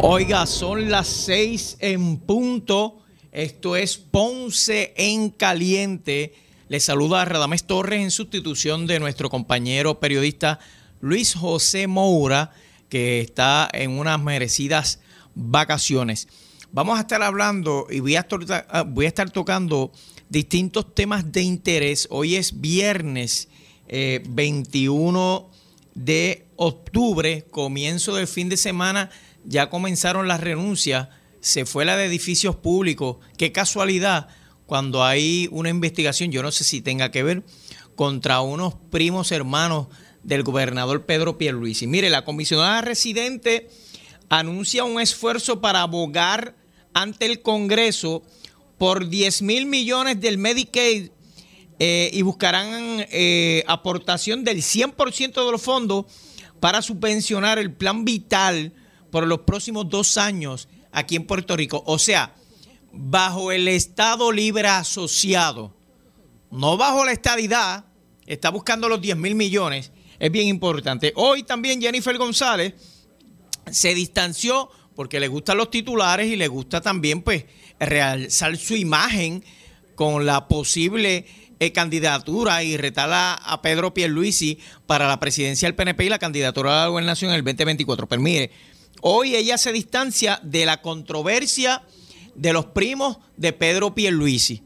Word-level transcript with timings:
Oiga, 0.00 0.46
son 0.46 0.90
las 0.90 1.06
seis 1.06 1.76
en 1.80 2.16
punto. 2.18 3.02
Esto 3.30 3.76
es 3.76 3.98
Ponce 3.98 4.94
en 4.96 5.30
Caliente. 5.30 6.34
Les 6.68 6.84
saluda 6.84 7.22
a 7.22 7.24
Radamés 7.24 7.64
Torres 7.64 8.00
en 8.00 8.10
sustitución 8.10 8.86
de 8.86 8.98
nuestro 8.98 9.30
compañero 9.30 10.00
periodista 10.00 10.58
Luis 11.00 11.34
José 11.34 11.86
Moura, 11.86 12.52
que 12.88 13.20
está 13.20 13.68
en 13.72 13.92
unas 13.92 14.20
merecidas 14.20 15.00
vacaciones. 15.34 16.28
Vamos 16.72 16.98
a 16.98 17.02
estar 17.02 17.22
hablando 17.22 17.86
y 17.90 18.00
voy 18.00 18.16
a 18.16 18.20
estar, 18.20 18.66
ah, 18.70 18.86
tocando 19.32 19.92
distintos 20.28 20.94
temas 20.94 21.30
de 21.30 21.42
interés. 21.42 22.08
Hoy 22.10 22.36
es 22.36 22.60
viernes 22.60 23.48
21 23.88 25.50
eh, 25.50 25.56
de 25.94 26.46
octubre, 26.56 27.46
comienzo 27.50 28.14
del 28.14 28.26
fin 28.26 28.48
de 28.48 28.56
semana 28.56 29.10
ya 29.44 29.70
comenzaron 29.70 30.28
las 30.28 30.40
renuncias, 30.40 31.08
se 31.40 31.66
fue 31.66 31.84
la 31.84 31.96
de 31.96 32.06
edificios 32.06 32.56
públicos. 32.56 33.16
Qué 33.36 33.52
casualidad 33.52 34.28
cuando 34.66 35.04
hay 35.04 35.48
una 35.50 35.68
investigación, 35.68 36.30
yo 36.30 36.42
no 36.42 36.52
sé 36.52 36.64
si 36.64 36.80
tenga 36.80 37.10
que 37.10 37.22
ver, 37.22 37.42
contra 37.94 38.40
unos 38.40 38.74
primos 38.90 39.32
hermanos 39.32 39.88
del 40.22 40.42
gobernador 40.44 41.04
Pedro 41.04 41.36
Pierluisi. 41.36 41.86
Mire, 41.86 42.10
la 42.10 42.24
comisionada 42.24 42.80
residente 42.80 43.68
anuncia 44.28 44.84
un 44.84 45.00
esfuerzo 45.00 45.60
para 45.60 45.82
abogar 45.82 46.54
ante 46.94 47.26
el 47.26 47.42
Congreso 47.42 48.22
por 48.78 49.08
10 49.08 49.42
mil 49.42 49.66
millones 49.66 50.20
del 50.20 50.38
Medicaid 50.38 51.10
eh, 51.78 52.10
y 52.12 52.22
buscarán 52.22 53.06
eh, 53.10 53.64
aportación 53.66 54.44
del 54.44 54.58
100% 54.58 55.44
de 55.44 55.52
los 55.52 55.60
fondos 55.60 56.06
para 56.60 56.80
subvencionar 56.80 57.58
el 57.58 57.72
plan 57.72 58.04
vital 58.04 58.72
por 59.12 59.26
los 59.26 59.40
próximos 59.40 59.88
dos 59.88 60.16
años 60.16 60.68
aquí 60.90 61.14
en 61.14 61.26
Puerto 61.26 61.54
Rico. 61.54 61.84
O 61.86 61.98
sea, 61.98 62.34
bajo 62.92 63.52
el 63.52 63.68
Estado 63.68 64.32
Libre 64.32 64.66
Asociado, 64.66 65.76
no 66.50 66.76
bajo 66.78 67.04
la 67.04 67.12
estadidad, 67.12 67.84
está 68.26 68.48
buscando 68.48 68.88
los 68.88 69.00
10 69.00 69.18
mil 69.18 69.34
millones. 69.34 69.92
Es 70.18 70.32
bien 70.32 70.48
importante. 70.48 71.12
Hoy 71.14 71.42
también 71.42 71.80
Jennifer 71.80 72.16
González 72.16 72.74
se 73.70 73.94
distanció 73.94 74.70
porque 74.96 75.20
le 75.20 75.28
gustan 75.28 75.58
los 75.58 75.70
titulares 75.70 76.28
y 76.28 76.36
le 76.36 76.48
gusta 76.48 76.80
también 76.80 77.22
pues 77.22 77.44
realzar 77.78 78.56
su 78.56 78.76
imagen 78.76 79.44
con 79.94 80.24
la 80.24 80.48
posible 80.48 81.26
eh, 81.62 81.70
candidatura 81.70 82.64
y 82.64 82.76
retar 82.76 83.10
a, 83.12 83.60
Pedro 83.62 83.94
Pierluisi 83.94 84.58
para 84.86 85.06
la 85.06 85.20
presidencia 85.20 85.68
del 85.68 85.76
PNP 85.76 86.06
y 86.06 86.08
la 86.08 86.18
candidatura 86.18 86.72
a 86.72 86.84
la 86.84 86.88
gobernación 86.88 87.30
en 87.30 87.36
el 87.36 87.44
2024. 87.44 88.08
Pero 88.08 88.20
mire, 88.20 88.50
Hoy 89.00 89.34
ella 89.34 89.58
se 89.58 89.72
distancia 89.72 90.40
de 90.42 90.66
la 90.66 90.82
controversia 90.82 91.82
de 92.34 92.52
los 92.52 92.66
primos 92.66 93.18
de 93.36 93.52
Pedro 93.52 93.94
Pierluisi. 93.94 94.62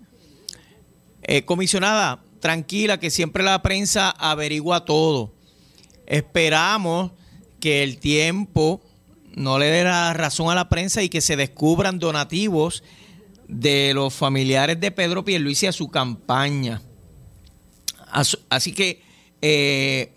Eh, 1.22 1.44
comisionada, 1.44 2.22
tranquila, 2.40 3.00
que 3.00 3.10
siempre 3.10 3.42
la 3.42 3.62
prensa 3.62 4.10
averigua 4.10 4.84
todo. 4.84 5.32
Esperamos 6.06 7.12
que 7.60 7.82
el 7.82 7.98
tiempo 7.98 8.80
no 9.34 9.58
le 9.58 9.66
dé 9.66 9.84
la 9.84 10.12
razón 10.12 10.50
a 10.50 10.54
la 10.54 10.68
prensa 10.68 11.02
y 11.02 11.08
que 11.08 11.20
se 11.20 11.36
descubran 11.36 11.98
donativos 11.98 12.82
de 13.48 13.92
los 13.94 14.14
familiares 14.14 14.80
de 14.80 14.90
Pedro 14.90 15.24
Pierluisi 15.24 15.66
a 15.66 15.72
su 15.72 15.88
campaña. 15.88 16.82
Así 18.48 18.72
que 18.72 19.02
eh, 19.42 20.15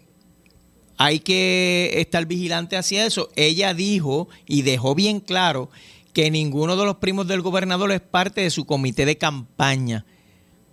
hay 1.01 1.21
que 1.21 1.93
estar 1.95 2.25
vigilante 2.25 2.75
hacia 2.75 3.05
eso. 3.05 3.29
Ella 3.37 3.73
dijo 3.73 4.27
y 4.45 4.63
dejó 4.63 4.95
bien 4.95 5.21
claro 5.21 5.69
que 6.11 6.29
ninguno 6.29 6.75
de 6.75 6.83
los 6.83 6.97
primos 6.97 7.25
del 7.25 7.41
gobernador 7.41 7.93
es 7.93 8.01
parte 8.01 8.41
de 8.41 8.49
su 8.49 8.65
comité 8.65 9.05
de 9.05 9.17
campaña. 9.17 10.05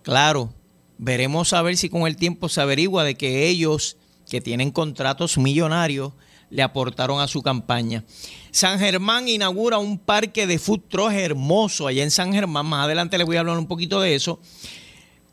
Claro, 0.03 0.53
veremos 0.99 1.53
a 1.53 1.63
ver 1.63 1.77
si 1.77 1.89
con 1.89 2.09
el 2.09 2.17
tiempo 2.17 2.49
se 2.49 2.61
averigua 2.61 3.05
de 3.05 3.15
que 3.15 3.47
ellos, 3.47 3.99
que 4.29 4.41
tienen 4.41 4.73
contratos 4.73 5.39
millonarios, 5.39 6.13
le 6.51 6.65
aportaron 6.65 7.21
a 7.21 7.29
su 7.29 7.41
campaña. 7.41 8.03
San 8.51 8.81
Germán 8.81 9.29
inaugura 9.29 9.79
un 9.79 9.97
parque 9.97 10.49
de 10.49 10.59
food 10.59 10.81
truck 10.89 11.13
hermoso 11.13 11.87
allá 11.87 12.03
en 12.03 12.11
San 12.11 12.33
Germán. 12.33 12.67
Más 12.67 12.87
adelante 12.87 13.17
les 13.17 13.29
voy 13.29 13.37
a 13.37 13.41
hablar 13.41 13.59
un 13.59 13.69
poquito 13.69 14.01
de 14.01 14.17
eso. 14.17 14.41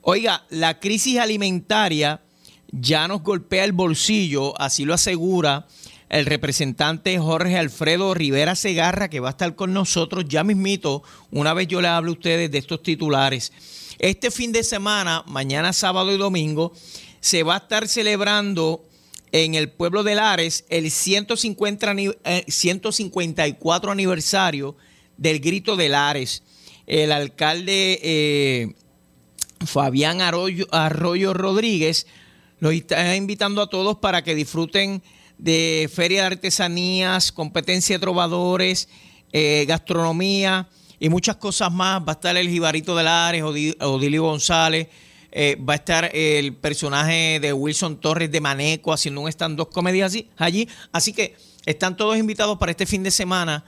Oiga, 0.02 0.46
la 0.52 0.80
crisis 0.80 1.18
alimentaria 1.18 2.22
ya 2.74 3.08
nos 3.08 3.22
golpea 3.22 3.64
el 3.64 3.72
bolsillo, 3.72 4.60
así 4.60 4.84
lo 4.84 4.96
asegura 4.96 5.68
el 6.10 6.26
representante 6.26 7.18
Jorge 7.18 7.58
Alfredo 7.58 8.14
Rivera 8.14 8.56
Segarra, 8.56 9.10
que 9.10 9.20
va 9.20 9.30
a 9.30 9.32
estar 9.32 9.56
con 9.56 9.74
nosotros 9.74 10.26
ya 10.28 10.44
mismito, 10.44 11.04
una 11.32 11.54
vez 11.54 11.68
yo 11.68 11.82
le 11.82 11.88
hablo 11.88 12.12
a 12.12 12.14
ustedes 12.14 12.52
de 12.52 12.58
estos 12.58 12.84
titulares. 12.84 13.52
Este 14.00 14.32
fin 14.32 14.52
de 14.52 14.64
semana, 14.64 15.24
mañana 15.28 15.74
sábado 15.74 16.14
y 16.14 16.18
domingo, 16.18 16.74
se 17.20 17.44
va 17.44 17.56
a 17.56 17.60
estar 17.60 17.88
celebrando 17.88 18.84
en 19.32 19.56
el 19.56 19.72
pueblo 19.72 20.04
de 20.04 20.16
Lares 20.16 20.66
el 20.70 20.92
150, 20.92 21.96
154 22.48 23.90
eh, 23.90 23.92
aniversario 23.92 24.76
del 25.18 25.40
Grito 25.40 25.76
de 25.76 25.90
Lares. 25.90 26.44
El 26.86 27.12
alcalde 27.12 28.00
eh, 28.04 28.76
Fabián 29.66 30.22
Arroyo, 30.22 30.68
Arroyo 30.72 31.34
Rodríguez 31.34 32.06
los 32.60 32.74
está 32.74 33.16
invitando 33.16 33.62
a 33.62 33.68
todos 33.68 33.98
para 33.98 34.24
que 34.24 34.36
disfruten 34.36 35.02
de 35.38 35.90
feria 35.94 36.22
de 36.22 36.28
artesanías, 36.28 37.32
competencia 37.32 37.98
de 37.98 38.00
trovadores, 38.00 38.88
eh, 39.32 39.66
gastronomía 39.68 40.70
y 41.00 41.10
muchas 41.10 41.36
cosas 41.38 41.72
más. 41.72 42.02
Va 42.02 42.12
a 42.12 42.12
estar 42.14 42.38
el 42.38 42.50
Jibarito 42.50 42.96
de 42.96 43.04
Lares, 43.04 43.44
Odilio 43.44 44.24
González. 44.24 44.88
Eh, 45.32 45.58
va 45.58 45.74
a 45.74 45.78
estar 45.78 46.12
el 46.14 46.56
personaje 46.56 47.40
de 47.40 47.52
Wilson 47.54 48.00
Torres 48.00 48.32
de 48.32 48.40
Maneco 48.40 48.94
haciendo 48.94 49.22
un 49.22 49.30
stand-up 49.30 49.72
comedy 49.72 50.02
allí. 50.38 50.70
Así 50.92 51.12
que 51.12 51.36
están 51.66 51.98
todos 51.98 52.18
invitados 52.18 52.58
para 52.58 52.72
este 52.72 52.86
fin 52.86 53.02
de 53.02 53.10
semana 53.10 53.66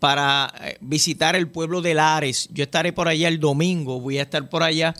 para 0.00 0.52
eh, 0.60 0.76
visitar 0.80 1.36
el 1.36 1.48
pueblo 1.48 1.80
de 1.80 1.94
Lares. 1.94 2.48
Yo 2.52 2.64
estaré 2.64 2.92
por 2.92 3.08
allá 3.08 3.28
el 3.28 3.40
domingo, 3.40 4.00
voy 4.00 4.18
a 4.18 4.22
estar 4.22 4.48
por 4.48 4.62
allá 4.62 4.94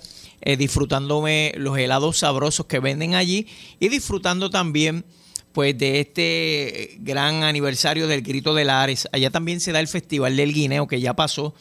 eh, 0.46 0.58
disfrutándome 0.58 1.54
los 1.56 1.78
helados 1.78 2.18
sabrosos 2.18 2.66
que 2.66 2.78
venden 2.78 3.14
allí 3.14 3.46
y 3.80 3.88
disfrutando 3.88 4.50
también 4.50 5.06
pues 5.52 5.78
de 5.78 6.00
este 6.00 6.96
gran 6.98 7.44
aniversario 7.44 8.06
del 8.06 8.20
Grito 8.20 8.52
de 8.54 8.66
Lares. 8.66 9.08
Allá 9.12 9.30
también 9.30 9.60
se 9.60 9.72
da 9.72 9.80
el 9.80 9.88
Festival 9.88 10.36
del 10.36 10.52
Guineo 10.52 10.86
que 10.86 11.00
ya 11.00 11.14
pasó. 11.14 11.54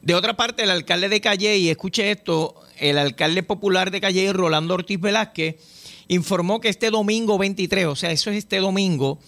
De 0.00 0.14
otra 0.14 0.36
parte, 0.36 0.62
el 0.62 0.70
alcalde 0.70 1.08
de 1.08 1.20
Calle, 1.20 1.56
y 1.56 1.70
escuche 1.70 2.10
esto, 2.12 2.54
el 2.78 2.98
alcalde 2.98 3.42
popular 3.42 3.90
de 3.90 4.00
Calle, 4.00 4.32
Rolando 4.32 4.74
Ortiz 4.74 5.00
Velázquez, 5.00 5.56
informó 6.06 6.60
que 6.60 6.68
este 6.68 6.90
domingo 6.90 7.36
23, 7.36 7.86
o 7.86 7.96
sea, 7.96 8.12
eso 8.12 8.30
es 8.30 8.36
este 8.36 8.58
domingo, 8.58 9.18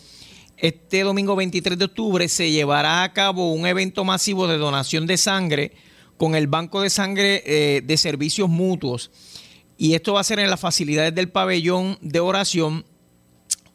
este 0.58 1.00
domingo 1.02 1.34
23 1.34 1.76
de 1.76 1.86
octubre 1.86 2.28
se 2.28 2.52
llevará 2.52 3.02
a 3.02 3.12
cabo 3.12 3.52
un 3.52 3.66
evento 3.66 4.04
masivo 4.04 4.46
de 4.46 4.58
donación 4.58 5.06
de 5.06 5.16
sangre 5.16 5.72
con 6.16 6.34
el 6.34 6.46
Banco 6.46 6.80
de 6.80 6.90
Sangre 6.90 7.42
eh, 7.46 7.82
de 7.82 7.96
Servicios 7.96 8.48
Mutuos. 8.48 9.10
Y 9.76 9.94
esto 9.94 10.14
va 10.14 10.20
a 10.20 10.24
ser 10.24 10.38
en 10.38 10.50
las 10.50 10.60
facilidades 10.60 11.14
del 11.14 11.28
pabellón 11.28 11.98
de 12.00 12.20
oración 12.20 12.86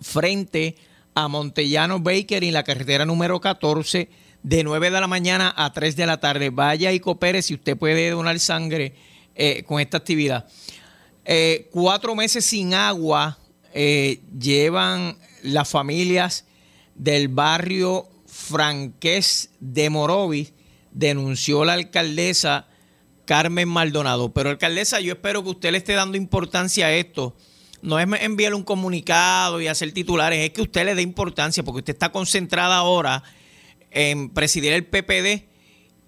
frente 0.02 0.76
a 1.14 1.28
Montellano 1.28 2.00
Baker 2.00 2.44
y 2.44 2.52
la 2.52 2.64
carretera 2.64 3.06
número 3.06 3.40
14 3.40 4.10
de 4.42 4.64
9 4.64 4.90
de 4.90 5.00
la 5.00 5.08
mañana 5.08 5.54
a 5.56 5.72
3 5.72 5.96
de 5.96 6.06
la 6.08 6.20
tarde. 6.20 6.50
Vaya 6.50 6.92
y 6.92 7.00
coopere 7.00 7.42
si 7.44 7.54
usted 7.54 7.78
puede 7.78 8.10
donar 8.10 8.40
sangre 8.40 8.96
eh, 9.36 9.64
con 9.68 9.80
esta 9.80 9.98
actividad. 9.98 10.48
Eh, 11.24 11.70
cuatro 11.72 12.16
meses 12.16 12.46
sin 12.46 12.74
agua 12.74 13.38
llevan 14.38 15.18
las 15.44 15.70
familias 15.70 16.46
del 16.96 17.30
barrio 17.30 18.10
Franqués 18.26 19.50
de 19.60 19.90
Morovis 19.90 20.52
denunció 20.92 21.66
la 21.66 21.74
alcaldesa 21.74 22.68
Carmen 23.26 23.70
Maldonado. 23.70 24.34
Pero 24.34 24.50
alcaldesa, 24.50 25.00
yo 25.00 25.14
espero 25.14 25.44
que 25.44 25.50
usted 25.50 25.72
le 25.72 25.78
esté 25.78 25.94
dando 25.94 26.18
importancia 26.18 26.88
a 26.88 26.94
esto. 26.94 27.36
No 27.82 28.00
es 28.00 28.08
enviarle 28.22 28.56
un 28.56 28.64
comunicado 28.64 29.60
y 29.60 29.68
hacer 29.68 29.92
titulares, 29.92 30.40
es 30.40 30.52
que 30.52 30.62
usted 30.62 30.86
le 30.86 30.96
dé 30.96 31.02
importancia, 31.02 31.64
porque 31.64 31.80
usted 31.80 31.94
está 31.94 32.12
concentrada 32.12 32.76
ahora 32.76 33.24
en 33.90 34.30
presidir 34.30 34.74
el 34.74 34.86
PPD 34.86 35.46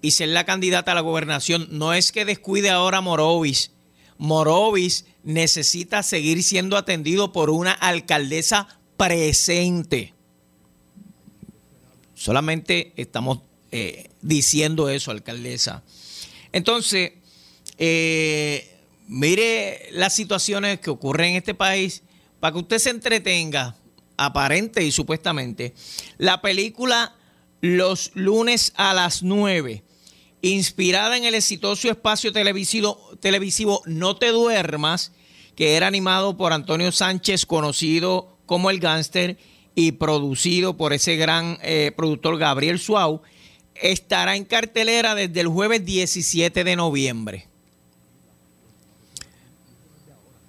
y 0.00 0.10
ser 0.12 0.28
la 0.28 0.44
candidata 0.44 0.92
a 0.92 0.94
la 0.94 1.00
gobernación. 1.00 1.66
No 1.70 1.94
es 1.94 2.12
que 2.12 2.24
descuide 2.24 2.70
ahora 2.70 3.00
Morovis. 3.00 3.72
Morovis 4.18 5.06
necesita 5.24 6.02
seguir 6.02 6.42
siendo 6.42 6.76
atendido 6.76 7.32
por 7.32 7.50
una 7.50 7.72
alcaldesa 7.72 8.68
presente. 8.96 10.14
Solamente 12.14 12.92
estamos 12.96 13.40
eh, 13.76 14.08
diciendo 14.22 14.88
eso, 14.88 15.10
alcaldesa. 15.10 15.82
Entonces, 16.52 17.14
eh, 17.76 18.78
mire 19.08 19.88
las 19.90 20.14
situaciones 20.14 20.78
que 20.78 20.90
ocurren 20.90 21.30
en 21.30 21.36
este 21.38 21.54
país 21.54 22.04
para 22.38 22.52
que 22.52 22.60
usted 22.60 22.78
se 22.78 22.90
entretenga, 22.90 23.74
aparente 24.16 24.84
y 24.84 24.92
supuestamente. 24.92 25.74
La 26.18 26.40
película 26.40 27.16
Los 27.62 28.12
lunes 28.14 28.72
a 28.76 28.94
las 28.94 29.24
9 29.24 29.82
inspirada 30.40 31.16
en 31.16 31.24
el 31.24 31.34
exitoso 31.34 31.90
espacio 31.90 32.32
televisivo, 32.32 33.00
televisivo 33.18 33.82
No 33.86 34.14
te 34.14 34.28
duermas, 34.28 35.10
que 35.56 35.74
era 35.74 35.88
animado 35.88 36.36
por 36.36 36.52
Antonio 36.52 36.92
Sánchez, 36.92 37.44
conocido 37.44 38.38
como 38.46 38.70
el 38.70 38.78
gángster, 38.78 39.36
y 39.74 39.92
producido 39.92 40.76
por 40.76 40.92
ese 40.92 41.16
gran 41.16 41.58
eh, 41.62 41.92
productor 41.96 42.38
Gabriel 42.38 42.78
Suau, 42.78 43.22
estará 43.74 44.36
en 44.36 44.44
cartelera 44.44 45.14
desde 45.14 45.40
el 45.40 45.48
jueves 45.48 45.84
17 45.84 46.64
de 46.64 46.76
noviembre. 46.76 47.48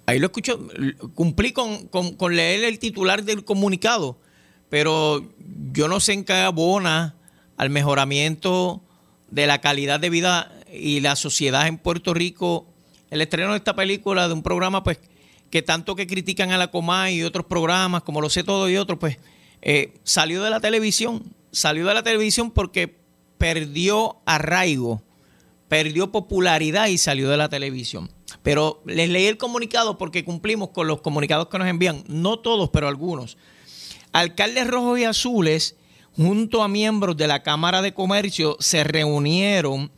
Ahí 0.06 0.20
lo 0.20 0.26
escucho, 0.26 0.68
cumplí 1.14 1.52
con, 1.52 1.88
con 1.88 2.36
leer 2.36 2.64
el 2.64 2.78
titular 2.78 3.24
del 3.24 3.44
comunicado, 3.44 4.16
pero 4.68 5.28
yo 5.72 5.88
no 5.88 5.98
sé 5.98 6.12
en 6.12 6.24
qué 6.24 6.34
abona 6.34 7.16
al 7.56 7.70
mejoramiento 7.70 8.82
de 9.30 9.46
la 9.48 9.60
calidad 9.60 9.98
de 9.98 10.10
vida 10.10 10.52
y 10.72 11.00
la 11.00 11.16
sociedad 11.16 11.66
en 11.66 11.78
Puerto 11.78 12.14
Rico, 12.14 12.66
el 13.10 13.20
estreno 13.20 13.52
de 13.52 13.58
esta 13.58 13.74
película, 13.74 14.28
de 14.28 14.34
un 14.34 14.42
programa 14.42 14.84
pues 14.84 14.98
que 15.50 15.62
tanto 15.62 15.96
que 15.96 16.06
critican 16.06 16.52
a 16.52 16.58
la 16.58 16.70
Comay 16.70 17.16
y 17.16 17.22
otros 17.22 17.46
programas, 17.46 18.02
como 18.02 18.20
lo 18.20 18.30
sé 18.30 18.44
todo 18.44 18.68
y 18.68 18.76
otros, 18.76 18.98
pues 18.98 19.18
eh, 19.62 19.94
salió 20.04 20.42
de 20.42 20.50
la 20.50 20.60
televisión, 20.60 21.22
salió 21.50 21.86
de 21.86 21.94
la 21.94 22.02
televisión 22.02 22.50
porque 22.50 22.96
perdió 23.38 24.16
arraigo, 24.26 25.02
perdió 25.68 26.12
popularidad 26.12 26.88
y 26.88 26.98
salió 26.98 27.28
de 27.28 27.36
la 27.36 27.48
televisión. 27.48 28.10
Pero 28.42 28.82
les 28.86 29.08
leí 29.08 29.26
el 29.26 29.38
comunicado 29.38 29.98
porque 29.98 30.24
cumplimos 30.24 30.70
con 30.70 30.86
los 30.86 31.00
comunicados 31.00 31.48
que 31.48 31.58
nos 31.58 31.68
envían, 31.68 32.04
no 32.08 32.38
todos, 32.38 32.70
pero 32.70 32.88
algunos. 32.88 33.36
Alcaldes 34.12 34.66
rojos 34.66 34.98
y 34.98 35.04
azules 35.04 35.76
junto 36.16 36.62
a 36.62 36.68
miembros 36.68 37.16
de 37.16 37.28
la 37.28 37.42
Cámara 37.42 37.82
de 37.82 37.92
Comercio, 37.92 38.56
se 38.58 38.84
reunieron 38.84 39.90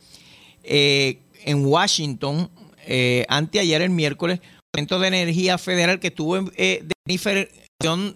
eh, 0.63 1.21
en 1.45 1.65
Washington 1.65 2.49
eh, 2.85 3.25
anteayer, 3.29 3.81
el 3.81 3.89
miércoles, 3.89 4.41
Centro 4.75 4.99
de 4.99 5.07
Energía 5.07 5.57
Federal 5.57 5.99
que 5.99 6.07
estuvo 6.07 6.37
en 6.37 6.51
eh, 6.57 6.85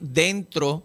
dentro 0.02 0.84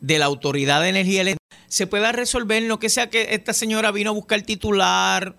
de 0.00 0.18
la 0.18 0.26
Autoridad 0.26 0.82
de 0.82 0.88
Energía 0.88 1.22
Eléctrica 1.22 1.47
se 1.68 1.86
pueda 1.86 2.12
resolver 2.12 2.62
lo 2.62 2.78
que 2.78 2.88
sea 2.88 3.10
que 3.10 3.34
esta 3.34 3.52
señora 3.52 3.92
vino 3.92 4.10
a 4.10 4.14
buscar 4.14 4.42
titular, 4.42 5.36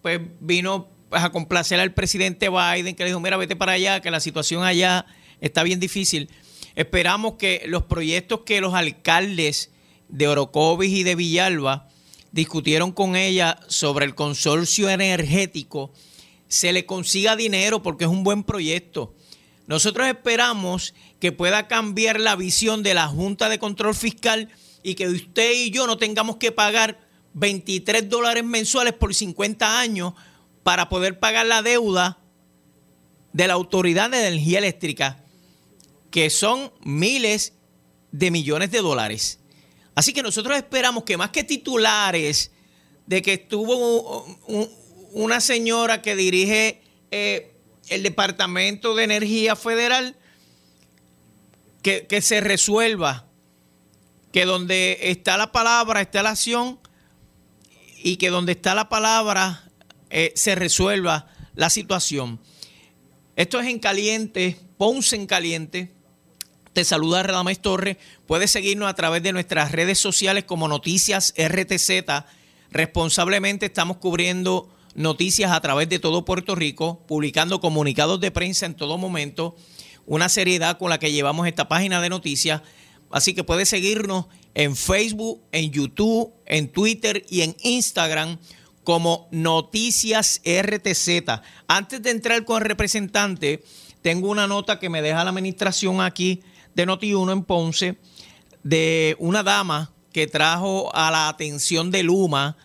pues 0.00 0.20
vino 0.40 0.88
a 1.10 1.30
complacer 1.30 1.80
al 1.80 1.92
presidente 1.92 2.48
Biden, 2.48 2.94
que 2.94 3.02
le 3.02 3.10
dijo, 3.10 3.20
mira, 3.20 3.36
vete 3.36 3.56
para 3.56 3.72
allá, 3.72 4.00
que 4.00 4.10
la 4.10 4.20
situación 4.20 4.62
allá 4.62 5.06
está 5.40 5.62
bien 5.62 5.80
difícil. 5.80 6.30
Esperamos 6.74 7.34
que 7.34 7.64
los 7.66 7.82
proyectos 7.82 8.40
que 8.46 8.60
los 8.60 8.74
alcaldes 8.74 9.70
de 10.08 10.28
Orocovis 10.28 10.92
y 10.92 11.02
de 11.02 11.14
Villalba 11.14 11.88
discutieron 12.30 12.92
con 12.92 13.14
ella 13.16 13.58
sobre 13.68 14.06
el 14.06 14.14
consorcio 14.14 14.88
energético, 14.88 15.92
se 16.48 16.72
le 16.72 16.86
consiga 16.86 17.36
dinero 17.36 17.82
porque 17.82 18.04
es 18.04 18.10
un 18.10 18.24
buen 18.24 18.42
proyecto. 18.44 19.14
Nosotros 19.66 20.06
esperamos 20.06 20.94
que 21.20 21.32
pueda 21.32 21.68
cambiar 21.68 22.20
la 22.20 22.36
visión 22.36 22.82
de 22.82 22.94
la 22.94 23.06
Junta 23.06 23.48
de 23.48 23.58
Control 23.58 23.94
Fiscal 23.94 24.48
y 24.82 24.94
que 24.94 25.08
usted 25.08 25.52
y 25.52 25.70
yo 25.70 25.86
no 25.86 25.98
tengamos 25.98 26.36
que 26.36 26.52
pagar 26.52 27.00
23 27.34 28.08
dólares 28.08 28.44
mensuales 28.44 28.92
por 28.92 29.14
50 29.14 29.80
años 29.80 30.14
para 30.62 30.88
poder 30.88 31.18
pagar 31.18 31.46
la 31.46 31.62
deuda 31.62 32.18
de 33.32 33.46
la 33.46 33.54
Autoridad 33.54 34.10
de 34.10 34.26
Energía 34.26 34.58
Eléctrica, 34.58 35.24
que 36.10 36.30
son 36.30 36.72
miles 36.82 37.54
de 38.10 38.30
millones 38.30 38.70
de 38.70 38.78
dólares. 38.78 39.40
Así 39.94 40.12
que 40.12 40.22
nosotros 40.22 40.56
esperamos 40.56 41.04
que 41.04 41.16
más 41.16 41.30
que 41.30 41.44
titulares 41.44 42.50
de 43.06 43.22
que 43.22 43.34
estuvo 43.34 44.24
una 45.12 45.40
señora 45.40 46.02
que 46.02 46.16
dirige 46.16 46.80
eh, 47.10 47.52
el 47.88 48.02
Departamento 48.02 48.94
de 48.94 49.04
Energía 49.04 49.56
Federal, 49.56 50.16
que, 51.82 52.20
se 52.22 52.40
resuelva, 52.40 53.26
que 54.32 54.46
donde 54.46 54.98
está 55.02 55.36
la 55.36 55.52
palabra 55.52 56.00
está 56.00 56.22
la 56.22 56.30
acción 56.30 56.80
y 58.02 58.16
que 58.16 58.30
donde 58.30 58.52
está 58.52 58.74
la 58.74 58.88
palabra 58.88 59.70
eh, 60.10 60.32
se 60.34 60.54
resuelva 60.54 61.28
la 61.54 61.70
situación. 61.70 62.40
Esto 63.36 63.60
es 63.60 63.68
en 63.68 63.78
caliente, 63.78 64.58
Ponce 64.78 65.16
en 65.16 65.26
caliente. 65.26 65.92
Te 66.72 66.84
saluda 66.84 67.22
Radamés 67.22 67.60
Torres. 67.60 67.98
Puedes 68.26 68.50
seguirnos 68.50 68.88
a 68.88 68.94
través 68.94 69.22
de 69.22 69.32
nuestras 69.32 69.70
redes 69.70 69.98
sociales 69.98 70.44
como 70.44 70.66
Noticias 70.66 71.34
RTZ. 71.36 72.24
Responsablemente 72.70 73.66
estamos 73.66 73.98
cubriendo 73.98 74.70
noticias 74.94 75.52
a 75.52 75.60
través 75.60 75.88
de 75.88 75.98
todo 75.98 76.24
Puerto 76.24 76.54
Rico, 76.54 77.04
publicando 77.06 77.60
comunicados 77.60 78.20
de 78.20 78.30
prensa 78.30 78.66
en 78.66 78.74
todo 78.74 78.98
momento, 78.98 79.56
una 80.06 80.28
seriedad 80.28 80.78
con 80.78 80.90
la 80.90 80.98
que 80.98 81.12
llevamos 81.12 81.46
esta 81.46 81.68
página 81.68 82.00
de 82.00 82.08
noticias. 82.08 82.62
Así 83.12 83.34
que 83.34 83.44
puedes 83.44 83.68
seguirnos 83.68 84.26
en 84.54 84.74
Facebook, 84.74 85.42
en 85.52 85.70
YouTube, 85.70 86.32
en 86.46 86.68
Twitter 86.68 87.24
y 87.28 87.42
en 87.42 87.54
Instagram 87.62 88.38
como 88.84 89.28
Noticias 89.30 90.40
RTZ. 90.44 91.40
Antes 91.68 92.02
de 92.02 92.10
entrar 92.10 92.44
con 92.44 92.62
el 92.62 92.68
representante, 92.68 93.62
tengo 94.00 94.30
una 94.30 94.46
nota 94.46 94.78
que 94.78 94.88
me 94.88 95.02
deja 95.02 95.22
la 95.22 95.30
administración 95.30 96.00
aquí 96.00 96.42
de 96.74 96.86
Noti1 96.86 97.32
en 97.32 97.44
Ponce 97.44 97.98
de 98.62 99.16
una 99.18 99.42
dama 99.42 99.92
que 100.12 100.26
trajo 100.26 100.94
a 100.94 101.10
la 101.10 101.28
atención 101.28 101.90
de 101.90 102.02
Luma, 102.02 102.56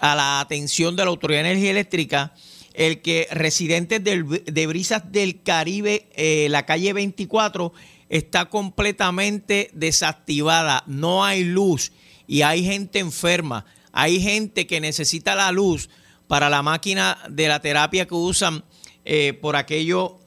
a 0.00 0.14
la 0.14 0.40
atención 0.40 0.96
de 0.96 1.04
la 1.04 1.10
Autoridad 1.10 1.42
de 1.42 1.50
Energía 1.50 1.70
Eléctrica, 1.70 2.34
el 2.74 3.02
que 3.02 3.28
residentes 3.30 4.02
de 4.02 4.66
Brisas 4.66 5.10
del 5.10 5.42
Caribe, 5.42 6.08
eh, 6.14 6.48
la 6.50 6.66
calle 6.66 6.92
24, 6.92 7.72
está 8.10 8.50
completamente 8.50 9.70
desactivada, 9.72 10.82
no 10.86 11.24
hay 11.24 11.44
luz 11.44 11.92
y 12.26 12.42
hay 12.42 12.64
gente 12.64 12.98
enferma, 12.98 13.64
hay 13.92 14.20
gente 14.20 14.66
que 14.66 14.80
necesita 14.80 15.34
la 15.34 15.50
luz 15.52 15.88
para 16.26 16.50
la 16.50 16.62
máquina 16.62 17.18
de 17.30 17.48
la 17.48 17.60
terapia 17.60 18.06
que 18.06 18.14
usan 18.14 18.64
eh, 19.04 19.32
por 19.40 19.56
aquello 19.56 20.18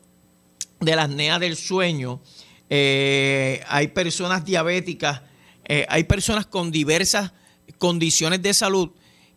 de 0.80 0.96
las 0.96 1.10
neas 1.10 1.40
del 1.40 1.56
sueño. 1.56 2.22
Eh, 2.70 3.62
hay 3.68 3.90
personas 3.90 4.44
diabéticas, 4.46 5.22
eh, 5.66 5.86
hay 5.90 6.06
personas 6.06 6.46
con 6.46 6.72
diversas 6.72 7.34
condiciones 7.78 8.42
de 8.42 8.54
salud. 8.54 8.92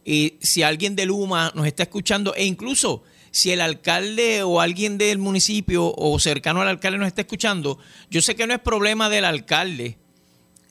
Y 0.04 0.38
si 0.40 0.62
alguien 0.62 0.94
de 0.94 1.06
Luma 1.06 1.52
nos 1.54 1.66
está 1.66 1.82
escuchando, 1.82 2.34
e 2.34 2.44
incluso 2.44 3.02
si 3.36 3.52
el 3.52 3.60
alcalde 3.60 4.42
o 4.42 4.60
alguien 4.60 4.98
del 4.98 5.18
municipio 5.18 5.92
o 5.94 6.18
cercano 6.18 6.62
al 6.62 6.68
alcalde 6.68 6.98
nos 6.98 7.08
está 7.08 7.22
escuchando, 7.22 7.78
yo 8.10 8.22
sé 8.22 8.34
que 8.34 8.46
no 8.46 8.54
es 8.54 8.60
problema 8.60 9.08
del 9.08 9.24
alcalde 9.24 9.98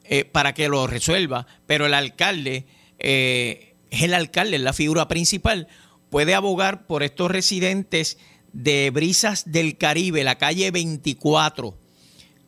eh, 0.03 0.25
para 0.25 0.53
que 0.53 0.67
lo 0.67 0.87
resuelva, 0.87 1.45
pero 1.67 1.85
el 1.85 1.93
alcalde 1.93 2.65
es 2.97 4.01
el 4.01 4.13
alcalde, 4.13 4.55
es 4.55 4.61
la 4.63 4.73
figura 4.73 5.07
principal, 5.07 5.67
puede 6.09 6.33
abogar 6.33 6.87
por 6.87 7.03
estos 7.03 7.29
residentes 7.29 8.17
de 8.51 8.89
Brisas 8.89 9.51
del 9.51 9.77
Caribe, 9.77 10.23
la 10.23 10.37
calle 10.37 10.71
24 10.71 11.77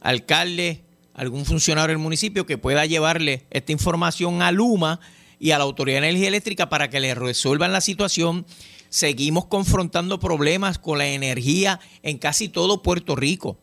alcalde, 0.01 0.83
algún 1.13 1.45
funcionario 1.45 1.89
del 1.89 1.97
municipio 1.97 2.45
que 2.45 2.57
pueda 2.57 2.85
llevarle 2.85 3.45
esta 3.49 3.71
información 3.71 4.41
a 4.41 4.51
Luma 4.51 4.99
y 5.39 5.51
a 5.51 5.57
la 5.57 5.65
Autoridad 5.65 6.01
de 6.01 6.09
Energía 6.09 6.29
Eléctrica 6.29 6.69
para 6.69 6.89
que 6.89 6.99
le 6.99 7.13
resuelvan 7.15 7.71
la 7.71 7.81
situación. 7.81 8.45
Seguimos 8.89 9.45
confrontando 9.45 10.19
problemas 10.19 10.79
con 10.79 10.97
la 10.97 11.07
energía 11.07 11.79
en 12.03 12.17
casi 12.17 12.49
todo 12.49 12.81
Puerto 12.81 13.15
Rico. 13.15 13.57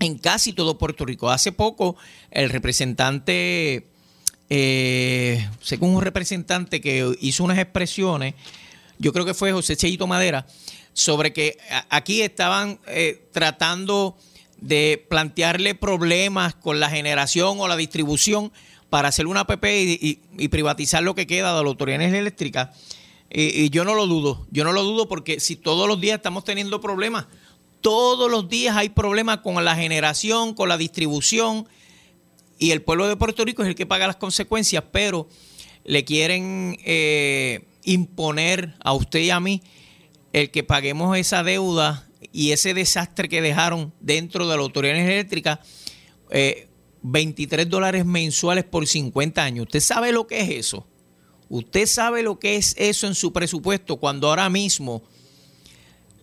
En 0.00 0.18
casi 0.18 0.52
todo 0.52 0.78
Puerto 0.78 1.04
Rico. 1.04 1.30
Hace 1.30 1.52
poco 1.52 1.96
el 2.30 2.50
representante, 2.50 3.86
eh, 4.48 5.48
según 5.60 5.96
un 5.96 6.02
representante 6.02 6.80
que 6.80 7.14
hizo 7.20 7.44
unas 7.44 7.58
expresiones, 7.58 8.34
yo 8.98 9.12
creo 9.12 9.24
que 9.24 9.34
fue 9.34 9.52
José 9.52 9.76
Cheyito 9.76 10.06
Madera, 10.06 10.46
sobre 10.92 11.32
que 11.32 11.58
aquí 11.90 12.22
estaban 12.22 12.80
eh, 12.86 13.28
tratando 13.32 14.16
de 14.60 15.04
plantearle 15.08 15.74
problemas 15.74 16.54
con 16.54 16.80
la 16.80 16.90
generación 16.90 17.60
o 17.60 17.68
la 17.68 17.76
distribución 17.76 18.52
para 18.90 19.08
hacer 19.08 19.26
una 19.26 19.46
PP 19.46 19.98
y, 20.00 20.48
privatizar 20.48 21.02
lo 21.02 21.14
que 21.14 21.26
queda 21.26 21.56
de 21.56 21.62
la 21.62 21.68
Autoridad 21.68 22.00
Eléctrica. 22.02 22.72
Y, 23.30 23.70
yo 23.70 23.84
no 23.84 23.94
lo 23.94 24.06
dudo, 24.06 24.46
yo 24.50 24.64
no 24.64 24.72
lo 24.72 24.82
dudo 24.82 25.08
porque 25.08 25.40
si 25.40 25.56
todos 25.56 25.86
los 25.86 26.00
días 26.00 26.16
estamos 26.16 26.44
teniendo 26.44 26.80
problemas, 26.80 27.26
todos 27.80 28.30
los 28.30 28.48
días 28.48 28.76
hay 28.76 28.88
problemas 28.88 29.38
con 29.38 29.62
la 29.64 29.76
generación, 29.76 30.54
con 30.54 30.68
la 30.68 30.76
distribución, 30.76 31.68
y 32.58 32.72
el 32.72 32.82
pueblo 32.82 33.06
de 33.06 33.16
Puerto 33.16 33.44
Rico 33.44 33.62
es 33.62 33.68
el 33.68 33.74
que 33.74 33.86
paga 33.86 34.06
las 34.06 34.16
consecuencias, 34.16 34.82
pero 34.90 35.28
le 35.84 36.04
quieren 36.04 36.76
eh, 36.84 37.64
imponer 37.84 38.74
a 38.80 38.92
usted 38.92 39.20
y 39.20 39.30
a 39.30 39.40
mí 39.40 39.62
el 40.32 40.50
que 40.50 40.64
paguemos 40.64 41.16
esa 41.16 41.42
deuda 41.42 42.08
y 42.32 42.50
ese 42.50 42.74
desastre 42.74 43.28
que 43.28 43.40
dejaron 43.40 43.94
dentro 44.00 44.48
de 44.48 44.56
la 44.56 44.62
autoridad 44.62 44.96
eléctrica, 44.96 45.60
eh, 46.30 46.68
23 47.02 47.68
dólares 47.68 48.04
mensuales 48.04 48.64
por 48.64 48.86
50 48.86 49.42
años. 49.42 49.66
¿Usted 49.66 49.80
sabe 49.80 50.12
lo 50.12 50.26
que 50.26 50.40
es 50.40 50.50
eso? 50.50 50.86
¿Usted 51.48 51.86
sabe 51.86 52.22
lo 52.22 52.38
que 52.38 52.56
es 52.56 52.74
eso 52.76 53.06
en 53.06 53.14
su 53.14 53.32
presupuesto 53.32 53.96
cuando 53.96 54.28
ahora 54.28 54.50
mismo 54.50 55.02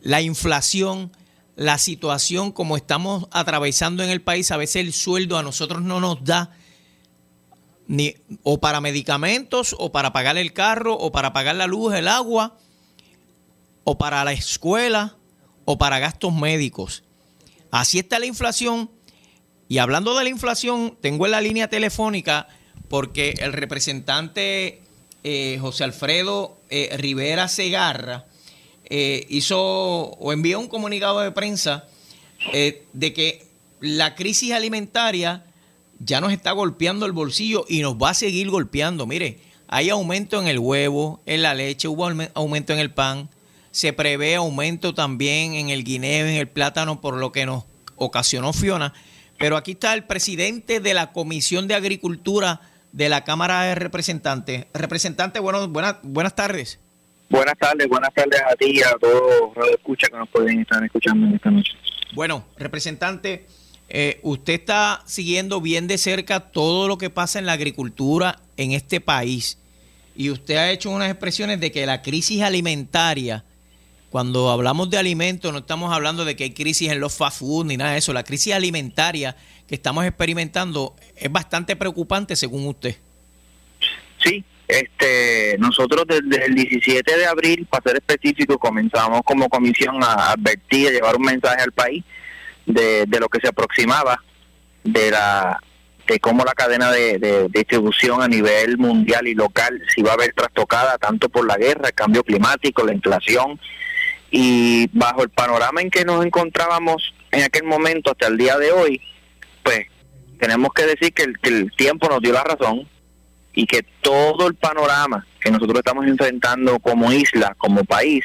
la 0.01 0.21
inflación, 0.21 1.11
la 1.55 1.79
situación 1.79 2.51
como 2.51 2.77
estamos 2.77 3.27
atravesando 3.31 4.03
en 4.03 4.11
el 4.11 4.21
país, 4.21 4.51
a 4.51 4.57
veces 4.57 4.77
el 4.77 4.93
sueldo 4.93 5.37
a 5.37 5.43
nosotros 5.43 5.81
no 5.81 5.99
nos 5.99 6.23
da 6.23 6.55
ni 7.87 8.15
o 8.43 8.59
para 8.59 8.81
medicamentos 8.81 9.75
o 9.79 9.91
para 9.91 10.13
pagar 10.13 10.37
el 10.37 10.53
carro 10.53 10.93
o 10.95 11.11
para 11.11 11.33
pagar 11.33 11.55
la 11.55 11.67
luz, 11.67 11.93
el 11.95 12.07
agua 12.07 12.57
o 13.83 13.97
para 13.97 14.23
la 14.23 14.33
escuela 14.33 15.15
o 15.65 15.77
para 15.77 15.99
gastos 15.99 16.33
médicos. 16.33 17.03
Así 17.71 17.99
está 17.99 18.19
la 18.19 18.25
inflación. 18.27 18.91
Y 19.67 19.79
hablando 19.79 20.15
de 20.15 20.23
la 20.23 20.29
inflación, 20.29 20.97
tengo 21.01 21.25
en 21.25 21.31
la 21.31 21.41
línea 21.41 21.67
telefónica 21.67 22.47
porque 22.87 23.35
el 23.39 23.53
representante 23.53 24.84
eh, 25.27 25.57
José 25.59 25.83
Alfredo 25.83 26.61
eh, 26.69 26.95
Rivera 26.97 27.47
Segarra 27.47 28.27
eh, 28.83 29.25
hizo 29.27 29.59
o 29.59 30.31
envió 30.31 30.59
un 30.59 30.67
comunicado 30.67 31.19
de 31.21 31.31
prensa 31.31 31.85
de 32.51 33.13
que 33.13 33.47
la 33.79 34.13
crisis 34.13 34.51
alimentaria 34.51 35.43
ya 35.97 36.21
nos 36.21 36.31
está 36.31 36.51
golpeando 36.51 37.07
el 37.07 37.11
bolsillo 37.11 37.65
y 37.67 37.81
nos 37.81 37.95
va 37.95 38.11
a 38.11 38.13
seguir 38.13 38.51
golpeando. 38.51 39.07
Mire, 39.07 39.39
hay 39.67 39.89
aumento 39.89 40.39
en 40.39 40.47
el 40.47 40.59
huevo, 40.59 41.21
en 41.25 41.41
la 41.41 41.55
leche, 41.55 41.87
hubo 41.87 42.07
aumento 42.35 42.73
en 42.73 42.77
el 42.77 42.91
pan, 42.91 43.27
se 43.71 43.93
prevé 43.93 44.35
aumento 44.35 44.93
también 44.93 45.55
en 45.55 45.71
el 45.71 45.83
guineo, 45.83 46.27
en 46.27 46.35
el 46.35 46.47
plátano, 46.47 47.01
por 47.01 47.17
lo 47.17 47.31
que 47.31 47.47
nos 47.47 47.63
ocasionó 47.95 48.53
Fiona. 48.53 48.93
Pero 49.39 49.57
aquí 49.57 49.71
está 49.71 49.95
el 49.95 50.03
presidente 50.03 50.79
de 50.79 50.93
la 50.93 51.13
Comisión 51.13 51.67
de 51.67 51.73
Agricultura 51.73 52.61
de 52.95 53.09
la 53.09 53.25
Cámara 53.25 53.63
de 53.63 53.75
Representantes. 53.75 54.67
Representante, 54.73 55.41
bueno, 55.41 55.67
buenas, 55.67 55.97
buenas 56.01 56.33
tardes. 56.33 56.79
Buenas 57.29 57.57
tardes, 57.57 57.89
buenas 57.89 58.13
tardes 58.13 58.41
a 58.41 58.55
ti 58.55 58.77
y 58.77 58.83
a 58.83 58.95
todos 58.99 59.53
los 59.53 59.69
escucha 59.71 60.07
que 60.07 60.15
nos 60.15 60.29
pueden 60.29 60.61
estar 60.61 60.81
escuchando 60.81 61.27
en 61.27 61.35
esta 61.35 61.51
noche. 61.51 61.73
Bueno, 62.13 62.45
representante, 62.57 63.47
eh, 63.89 64.21
usted 64.23 64.53
está 64.53 65.03
siguiendo 65.05 65.59
bien 65.59 65.87
de 65.87 65.97
cerca 65.97 66.39
todo 66.39 66.87
lo 66.87 66.97
que 66.97 67.09
pasa 67.09 67.37
en 67.37 67.45
la 67.45 67.51
agricultura 67.51 68.39
en 68.55 68.71
este 68.71 69.01
país 69.01 69.57
y 70.15 70.29
usted 70.29 70.55
ha 70.55 70.71
hecho 70.71 70.89
unas 70.89 71.09
expresiones 71.11 71.59
de 71.59 71.73
que 71.73 71.85
la 71.85 72.01
crisis 72.01 72.43
alimentaria 72.43 73.43
cuando 74.15 74.49
hablamos 74.49 74.89
de 74.89 74.97
alimentos, 74.97 75.51
no 75.51 75.59
estamos 75.59 75.93
hablando 75.93 76.23
de 76.23 76.37
que 76.37 76.45
hay 76.45 76.53
crisis 76.53 76.89
en 76.89 77.01
los 77.01 77.17
fast 77.17 77.39
food 77.39 77.65
ni 77.65 77.75
nada 77.75 77.91
de 77.91 77.97
eso. 77.97 78.13
La 78.13 78.23
crisis 78.23 78.53
alimentaria 78.53 79.35
que 79.67 79.75
estamos 79.75 80.05
experimentando 80.05 80.95
es 81.17 81.29
bastante 81.29 81.75
preocupante, 81.75 82.37
según 82.37 82.65
usted. 82.65 82.95
Sí, 84.23 84.41
este, 84.69 85.57
nosotros 85.59 86.05
desde 86.07 86.45
el 86.45 86.55
17 86.55 87.17
de 87.17 87.25
abril, 87.25 87.67
para 87.69 87.83
ser 87.83 87.95
específico, 87.97 88.57
comenzamos 88.57 89.19
como 89.25 89.49
comisión 89.49 90.01
a 90.01 90.31
advertir, 90.31 90.87
a 90.87 90.91
llevar 90.91 91.17
un 91.17 91.23
mensaje 91.23 91.61
al 91.61 91.73
país 91.73 92.01
de, 92.65 93.05
lo 93.19 93.27
que 93.27 93.41
se 93.41 93.49
aproximaba 93.49 94.23
de 94.85 95.11
la 95.11 95.59
de 96.07 96.19
cómo 96.21 96.45
la 96.45 96.53
cadena 96.53 96.89
de, 96.89 97.17
de, 97.17 97.49
distribución 97.49 98.21
a 98.21 98.29
nivel 98.29 98.77
mundial 98.77 99.27
y 99.27 99.33
local 99.33 99.81
se 99.93 99.99
iba 99.99 100.13
a 100.13 100.17
ver 100.17 100.31
trastocada 100.33 100.97
tanto 100.99 101.27
por 101.27 101.45
la 101.45 101.57
guerra, 101.57 101.89
el 101.89 101.93
cambio 101.93 102.23
climático, 102.23 102.85
la 102.85 102.93
inflación 102.93 103.59
y 104.31 104.87
bajo 104.91 105.23
el 105.23 105.29
panorama 105.29 105.81
en 105.81 105.89
que 105.89 106.05
nos 106.05 106.25
encontrábamos 106.25 107.13
en 107.31 107.43
aquel 107.43 107.63
momento 107.63 108.11
hasta 108.11 108.27
el 108.27 108.37
día 108.37 108.57
de 108.57 108.71
hoy, 108.71 109.01
pues 109.63 109.87
tenemos 110.39 110.73
que 110.73 110.85
decir 110.85 111.13
que 111.13 111.23
el, 111.23 111.71
tiempo 111.75 112.09
nos 112.09 112.21
dio 112.21 112.33
la 112.33 112.43
razón 112.43 112.87
y 113.53 113.65
que 113.65 113.83
todo 114.01 114.47
el 114.47 114.55
panorama 114.55 115.25
que 115.39 115.51
nosotros 115.51 115.79
estamos 115.79 116.05
enfrentando 116.07 116.79
como 116.79 117.11
isla, 117.11 117.55
como 117.57 117.83
país, 117.83 118.23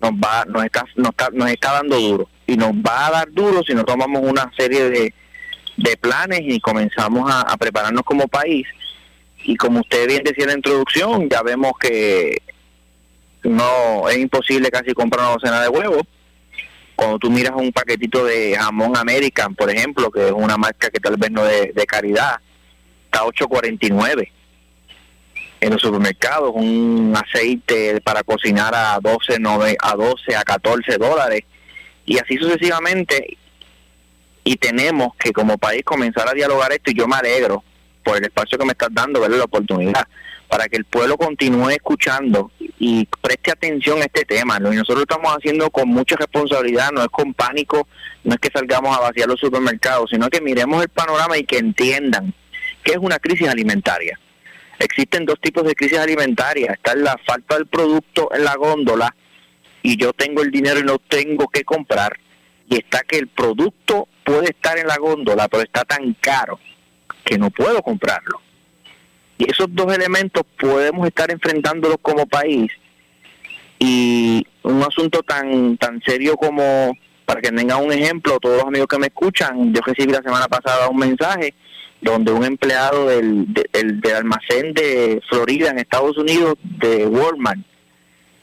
nos 0.00 0.12
va 0.12 0.44
nos 0.46 0.64
está, 0.64 0.84
nos 0.96 1.10
está, 1.10 1.28
nos 1.32 1.50
está 1.50 1.72
dando 1.74 2.00
duro. 2.00 2.28
Y 2.46 2.56
nos 2.56 2.72
va 2.72 3.06
a 3.06 3.10
dar 3.10 3.32
duro 3.32 3.62
si 3.62 3.74
no 3.74 3.84
tomamos 3.84 4.22
una 4.22 4.50
serie 4.56 4.90
de, 4.90 5.14
de 5.76 5.96
planes 5.96 6.40
y 6.42 6.60
comenzamos 6.60 7.30
a, 7.30 7.42
a 7.42 7.56
prepararnos 7.56 8.02
como 8.02 8.28
país. 8.28 8.66
Y 9.44 9.56
como 9.56 9.80
usted 9.80 10.08
bien 10.08 10.24
decía 10.24 10.44
en 10.44 10.50
la 10.50 10.56
introducción, 10.56 11.28
ya 11.28 11.42
vemos 11.42 11.72
que 11.78 12.38
no 13.44 14.08
es 14.08 14.18
imposible 14.18 14.70
casi 14.70 14.92
comprar 14.92 15.24
una 15.24 15.34
docena 15.34 15.62
de 15.62 15.68
huevos. 15.68 16.02
Cuando 16.96 17.18
tú 17.18 17.30
miras 17.30 17.52
un 17.56 17.72
paquetito 17.72 18.24
de 18.24 18.56
jamón 18.56 18.96
American, 18.96 19.54
por 19.54 19.70
ejemplo, 19.70 20.10
que 20.10 20.26
es 20.26 20.32
una 20.32 20.56
marca 20.56 20.90
que 20.90 21.00
tal 21.00 21.16
vez 21.16 21.30
no 21.30 21.46
es 21.46 21.74
de 21.74 21.86
caridad, 21.86 22.36
está 23.06 23.24
8.49 23.24 24.30
en 25.60 25.72
los 25.72 25.80
supermercados, 25.80 26.52
un 26.54 27.14
aceite 27.16 28.00
para 28.00 28.22
cocinar 28.22 28.74
a 28.74 28.98
12, 29.00 29.38
a 29.80 29.94
12, 29.96 30.36
a 30.36 30.42
14 30.42 30.98
dólares 30.98 31.42
y 32.06 32.18
así 32.18 32.36
sucesivamente. 32.36 33.38
Y 34.44 34.56
tenemos 34.56 35.16
que 35.16 35.32
como 35.32 35.56
país 35.56 35.82
comenzar 35.84 36.28
a 36.28 36.34
dialogar 36.34 36.70
esto 36.72 36.90
y 36.90 36.94
yo 36.94 37.08
me 37.08 37.16
alegro 37.16 37.64
por 38.04 38.18
el 38.18 38.24
espacio 38.24 38.58
que 38.58 38.66
me 38.66 38.72
estás 38.72 38.90
dando, 38.92 39.20
verle 39.20 39.38
la 39.38 39.44
oportunidad 39.44 40.06
para 40.54 40.68
que 40.68 40.76
el 40.76 40.84
pueblo 40.84 41.16
continúe 41.16 41.70
escuchando 41.70 42.52
y 42.78 43.08
preste 43.20 43.50
atención 43.50 44.00
a 44.00 44.04
este 44.04 44.24
tema. 44.24 44.60
Lo 44.60 44.70
que 44.70 44.76
nosotros 44.76 45.02
estamos 45.02 45.32
haciendo 45.32 45.68
con 45.68 45.88
mucha 45.88 46.14
responsabilidad, 46.14 46.92
no 46.92 47.02
es 47.02 47.08
con 47.08 47.34
pánico, 47.34 47.88
no 48.22 48.34
es 48.34 48.38
que 48.38 48.50
salgamos 48.54 48.96
a 48.96 49.00
vaciar 49.00 49.26
los 49.26 49.40
supermercados, 49.40 50.10
sino 50.10 50.30
que 50.30 50.40
miremos 50.40 50.80
el 50.80 50.90
panorama 50.90 51.36
y 51.36 51.42
que 51.42 51.58
entiendan 51.58 52.32
que 52.84 52.92
es 52.92 52.98
una 52.98 53.18
crisis 53.18 53.48
alimentaria. 53.48 54.16
Existen 54.78 55.24
dos 55.24 55.40
tipos 55.40 55.64
de 55.64 55.74
crisis 55.74 55.98
alimentarias. 55.98 56.74
Está 56.74 56.94
la 56.94 57.18
falta 57.26 57.56
del 57.56 57.66
producto 57.66 58.32
en 58.32 58.44
la 58.44 58.54
góndola 58.54 59.12
y 59.82 59.96
yo 59.96 60.12
tengo 60.12 60.40
el 60.42 60.52
dinero 60.52 60.78
y 60.78 60.84
no 60.84 61.00
tengo 61.00 61.48
que 61.48 61.64
comprar. 61.64 62.16
Y 62.70 62.76
está 62.76 63.00
que 63.00 63.18
el 63.18 63.26
producto 63.26 64.06
puede 64.24 64.50
estar 64.50 64.78
en 64.78 64.86
la 64.86 64.98
góndola, 64.98 65.48
pero 65.48 65.64
está 65.64 65.84
tan 65.84 66.14
caro 66.20 66.60
que 67.24 67.38
no 67.38 67.50
puedo 67.50 67.82
comprarlo. 67.82 68.43
Y 69.38 69.50
esos 69.50 69.66
dos 69.70 69.92
elementos 69.92 70.44
podemos 70.58 71.06
estar 71.06 71.30
enfrentándolos 71.30 71.98
como 72.00 72.26
país. 72.26 72.70
Y 73.78 74.46
un 74.62 74.82
asunto 74.82 75.22
tan, 75.22 75.76
tan 75.76 76.00
serio 76.02 76.36
como, 76.36 76.96
para 77.24 77.40
que 77.40 77.50
tengan 77.50 77.84
un 77.84 77.92
ejemplo, 77.92 78.38
todos 78.40 78.58
los 78.58 78.66
amigos 78.66 78.88
que 78.88 78.98
me 78.98 79.06
escuchan, 79.06 79.74
yo 79.74 79.80
recibí 79.84 80.12
la 80.12 80.22
semana 80.22 80.46
pasada 80.46 80.88
un 80.88 80.98
mensaje 80.98 81.54
donde 82.00 82.32
un 82.32 82.44
empleado 82.44 83.06
del, 83.08 83.46
del, 83.52 84.14
almacén 84.14 84.74
de 84.74 85.22
Florida 85.28 85.70
en 85.70 85.78
Estados 85.78 86.16
Unidos, 86.18 86.54
de 86.62 87.06
Walmart, 87.06 87.60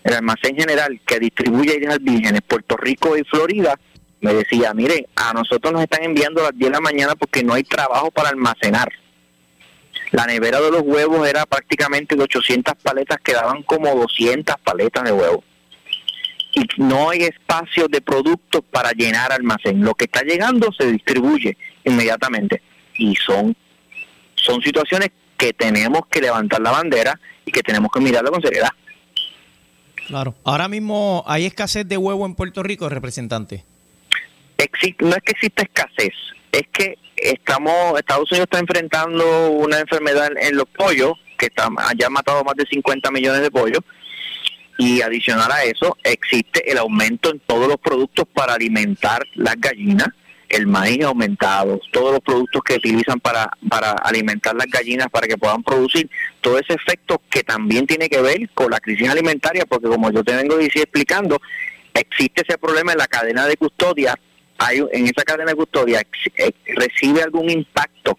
el 0.03 0.13
almacén 0.15 0.55
general 0.55 0.99
que 1.05 1.19
distribuye 1.19 1.77
ideas 1.77 1.99
vírgenes, 2.01 2.41
Puerto 2.41 2.75
Rico 2.75 3.15
y 3.15 3.23
Florida, 3.23 3.75
me 4.19 4.33
decía, 4.33 4.73
miren, 4.73 5.05
a 5.15 5.33
nosotros 5.33 5.71
nos 5.73 5.83
están 5.83 6.03
enviando 6.03 6.41
a 6.41 6.45
las 6.45 6.57
10 6.57 6.71
de 6.71 6.75
la 6.75 6.81
mañana 6.81 7.15
porque 7.15 7.43
no 7.43 7.53
hay 7.53 7.63
trabajo 7.63 8.09
para 8.11 8.29
almacenar. 8.29 8.89
La 10.11 10.25
nevera 10.25 10.59
de 10.59 10.71
los 10.71 10.81
huevos 10.81 11.27
era 11.27 11.45
prácticamente 11.45 12.15
de 12.15 12.23
800 12.23 12.75
paletas, 12.83 13.17
quedaban 13.23 13.63
como 13.63 13.95
200 13.95 14.55
paletas 14.63 15.03
de 15.05 15.11
huevos. 15.13 15.43
Y 16.53 16.67
no 16.81 17.09
hay 17.09 17.23
espacio 17.23 17.87
de 17.87 18.01
productos 18.01 18.61
para 18.69 18.91
llenar 18.91 19.31
almacén. 19.31 19.81
Lo 19.81 19.93
que 19.95 20.05
está 20.05 20.21
llegando 20.23 20.69
se 20.77 20.91
distribuye 20.91 21.57
inmediatamente. 21.85 22.61
Y 22.95 23.15
son, 23.15 23.55
son 24.35 24.61
situaciones 24.61 25.11
que 25.37 25.53
tenemos 25.53 26.01
que 26.07 26.19
levantar 26.19 26.61
la 26.61 26.71
bandera 26.71 27.17
y 27.45 27.51
que 27.51 27.63
tenemos 27.63 27.89
que 27.91 28.01
mirarlo 28.01 28.31
con 28.31 28.41
seriedad. 28.41 28.71
Claro. 30.07 30.35
Ahora 30.43 30.67
mismo 30.67 31.23
hay 31.25 31.45
escasez 31.45 31.87
de 31.87 31.95
huevo 31.95 32.25
en 32.25 32.35
Puerto 32.35 32.63
Rico, 32.63 32.89
representante. 32.89 33.63
no 34.99 35.15
es 35.15 35.23
que 35.23 35.31
exista 35.31 35.63
escasez, 35.63 36.13
es 36.51 36.63
que 36.73 36.97
estamos 37.21 37.97
Estados 37.97 38.31
Unidos 38.31 38.47
está 38.51 38.59
enfrentando 38.59 39.51
una 39.51 39.79
enfermedad 39.79 40.31
en 40.37 40.55
los 40.57 40.65
pollos 40.65 41.13
que 41.37 41.47
está, 41.47 41.69
haya 41.77 42.09
matado 42.09 42.43
más 42.43 42.55
de 42.55 42.65
50 42.65 43.11
millones 43.11 43.41
de 43.41 43.51
pollos 43.51 43.81
y 44.77 45.01
adicional 45.01 45.51
a 45.51 45.63
eso 45.63 45.97
existe 46.03 46.71
el 46.71 46.77
aumento 46.77 47.31
en 47.31 47.39
todos 47.39 47.67
los 47.67 47.77
productos 47.77 48.25
para 48.33 48.53
alimentar 48.53 49.23
las 49.35 49.55
gallinas 49.57 50.09
el 50.51 50.67
maíz 50.67 51.03
aumentado, 51.03 51.79
todos 51.91 52.11
los 52.11 52.19
productos 52.19 52.61
que 52.63 52.75
utilizan 52.75 53.19
para, 53.19 53.49
para 53.69 53.91
alimentar 53.91 54.53
las 54.55 54.67
gallinas 54.67 55.07
para 55.09 55.27
que 55.27 55.37
puedan 55.37 55.63
producir, 55.63 56.09
todo 56.41 56.59
ese 56.59 56.73
efecto 56.73 57.21
que 57.29 57.43
también 57.43 57.87
tiene 57.87 58.09
que 58.09 58.21
ver 58.21 58.49
con 58.53 58.69
la 58.69 58.79
crisis 58.79 59.09
alimentaria, 59.09 59.65
porque 59.65 59.87
como 59.87 60.11
yo 60.11 60.23
te 60.23 60.35
vengo 60.35 60.59
explicando, 60.59 61.39
existe 61.93 62.43
ese 62.45 62.57
problema 62.57 62.91
en 62.91 62.97
la 62.97 63.07
cadena 63.07 63.45
de 63.45 63.55
custodia, 63.55 64.15
hay 64.61 64.79
en 64.91 65.05
esa 65.05 65.23
cadena 65.23 65.51
de 65.51 65.55
custodia 65.55 66.03
eh, 66.37 66.51
recibe 66.75 67.23
algún 67.23 67.49
impacto 67.49 68.17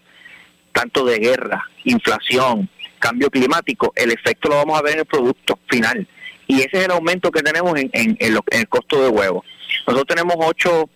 tanto 0.73 1.05
de 1.05 1.19
guerra, 1.19 1.63
inflación, 1.85 2.69
cambio 2.99 3.29
climático, 3.29 3.93
el 3.95 4.11
efecto 4.11 4.49
lo 4.49 4.55
vamos 4.55 4.77
a 4.77 4.81
ver 4.81 4.93
en 4.93 4.99
el 4.99 5.05
producto 5.05 5.59
final. 5.69 6.07
Y 6.47 6.57
ese 6.57 6.79
es 6.79 6.85
el 6.85 6.91
aumento 6.91 7.31
que 7.31 7.41
tenemos 7.41 7.79
en, 7.79 7.89
en, 7.93 8.17
en 8.19 8.37
el 8.51 8.67
costo 8.67 9.01
de 9.01 9.09
huevo. 9.09 9.45
Nosotros 9.87 10.15
tenemos 10.15 10.35
ocho 10.39 10.89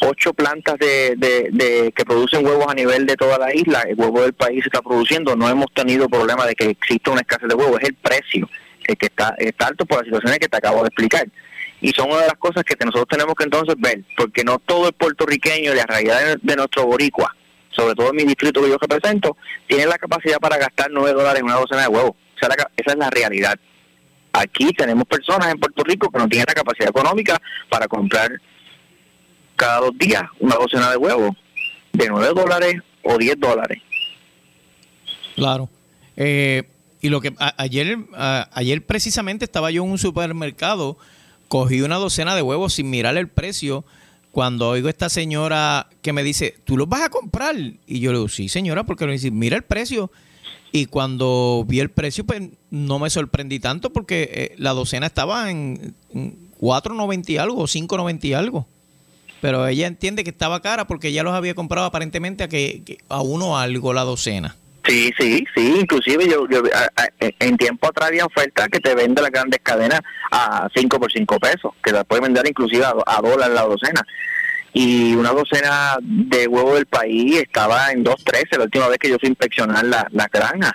ocho 0.00 0.32
plantas 0.32 0.78
de, 0.78 1.14
de, 1.16 1.92
que 1.92 2.04
producen 2.04 2.46
huevos 2.46 2.66
a 2.68 2.74
nivel 2.74 3.04
de 3.04 3.16
toda 3.16 3.36
la 3.36 3.52
isla, 3.52 3.82
el 3.82 3.96
huevo 3.96 4.22
del 4.22 4.32
país 4.32 4.62
se 4.62 4.68
está 4.68 4.80
produciendo, 4.80 5.34
no 5.34 5.48
hemos 5.48 5.66
tenido 5.74 6.08
problema 6.08 6.46
de 6.46 6.54
que 6.54 6.70
exista 6.70 7.10
una 7.10 7.22
escasez 7.22 7.48
de 7.48 7.54
huevos, 7.54 7.80
es 7.80 7.88
el 7.88 7.94
precio 7.94 8.48
el 8.86 8.96
que 8.96 9.06
está, 9.06 9.34
está 9.38 9.66
alto 9.66 9.84
por 9.84 9.98
las 9.98 10.06
situaciones 10.06 10.38
que 10.38 10.48
te 10.48 10.56
acabo 10.56 10.82
de 10.82 10.88
explicar. 10.88 11.28
Y 11.80 11.90
son 11.90 12.10
una 12.10 12.22
de 12.22 12.26
las 12.28 12.38
cosas 12.38 12.64
que 12.64 12.74
nosotros 12.84 13.06
tenemos 13.08 13.34
que 13.34 13.44
entonces 13.44 13.76
ver, 13.78 14.02
porque 14.16 14.42
no 14.44 14.58
todo 14.58 14.88
el 14.88 14.94
puertorriqueño 14.94 15.70
de 15.70 15.76
la 15.76 15.86
realidad 15.86 16.36
de, 16.40 16.56
nuestro 16.56 16.86
boricua, 16.86 17.34
sobre 17.70 17.94
todo 17.94 18.10
en 18.10 18.16
mi 18.16 18.24
distrito 18.24 18.60
que 18.60 18.68
yo 18.68 18.78
represento, 18.78 19.36
tiene 19.66 19.86
la 19.86 19.98
capacidad 19.98 20.38
para 20.38 20.56
gastar 20.56 20.90
nueve 20.90 21.12
dólares 21.12 21.40
en 21.40 21.46
una 21.46 21.56
docena 21.56 21.82
de 21.82 21.88
huevos. 21.88 22.12
esa 22.40 22.92
es 22.92 22.96
la 22.96 23.10
realidad. 23.10 23.58
Aquí 24.32 24.72
tenemos 24.72 25.04
personas 25.06 25.52
en 25.52 25.58
Puerto 25.58 25.82
Rico 25.84 26.10
que 26.10 26.18
no 26.18 26.28
tienen 26.28 26.46
la 26.48 26.54
capacidad 26.54 26.88
económica 26.88 27.40
para 27.68 27.86
comprar 27.86 28.30
cada 29.56 29.80
dos 29.80 29.98
días 29.98 30.22
una 30.38 30.54
docena 30.56 30.90
de 30.90 30.96
huevos 30.96 31.36
de 31.92 32.08
9 32.08 32.32
dólares 32.34 32.74
o 33.02 33.18
10 33.18 33.40
dólares. 33.40 33.82
Claro. 35.34 35.68
Eh, 36.16 36.64
y 37.00 37.08
lo 37.08 37.20
que 37.20 37.34
ayer, 37.56 37.98
ayer 38.52 38.84
precisamente 38.84 39.44
estaba 39.44 39.70
yo 39.70 39.84
en 39.84 39.90
un 39.90 39.98
supermercado, 39.98 40.98
cogí 41.48 41.80
una 41.80 41.96
docena 41.96 42.36
de 42.36 42.42
huevos 42.42 42.74
sin 42.74 42.90
mirar 42.90 43.16
el 43.16 43.28
precio. 43.28 43.84
Cuando 44.30 44.68
oigo 44.68 44.88
a 44.88 44.90
esta 44.90 45.08
señora 45.08 45.88
que 46.02 46.12
me 46.12 46.22
dice, 46.22 46.54
¿tú 46.64 46.76
los 46.76 46.88
vas 46.88 47.02
a 47.02 47.08
comprar? 47.08 47.56
Y 47.56 48.00
yo 48.00 48.12
le 48.12 48.18
digo, 48.18 48.28
sí, 48.28 48.48
señora, 48.48 48.84
porque 48.84 49.06
me 49.06 49.12
dice, 49.12 49.30
mira 49.30 49.56
el 49.56 49.64
precio. 49.64 50.10
Y 50.70 50.86
cuando 50.86 51.64
vi 51.66 51.80
el 51.80 51.90
precio, 51.90 52.24
pues 52.24 52.42
no 52.70 52.98
me 52.98 53.10
sorprendí 53.10 53.58
tanto 53.58 53.90
porque 53.90 54.30
eh, 54.32 54.54
la 54.58 54.72
docena 54.72 55.06
estaba 55.06 55.50
en, 55.50 55.94
en 56.12 56.50
4.90 56.60 57.30
y 57.30 57.36
algo, 57.38 57.64
5.90 57.64 58.24
y 58.24 58.32
algo 58.34 58.66
pero 59.40 59.66
ella 59.66 59.86
entiende 59.86 60.24
que 60.24 60.30
estaba 60.30 60.60
cara 60.60 60.86
porque 60.86 61.12
ya 61.12 61.22
los 61.22 61.34
había 61.34 61.54
comprado 61.54 61.86
aparentemente 61.86 62.44
a 62.44 62.48
que, 62.48 62.98
a 63.08 63.22
uno 63.22 63.58
algo 63.58 63.92
la 63.92 64.02
docena. 64.02 64.56
Sí, 64.88 65.12
sí, 65.18 65.44
sí, 65.54 65.74
inclusive 65.80 66.26
yo, 66.26 66.46
en 67.20 67.56
tiempo 67.58 67.88
atrás 67.88 68.08
había 68.08 68.24
ofertas 68.24 68.68
que 68.68 68.80
te 68.80 68.94
venden 68.94 69.22
las 69.22 69.30
grandes 69.30 69.60
cadenas 69.62 70.00
a 70.30 70.66
5 70.74 70.98
por 70.98 71.12
5 71.12 71.38
pesos, 71.38 71.72
que 71.84 71.92
las 71.92 72.06
pueden 72.06 72.24
vender 72.24 72.48
inclusive 72.48 72.86
a, 72.86 72.94
a 73.04 73.20
dólar 73.20 73.50
la 73.50 73.64
docena. 73.64 74.00
Y 74.72 75.14
una 75.14 75.32
docena 75.32 75.98
de 76.00 76.46
huevos 76.46 76.76
del 76.76 76.86
país 76.86 77.36
estaba 77.36 77.92
en 77.92 78.02
2.13 78.02 78.56
la 78.56 78.64
última 78.64 78.88
vez 78.88 78.98
que 78.98 79.10
yo 79.10 79.18
fui 79.18 79.26
a 79.26 79.30
inspeccionar 79.30 79.84
la, 79.84 80.08
la 80.10 80.26
granja. 80.32 80.72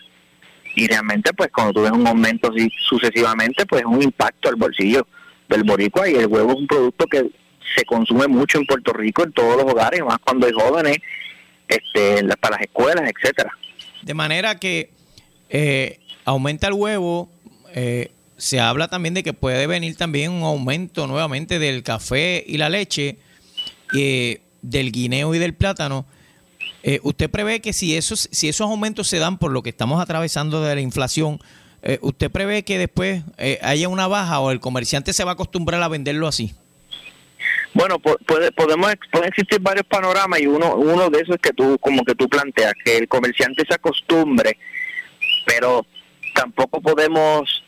Y 0.76 0.88
realmente, 0.88 1.34
pues 1.34 1.50
cuando 1.52 1.74
tú 1.74 1.82
ves 1.82 1.92
un 1.92 2.06
aumento 2.06 2.52
así 2.52 2.70
sucesivamente, 2.88 3.66
pues 3.66 3.82
es 3.82 3.88
un 3.88 4.04
impacto 4.04 4.50
al 4.50 4.58
bolsillo 4.58 5.08
del 5.50 5.64
boricua 5.64 6.08
y 6.08 6.16
el 6.16 6.28
huevo 6.28 6.52
es 6.52 6.58
un 6.58 6.68
producto 6.68 7.08
que 7.08 7.32
se 7.76 7.84
consume 7.86 8.28
mucho 8.28 8.60
en 8.60 8.68
Puerto 8.68 8.94
Rico, 8.94 9.24
en 9.24 9.32
todos 9.32 9.58
los 9.58 9.72
hogares, 9.72 10.02
más 10.02 10.20
cuando 10.20 10.46
hay 10.46 10.54
jóvenes, 10.54 10.98
este, 11.68 12.24
para 12.40 12.58
las 12.58 12.62
escuelas, 12.62 13.10
etcétera. 13.10 13.52
De 14.04 14.14
manera 14.14 14.60
que 14.60 14.90
eh, 15.50 16.00
aumenta 16.26 16.68
el 16.68 16.74
huevo, 16.74 17.30
eh, 17.74 18.12
se 18.38 18.60
habla 18.60 18.88
también 18.88 19.14
de 19.14 19.24
que 19.24 19.34
puede 19.34 19.68
venir 19.68 19.96
también 19.96 20.32
un 20.32 20.44
aumento 20.44 21.08
nuevamente 21.08 21.60
del 21.60 21.84
café 21.84 22.44
y 22.46 22.58
la 22.58 22.70
leche, 22.70 23.18
eh, 23.96 24.42
del 24.62 24.92
guineo 24.92 25.34
y 25.34 25.40
del 25.40 25.54
plátano. 25.54 26.06
¿Usted 27.04 27.30
prevé 27.30 27.62
que 27.62 27.72
si 27.72 27.96
esos, 27.96 28.28
si 28.34 28.50
esos 28.50 28.70
aumentos 28.70 29.08
se 29.08 29.18
dan 29.18 29.38
por 29.38 29.52
lo 29.52 29.64
que 29.64 29.70
estamos 29.70 30.02
atravesando 30.02 30.62
de 30.62 30.76
la 30.76 30.82
inflación, 30.82 31.40
¿usted 32.02 32.30
prevé 32.30 32.64
que 32.64 32.78
después 32.78 33.24
haya 33.62 33.88
una 33.88 34.08
baja 34.08 34.42
o 34.42 34.52
el 34.52 34.60
comerciante 34.60 35.14
se 35.14 35.24
va 35.24 35.32
a 35.32 35.34
acostumbrar 35.36 35.82
a 35.82 35.88
venderlo 35.88 36.28
así? 36.28 36.54
Bueno, 37.74 37.98
puede, 38.00 38.52
podemos 38.52 38.94
pueden 39.12 39.30
existir 39.30 39.60
varios 39.60 39.86
panoramas 39.88 40.40
y 40.40 40.48
uno 40.48 40.76
uno 40.76 41.10
de 41.10 41.22
esos 41.22 41.36
es 41.36 41.42
que 41.42 41.54
tú 41.54 41.78
como 41.80 42.04
que 42.04 42.14
tú 42.14 42.30
planteas 42.30 42.74
que 42.86 42.98
el 42.98 43.08
comerciante 43.08 43.64
se 43.68 43.74
acostumbre, 43.74 44.58
pero 45.46 45.86
tampoco 46.36 46.82
podemos 46.82 47.64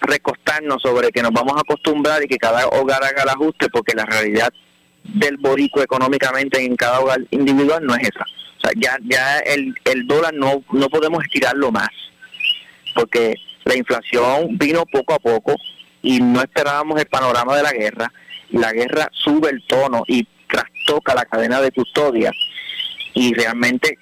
recostarnos 0.00 0.82
sobre 0.82 1.10
que 1.10 1.22
nos 1.22 1.32
vamos 1.32 1.54
a 1.56 1.60
acostumbrar 1.60 2.22
y 2.22 2.26
que 2.26 2.36
cada 2.36 2.66
hogar 2.68 3.02
haga 3.04 3.22
el 3.22 3.28
ajuste 3.28 3.68
porque 3.68 3.94
la 3.94 4.06
realidad 4.06 4.52
del 5.04 5.36
borico 5.36 5.82
económicamente 5.82 6.60
en 6.60 6.76
cada 6.76 7.00
hogar 7.00 7.20
individual 7.30 7.84
no 7.84 7.94
es 7.94 8.08
esa. 8.08 8.24
O 8.58 8.60
sea, 8.60 8.72
ya 8.76 8.98
ya 9.04 9.38
el, 9.38 9.72
el 9.84 10.06
dólar 10.08 10.34
no 10.34 10.64
no 10.72 10.88
podemos 10.88 11.22
estirarlo 11.22 11.70
más 11.70 11.90
porque 12.94 13.36
la 13.64 13.76
inflación 13.76 14.58
vino 14.58 14.84
poco 14.86 15.14
a 15.14 15.18
poco 15.20 15.54
y 16.02 16.20
no 16.20 16.40
esperábamos 16.40 17.00
el 17.00 17.06
panorama 17.06 17.56
de 17.56 17.62
la 17.62 17.72
guerra 17.72 18.12
la 18.50 18.72
guerra 18.72 19.08
sube 19.12 19.50
el 19.50 19.62
tono 19.66 20.04
y 20.06 20.26
trastoca 20.48 21.14
la 21.14 21.24
cadena 21.24 21.60
de 21.60 21.70
custodia 21.70 22.32
y 23.14 23.34
realmente 23.34 23.98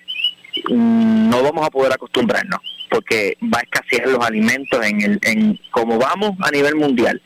mm, 0.69 1.29
no 1.29 1.43
vamos 1.43 1.67
a 1.67 1.71
poder 1.71 1.93
acostumbrarnos 1.93 2.61
porque 2.91 3.37
va 3.43 3.59
a 3.59 3.63
escasear 3.63 4.09
los 4.09 4.25
alimentos 4.25 4.85
en 4.85 5.01
el 5.03 5.19
en 5.23 5.59
cómo 5.71 5.99
vamos 5.99 6.33
a 6.41 6.51
nivel 6.51 6.77
mundial 6.77 7.21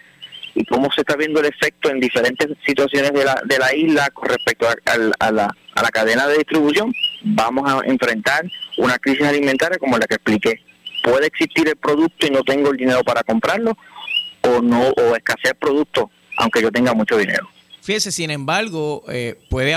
y 0.54 0.64
cómo 0.64 0.90
se 0.92 1.02
está 1.02 1.16
viendo 1.16 1.40
el 1.40 1.46
efecto 1.46 1.90
en 1.90 2.00
diferentes 2.00 2.48
situaciones 2.66 3.12
de 3.12 3.24
la, 3.24 3.40
de 3.44 3.58
la 3.58 3.74
isla 3.74 4.08
con 4.10 4.28
respecto 4.28 4.66
a, 4.68 4.74
a, 5.20 5.30
la, 5.30 5.54
a 5.74 5.82
la 5.82 5.88
cadena 5.90 6.26
de 6.26 6.38
distribución, 6.38 6.92
vamos 7.22 7.70
a 7.70 7.86
enfrentar 7.86 8.44
una 8.76 8.98
crisis 8.98 9.26
alimentaria 9.26 9.78
como 9.78 9.96
la 9.96 10.06
que 10.06 10.16
expliqué. 10.16 10.60
Puede 11.02 11.26
existir 11.26 11.68
el 11.68 11.76
producto 11.76 12.26
y 12.26 12.30
no 12.30 12.42
tengo 12.42 12.70
el 12.70 12.76
dinero 12.76 13.02
para 13.04 13.22
comprarlo, 13.22 13.76
o 14.56 14.62
no 14.62 14.88
o 14.88 15.16
escasear 15.16 15.56
producto 15.56 16.10
aunque 16.40 16.62
yo 16.62 16.72
tenga 16.72 16.94
mucho 16.94 17.16
dinero. 17.16 17.48
Fíjese, 17.82 18.12
sin 18.12 18.30
embargo, 18.30 19.04
eh, 19.08 19.38
puede, 19.50 19.76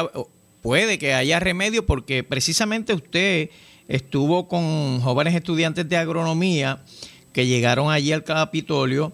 puede 0.62 0.98
que 0.98 1.14
haya 1.14 1.40
remedio 1.40 1.86
porque 1.86 2.24
precisamente 2.24 2.94
usted 2.94 3.50
estuvo 3.88 4.48
con 4.48 5.02
jóvenes 5.02 5.36
estudiantes 5.36 5.88
de 5.88 5.98
agronomía 5.98 6.80
que 7.34 7.48
llegaron 7.48 7.92
allí 7.92 8.14
al 8.14 8.24
Capitolio 8.24 9.14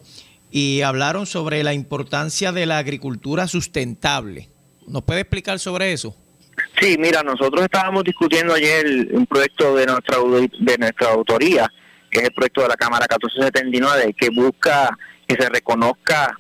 y 0.52 0.82
hablaron 0.82 1.26
sobre 1.26 1.64
la 1.64 1.74
importancia 1.74 2.52
de 2.52 2.66
la 2.66 2.78
agricultura 2.78 3.48
sustentable. 3.48 4.50
¿Nos 4.88 5.04
puede 5.04 5.22
explicar 5.22 5.60
sobre 5.60 5.94
eso? 5.94 6.16
Sí, 6.80 6.98
mira, 7.00 7.24
nosotros 7.24 7.64
estábamos 7.64 8.04
discutiendo 8.04 8.54
ayer 8.54 9.08
un 9.12 9.26
proyecto 9.26 9.76
de 9.76 9.86
nuestra 9.86 10.18
de 10.60 10.78
nuestra 10.78 11.12
autoría, 11.12 11.72
que 12.12 12.20
es 12.20 12.26
el 12.26 12.34
proyecto 12.34 12.64
de 12.64 12.68
la 12.68 12.76
Cámara 12.76 13.06
1479, 13.10 14.16
que 14.18 14.30
busca 14.30 14.98
que 15.30 15.36
se 15.36 15.48
reconozca 15.48 16.36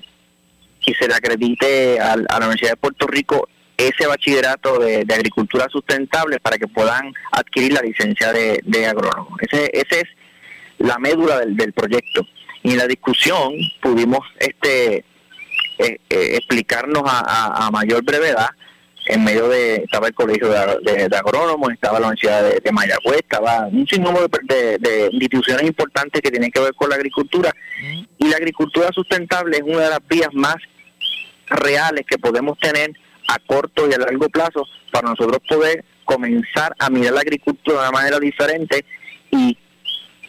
y 0.83 0.93
se 0.95 1.07
le 1.07 1.13
acredite 1.13 1.99
a, 1.99 2.15
la 2.15 2.37
Universidad 2.37 2.71
de 2.71 2.77
Puerto 2.77 3.05
Rico 3.05 3.47
ese 3.77 4.07
bachillerato 4.07 4.79
de, 4.79 5.05
agricultura 5.13 5.67
sustentable 5.69 6.39
para 6.39 6.57
que 6.57 6.67
puedan 6.67 7.13
adquirir 7.31 7.73
la 7.73 7.81
licencia 7.81 8.33
de, 8.33 8.87
agrónomo. 8.87 9.37
Ese, 9.39 9.69
ese 9.73 10.01
es 10.01 10.07
la 10.79 10.97
médula 10.97 11.41
del, 11.45 11.71
proyecto. 11.71 12.25
Y 12.63 12.71
en 12.71 12.77
la 12.77 12.87
discusión 12.87 13.53
pudimos 13.79 14.21
este 14.39 14.97
eh, 14.97 15.03
eh, 15.77 15.97
explicarnos 16.09 17.03
a, 17.05 17.69
mayor 17.71 18.03
brevedad 18.03 18.49
en 19.09 19.23
medio 19.23 19.49
de 19.49 19.77
estaba 19.77 20.07
el 20.07 20.13
colegio 20.13 20.49
de, 20.49 21.09
agrónomos 21.17 21.73
estaba 21.73 21.99
la 21.99 22.07
universidad 22.07 22.43
de, 22.43 22.71
Mayagüez 22.71 23.21
estaba 23.21 23.65
un 23.65 23.87
sinnúmero 23.87 24.27
de, 24.43 25.09
instituciones 25.11 25.63
importantes 25.63 26.21
que 26.21 26.29
tienen 26.29 26.51
que 26.51 26.59
ver 26.59 26.75
con 26.75 26.89
la 26.89 26.95
agricultura. 26.95 27.51
Y 28.19 28.29
la 28.29 28.37
agricultura 28.37 28.89
sustentable 28.93 29.57
es 29.57 29.63
una 29.63 29.81
de 29.81 29.89
las 29.89 30.07
vías 30.07 30.29
más 30.33 30.57
reales 31.47 32.05
que 32.07 32.19
podemos 32.19 32.59
tener 32.59 32.91
a 33.27 33.39
corto 33.39 33.89
y 33.89 33.93
a 33.93 33.97
largo 33.97 34.29
plazo 34.29 34.67
para 34.91 35.09
nosotros 35.09 35.39
poder 35.49 35.83
comenzar 36.05 36.75
a 36.77 36.91
mirar 36.91 37.13
la 37.13 37.21
agricultura 37.21 37.77
de 37.77 37.89
una 37.89 37.91
manera 37.91 38.19
diferente 38.19 38.85
y 39.31 39.57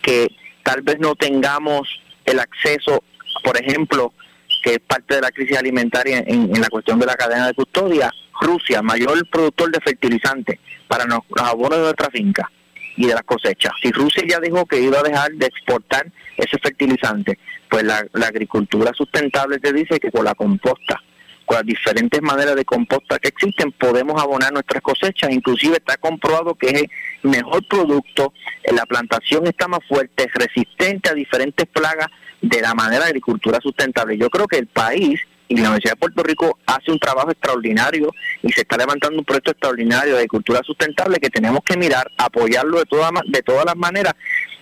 que 0.00 0.28
tal 0.62 0.80
vez 0.80 0.98
no 0.98 1.14
tengamos 1.16 1.86
el 2.24 2.40
acceso, 2.40 3.04
por 3.44 3.60
ejemplo, 3.60 4.14
que 4.62 4.74
es 4.74 4.78
parte 4.80 5.16
de 5.16 5.20
la 5.20 5.30
crisis 5.30 5.56
alimentaria 5.56 6.24
en, 6.26 6.58
la 6.60 6.68
cuestión 6.68 6.98
de 6.98 7.06
la 7.06 7.16
cadena 7.16 7.46
de 7.46 7.54
custodia, 7.54 8.10
Rusia, 8.40 8.82
mayor 8.82 9.28
productor 9.28 9.70
de 9.70 9.80
fertilizantes 9.80 10.58
para 10.88 11.04
los 11.04 11.20
abonos 11.36 11.78
de 11.78 11.84
nuestra 11.84 12.10
finca 12.10 12.50
y 12.96 13.06
de 13.06 13.14
las 13.14 13.22
cosechas. 13.22 13.72
Si 13.82 13.90
Rusia 13.92 14.22
ya 14.28 14.40
dijo 14.40 14.66
que 14.66 14.80
iba 14.80 14.98
a 14.98 15.02
dejar 15.02 15.32
de 15.32 15.46
exportar 15.46 16.06
ese 16.36 16.58
fertilizante, 16.58 17.38
pues 17.68 17.84
la, 17.84 18.06
agricultura 18.26 18.92
sustentable 18.92 19.58
te 19.58 19.72
dice 19.72 20.00
que 20.00 20.10
con 20.10 20.24
la 20.24 20.34
composta 20.34 21.00
con 21.46 21.56
las 21.56 21.66
diferentes 21.66 22.22
maneras 22.22 22.54
de 22.54 22.64
composta 22.64 23.18
que 23.18 23.26
existen, 23.26 23.72
podemos 23.72 24.22
abonar 24.22 24.52
nuestras 24.52 24.80
cosechas. 24.82 25.32
Inclusive 25.32 25.78
está 25.78 25.96
comprobado 25.96 26.54
que 26.54 26.68
es 26.68 26.82
el 27.24 27.30
mejor 27.30 27.66
producto, 27.66 28.32
la 28.72 28.86
plantación 28.86 29.48
está 29.48 29.66
más 29.66 29.80
fuerte, 29.88 30.28
es 30.28 30.32
resistente 30.32 31.10
a 31.10 31.14
diferentes 31.14 31.66
plagas 31.66 32.06
de 32.40 32.60
la 32.60 32.72
manera 32.74 33.02
de 33.02 33.08
agricultura 33.08 33.58
sustentable. 33.60 34.16
Yo 34.16 34.30
creo 34.30 34.46
que 34.46 34.58
el 34.58 34.68
país 34.68 35.20
y 35.50 35.56
la 35.56 35.62
Universidad 35.70 35.94
de 35.94 35.98
Puerto 35.98 36.22
Rico 36.22 36.58
hace 36.64 36.92
un 36.92 37.00
trabajo 37.00 37.32
extraordinario 37.32 38.14
y 38.40 38.52
se 38.52 38.60
está 38.60 38.76
levantando 38.76 39.18
un 39.18 39.24
proyecto 39.24 39.50
extraordinario 39.50 40.12
de 40.12 40.18
agricultura 40.18 40.60
sustentable 40.64 41.18
que 41.18 41.28
tenemos 41.28 41.60
que 41.64 41.76
mirar, 41.76 42.08
apoyarlo 42.16 42.78
de 42.78 42.84
todas 42.84 43.10
de 43.26 43.42
todas 43.42 43.64
las 43.64 43.74
maneras 43.74 44.14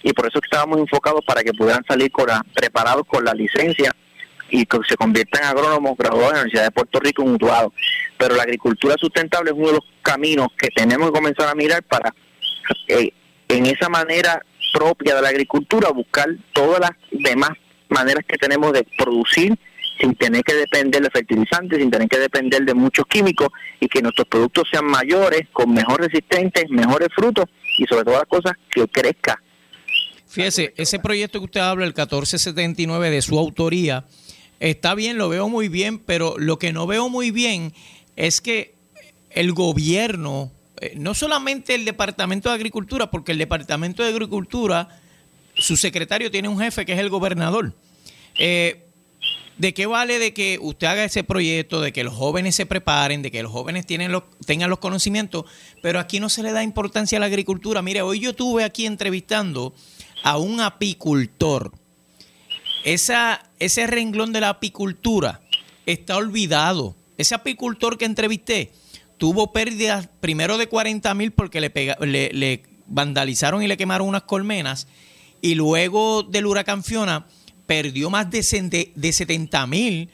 y 0.02 0.14
por 0.14 0.26
eso 0.26 0.40
estábamos 0.42 0.78
enfocados 0.78 1.20
para 1.26 1.42
que 1.42 1.52
pudieran 1.52 1.84
salir 1.86 2.10
con 2.10 2.28
preparados 2.54 3.06
con 3.06 3.22
la 3.22 3.34
licencia 3.34 3.94
y 4.48 4.64
que 4.64 4.78
se 4.88 4.96
conviertan 4.96 5.42
en 5.42 5.48
agrónomos 5.50 5.94
graduados 5.98 6.30
en 6.30 6.36
la 6.36 6.40
Universidad 6.40 6.64
de 6.64 6.70
Puerto 6.70 7.00
Rico 7.00 7.22
mutuados. 7.22 7.74
Pero 8.16 8.34
la 8.34 8.44
agricultura 8.44 8.94
sustentable 8.98 9.50
es 9.50 9.56
uno 9.58 9.66
de 9.66 9.74
los 9.74 9.84
caminos 10.00 10.48
que 10.56 10.68
tenemos 10.68 11.08
que 11.10 11.18
comenzar 11.18 11.48
a 11.48 11.54
mirar 11.54 11.82
para, 11.82 12.14
eh, 12.86 13.12
en 13.48 13.66
esa 13.66 13.90
manera 13.90 14.42
propia 14.72 15.16
de 15.16 15.20
la 15.20 15.28
agricultura, 15.28 15.90
buscar 15.90 16.28
todas 16.54 16.80
las 16.80 16.90
demás 17.10 17.50
maneras 17.90 18.24
que 18.26 18.38
tenemos 18.38 18.72
de 18.72 18.86
producir 18.96 19.58
sin 20.00 20.14
tener 20.14 20.42
que 20.42 20.54
depender 20.54 21.02
de 21.02 21.10
fertilizantes, 21.10 21.78
sin 21.78 21.90
tener 21.90 22.08
que 22.08 22.18
depender 22.18 22.62
de 22.64 22.74
muchos 22.74 23.06
químicos 23.06 23.48
y 23.80 23.88
que 23.88 24.00
nuestros 24.02 24.28
productos 24.28 24.68
sean 24.70 24.86
mayores, 24.86 25.42
con 25.52 25.72
mejor 25.72 26.00
resistentes, 26.00 26.68
mejores 26.70 27.08
frutos 27.14 27.46
y 27.78 27.84
sobre 27.84 28.04
todas 28.04 28.20
las 28.20 28.28
cosas 28.28 28.52
que 28.70 28.86
crezca. 28.88 29.40
Fíjese, 30.26 30.74
ese 30.76 30.98
proyecto 30.98 31.38
que 31.38 31.46
usted 31.46 31.60
habla, 31.60 31.84
el 31.84 31.90
1479 31.90 33.10
de 33.10 33.22
su 33.22 33.38
autoría, 33.38 34.04
está 34.60 34.94
bien, 34.94 35.16
lo 35.16 35.28
veo 35.28 35.48
muy 35.48 35.68
bien, 35.68 35.98
pero 35.98 36.36
lo 36.38 36.58
que 36.58 36.72
no 36.72 36.86
veo 36.86 37.08
muy 37.08 37.30
bien 37.30 37.72
es 38.16 38.40
que 38.40 38.74
el 39.30 39.52
gobierno, 39.52 40.52
eh, 40.80 40.94
no 40.96 41.14
solamente 41.14 41.74
el 41.74 41.84
Departamento 41.84 42.50
de 42.50 42.56
Agricultura, 42.56 43.10
porque 43.10 43.32
el 43.32 43.38
Departamento 43.38 44.02
de 44.02 44.10
Agricultura, 44.10 45.00
su 45.54 45.76
secretario 45.76 46.30
tiene 46.30 46.48
un 46.48 46.58
jefe 46.58 46.84
que 46.84 46.92
es 46.92 46.98
el 46.98 47.08
gobernador. 47.08 47.72
Eh, 48.38 48.87
¿De 49.58 49.74
qué 49.74 49.86
vale 49.86 50.18
de 50.18 50.32
que 50.32 50.58
usted 50.60 50.86
haga 50.86 51.04
ese 51.04 51.24
proyecto, 51.24 51.80
de 51.80 51.92
que 51.92 52.04
los 52.04 52.14
jóvenes 52.14 52.54
se 52.54 52.64
preparen, 52.64 53.22
de 53.22 53.30
que 53.30 53.42
los 53.42 53.52
jóvenes 53.52 53.86
tengan 53.86 54.70
los 54.70 54.78
conocimientos, 54.78 55.44
pero 55.82 55.98
aquí 55.98 56.20
no 56.20 56.28
se 56.28 56.42
le 56.42 56.52
da 56.52 56.62
importancia 56.62 57.18
a 57.18 57.20
la 57.20 57.26
agricultura? 57.26 57.82
Mire, 57.82 58.02
hoy 58.02 58.20
yo 58.20 58.30
estuve 58.30 58.64
aquí 58.64 58.86
entrevistando 58.86 59.74
a 60.22 60.38
un 60.38 60.60
apicultor 60.60 61.72
esa, 62.84 63.42
ese 63.58 63.86
renglón 63.86 64.32
de 64.32 64.40
la 64.40 64.50
apicultura 64.50 65.40
está 65.86 66.16
olvidado. 66.16 66.96
Ese 67.16 67.34
apicultor 67.34 67.98
que 67.98 68.04
entrevisté 68.04 68.72
tuvo 69.16 69.52
pérdidas 69.52 70.08
primero 70.20 70.58
de 70.58 70.68
40 70.68 71.12
mil 71.14 71.32
porque 71.32 71.60
le, 71.60 71.70
le, 72.32 72.62
vandalizaron 72.86 73.62
y 73.62 73.68
le 73.68 73.76
quemaron 73.76 74.08
unas 74.08 74.22
colmenas 74.22 74.86
y 75.42 75.54
luego 75.54 76.22
del 76.22 76.46
huracán 76.46 76.82
Fiona 76.82 77.26
perdió 77.68 78.08
más 78.08 78.30
de, 78.30 78.92
de 78.94 79.12
70 79.12 79.66
mil 79.68 80.08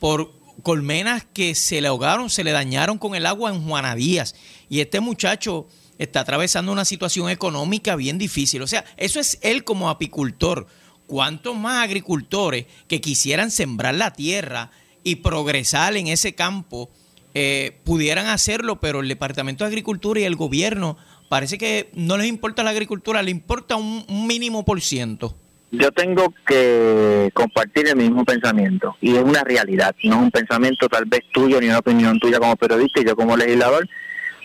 por 0.00 0.32
colmenas 0.62 1.24
que 1.34 1.54
se 1.54 1.80
le 1.80 1.88
ahogaron, 1.88 2.30
se 2.30 2.42
le 2.42 2.50
dañaron 2.50 2.98
con 2.98 3.14
el 3.14 3.26
agua 3.26 3.50
en 3.50 3.62
Juana 3.62 3.94
Díaz. 3.94 4.34
Y 4.70 4.80
este 4.80 5.00
muchacho 5.00 5.68
está 5.98 6.20
atravesando 6.20 6.72
una 6.72 6.86
situación 6.86 7.28
económica 7.28 7.94
bien 7.94 8.16
difícil. 8.16 8.62
O 8.62 8.66
sea, 8.66 8.86
eso 8.96 9.20
es 9.20 9.38
él 9.42 9.64
como 9.64 9.90
apicultor 9.90 10.66
cuántos 11.06 11.54
más 11.54 11.84
agricultores 11.84 12.64
que 12.88 13.02
quisieran 13.02 13.50
sembrar 13.50 13.94
la 13.94 14.14
tierra 14.14 14.70
y 15.02 15.16
progresar 15.16 15.96
en 15.98 16.06
ese 16.06 16.34
campo 16.34 16.88
eh, 17.34 17.80
pudieran 17.84 18.28
hacerlo, 18.28 18.80
pero 18.80 19.00
el 19.00 19.08
Departamento 19.08 19.64
de 19.64 19.68
Agricultura 19.68 20.20
y 20.20 20.24
el 20.24 20.36
gobierno 20.36 20.96
parece 21.28 21.58
que 21.58 21.90
no 21.92 22.16
les 22.16 22.28
importa 22.28 22.62
la 22.62 22.70
agricultura, 22.70 23.22
le 23.22 23.30
importa 23.30 23.76
un, 23.76 24.06
mínimo 24.26 24.64
por 24.64 24.80
ciento. 24.80 25.36
Yo 25.70 25.90
tengo 25.90 26.32
que 26.46 27.30
compartir 27.34 27.88
el 27.88 27.96
mismo 27.96 28.24
pensamiento 28.24 28.96
y 29.00 29.16
es 29.16 29.22
una 29.22 29.42
realidad, 29.42 29.94
no 30.04 30.16
es 30.16 30.22
un 30.22 30.30
pensamiento 30.30 30.88
tal 30.88 31.04
vez 31.06 31.22
tuyo 31.32 31.60
ni 31.60 31.66
una 31.66 31.78
opinión 31.78 32.20
tuya 32.20 32.38
como 32.38 32.54
periodista 32.54 33.00
y 33.00 33.04
yo 33.04 33.16
como 33.16 33.36
legislador. 33.36 33.88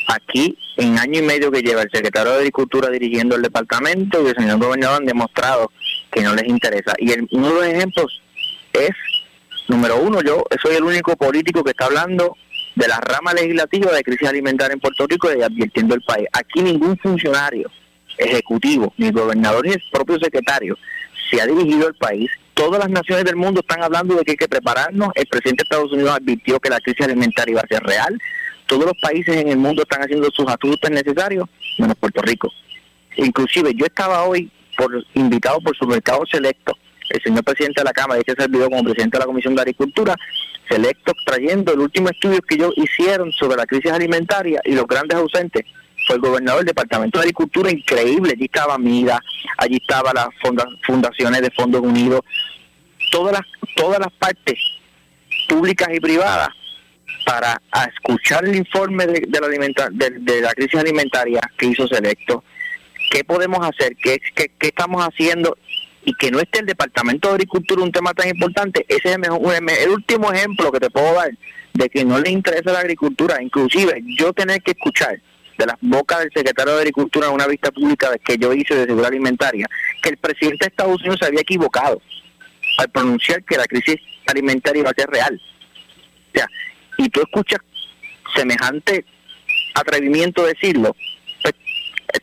Aquí, 0.07 0.57
en 0.77 0.97
año 0.97 1.19
y 1.19 1.21
medio 1.21 1.51
que 1.51 1.61
lleva 1.61 1.83
el 1.83 1.91
secretario 1.91 2.31
de 2.31 2.39
Agricultura 2.39 2.89
dirigiendo 2.89 3.35
el 3.35 3.43
departamento 3.43 4.23
y 4.23 4.29
el 4.29 4.35
señor 4.35 4.57
gobernador 4.57 5.01
han 5.01 5.05
demostrado 5.05 5.71
que 6.11 6.21
no 6.21 6.33
les 6.33 6.47
interesa. 6.47 6.93
Y 6.97 7.11
uno 7.35 7.47
de 7.47 7.53
los 7.53 7.65
ejemplos 7.65 8.21
es, 8.73 8.89
número 9.67 9.97
uno, 10.01 10.21
yo 10.21 10.43
soy 10.63 10.77
el 10.77 10.83
único 10.83 11.15
político 11.15 11.63
que 11.63 11.71
está 11.71 11.85
hablando 11.85 12.35
de 12.75 12.87
la 12.87 12.99
rama 13.01 13.33
legislativa 13.33 13.91
de 13.91 14.01
crisis 14.01 14.27
alimentaria 14.27 14.73
en 14.73 14.79
Puerto 14.79 15.05
Rico 15.05 15.29
y 15.31 15.43
advirtiendo 15.43 15.93
el 15.93 16.01
país. 16.01 16.27
Aquí 16.33 16.63
ningún 16.63 16.97
funcionario 16.97 17.69
ejecutivo, 18.17 18.93
ni 18.97 19.11
gobernador 19.11 19.65
ni 19.65 19.73
el 19.73 19.83
propio 19.91 20.17
secretario 20.19 20.75
se 21.29 21.41
ha 21.41 21.45
dirigido 21.45 21.87
al 21.87 21.95
país. 21.95 22.29
Todas 22.53 22.79
las 22.79 22.89
naciones 22.89 23.25
del 23.25 23.35
mundo 23.35 23.61
están 23.61 23.83
hablando 23.83 24.15
de 24.15 24.23
que 24.23 24.31
hay 24.31 24.37
que 24.37 24.47
prepararnos. 24.47 25.09
El 25.15 25.27
presidente 25.27 25.63
de 25.63 25.67
Estados 25.67 25.91
Unidos 25.91 26.11
advirtió 26.11 26.59
que 26.59 26.69
la 26.69 26.79
crisis 26.79 27.05
alimentaria 27.05 27.51
iba 27.53 27.61
a 27.61 27.67
ser 27.67 27.83
real. 27.83 28.19
Todos 28.67 28.85
los 28.85 28.97
países 29.01 29.35
en 29.35 29.47
el 29.47 29.57
mundo 29.57 29.83
están 29.83 30.01
haciendo 30.01 30.29
sus 30.31 30.47
ajustes 30.47 30.91
necesarios, 30.91 31.47
menos 31.77 31.95
Puerto 31.97 32.21
Rico. 32.21 32.51
Inclusive 33.15 33.73
yo 33.75 33.85
estaba 33.85 34.23
hoy 34.23 34.51
por 34.77 35.03
invitado 35.13 35.59
por 35.59 35.75
su 35.75 35.85
mercado 35.85 36.23
selecto, 36.29 36.77
el 37.09 37.21
señor 37.21 37.43
presidente 37.43 37.81
de 37.81 37.85
la 37.85 37.91
Cámara, 37.91 38.19
este 38.19 38.41
servidor 38.41 38.69
como 38.69 38.83
presidente 38.83 39.17
de 39.17 39.19
la 39.19 39.25
Comisión 39.25 39.55
de 39.55 39.61
Agricultura, 39.61 40.15
selecto 40.69 41.13
trayendo 41.25 41.73
el 41.73 41.79
último 41.79 42.09
estudio 42.09 42.39
que 42.41 42.55
ellos 42.55 42.73
hicieron 42.77 43.31
sobre 43.31 43.57
la 43.57 43.65
crisis 43.65 43.91
alimentaria 43.91 44.61
y 44.63 44.73
los 44.73 44.85
grandes 44.85 45.17
ausentes 45.17 45.65
fue 46.09 46.15
el 46.15 46.21
gobernador 46.23 46.61
del 46.61 46.69
Departamento 46.69 47.19
de 47.19 47.25
Agricultura, 47.25 47.69
increíble, 47.69 48.33
allí 48.35 48.45
estaba 48.45 48.79
MIDA, 48.79 49.21
allí 49.57 49.75
estaban 49.75 50.15
las 50.15 50.29
fundaciones 50.87 51.39
de 51.39 51.51
Fondos 51.51 51.81
Unidos, 51.81 52.21
todas 53.11 53.33
las, 53.33 53.43
todas 53.75 53.99
las 53.99 54.11
partes 54.13 54.55
públicas 55.47 55.87
y 55.93 55.99
privadas 55.99 56.49
para 57.27 57.61
escuchar 57.93 58.43
el 58.45 58.55
informe 58.55 59.05
de, 59.05 59.21
la, 59.39 59.89
de 59.91 60.41
la 60.41 60.53
crisis 60.53 60.79
alimentaria 60.79 61.41
que 61.55 61.67
hizo 61.67 61.87
Selecto. 61.87 62.43
Qué 63.11 63.23
podemos 63.23 63.59
hacer, 63.59 63.95
qué, 63.95 64.17
qué, 64.33 64.49
estamos 64.61 65.03
haciendo 65.03 65.59
y 66.05 66.13
que 66.15 66.31
no 66.31 66.39
esté 66.39 66.61
el 66.61 66.65
Departamento 66.65 67.27
de 67.27 67.35
Agricultura 67.35 67.83
un 67.83 67.91
tema 67.91 68.15
tan 68.15 68.29
importante, 68.29 68.83
ese 68.87 69.09
es 69.09 69.13
el, 69.13 69.19
mejor, 69.19 69.41
último 69.91 70.31
ejemplo 70.33 70.71
que 70.71 70.79
te 70.79 70.89
puedo 70.89 71.13
dar 71.13 71.29
de 71.75 71.87
que 71.87 72.03
no 72.03 72.17
le 72.17 72.31
interesa 72.31 72.71
la 72.71 72.79
agricultura. 72.79 73.43
Inclusive 73.43 74.01
yo 74.17 74.33
tener 74.33 74.63
que 74.63 74.71
escuchar 74.71 75.21
de 75.59 75.65
las 75.65 75.75
bocas 75.81 76.19
del 76.19 76.31
secretario 76.33 76.73
de 76.73 76.79
Agricultura 76.79 77.27
en 77.27 77.33
una 77.33 77.45
vista 77.45 77.69
pública 77.69 78.09
que 78.23 78.37
yo 78.37 78.53
hice 78.53 78.75
de 78.75 78.85
seguridad 78.85 79.09
alimentaria, 79.09 79.67
que 80.01 80.09
el 80.09 80.17
presidente 80.17 80.65
de 80.65 80.69
Estados 80.69 81.01
Unidos 81.01 81.19
se 81.19 81.25
había 81.25 81.41
equivocado 81.41 82.01
al 82.77 82.89
pronunciar 82.89 83.43
que 83.43 83.57
la 83.57 83.65
crisis 83.65 83.97
alimentaria 84.25 84.79
iba 84.79 84.89
a 84.89 84.93
ser 84.93 85.09
real. 85.09 85.39
O 86.29 86.37
sea, 86.37 86.47
y 86.97 87.09
tú 87.09 87.19
escuchas 87.21 87.59
semejante 88.33 89.03
atrevimiento 89.75 90.45
decirlo, 90.45 90.95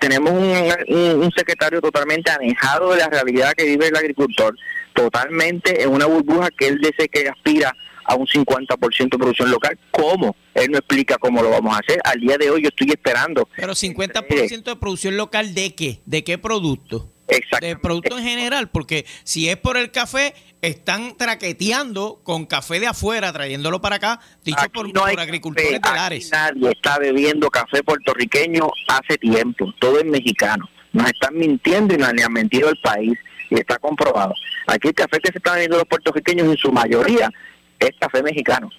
tenemos 0.01 0.33
un, 0.33 1.31
secretario 1.37 1.81
totalmente 1.81 2.31
alejado 2.31 2.93
de 2.93 2.99
la 2.99 3.09
realidad 3.09 3.53
que 3.53 3.65
vive 3.65 3.89
el 3.89 3.97
agricultor, 3.97 4.57
totalmente 4.95 5.83
en 5.83 5.91
una 5.91 6.07
burbuja 6.07 6.49
que 6.57 6.69
él 6.69 6.79
dice 6.79 7.09
que 7.09 7.29
aspira 7.29 7.77
a 8.07 8.15
un 8.15 8.27
50% 8.27 9.11
de 9.11 9.19
producción 9.19 9.51
local. 9.51 9.79
¿Cómo? 9.91 10.37
Él 10.55 10.71
no 10.71 10.79
explica 10.79 11.19
cómo 11.19 11.43
lo 11.43 11.51
vamos 11.51 11.75
a 11.75 11.81
hacer. 11.81 12.01
Al 12.05 12.21
día 12.21 12.39
de 12.39 12.51
hoy 12.51 12.63
yo 12.63 12.69
estoy 12.69 12.89
esperando. 12.91 13.49
Pero 13.57 13.73
50% 13.73 14.65
de 14.65 14.77
producción 14.77 15.17
local 15.17 15.55
de 15.55 15.75
qué? 15.75 16.01
¿De 16.07 16.25
qué 16.25 16.39
producto? 16.39 17.13
De 17.61 17.77
producto 17.77 18.19
en 18.19 18.25
general, 18.25 18.69
porque 18.69 19.05
si 19.25 19.49
es 19.49 19.57
por 19.57 19.77
el 19.77 19.91
café, 19.91 20.33
están 20.63 21.17
traqueteando 21.17 22.21
con 22.23 22.47
café 22.47 22.79
de 22.79 22.87
afuera, 22.87 23.33
trayéndolo 23.33 23.81
para 23.81 23.97
acá, 23.97 24.21
dicho 24.45 24.63
por, 24.73 24.87
agricultores 25.19 25.81
telares. 25.81 26.31
Nadie 26.31 26.71
está 26.71 26.99
bebiendo 26.99 27.51
café 27.51 27.83
puertorriqueño 27.83 28.71
hace 28.89 29.19
tiempo, 29.19 29.73
todo 29.81 29.99
es 29.99 30.05
mexicano. 30.05 30.69
Nos 30.93 31.07
están 31.09 31.37
mintiendo 31.37 31.95
y 31.95 31.99
nos 31.99 32.09
han 32.11 32.33
mentido 32.33 32.69
el 32.69 32.77
país 32.77 33.19
y 33.51 33.57
está 33.57 33.79
comprobado. 33.79 34.35
Aquí 34.69 34.89
el 34.89 34.95
café 34.95 35.19
que 35.19 35.33
se 35.33 35.39
está 35.39 35.55
bebiendo 35.55 35.79
los 35.79 35.87
puertorriqueños 35.87 36.47
en 36.47 36.57
su 36.57 36.71
mayoría 36.71 37.31
es 37.79 37.91
café 37.99 38.23
mexicano. 38.23 38.71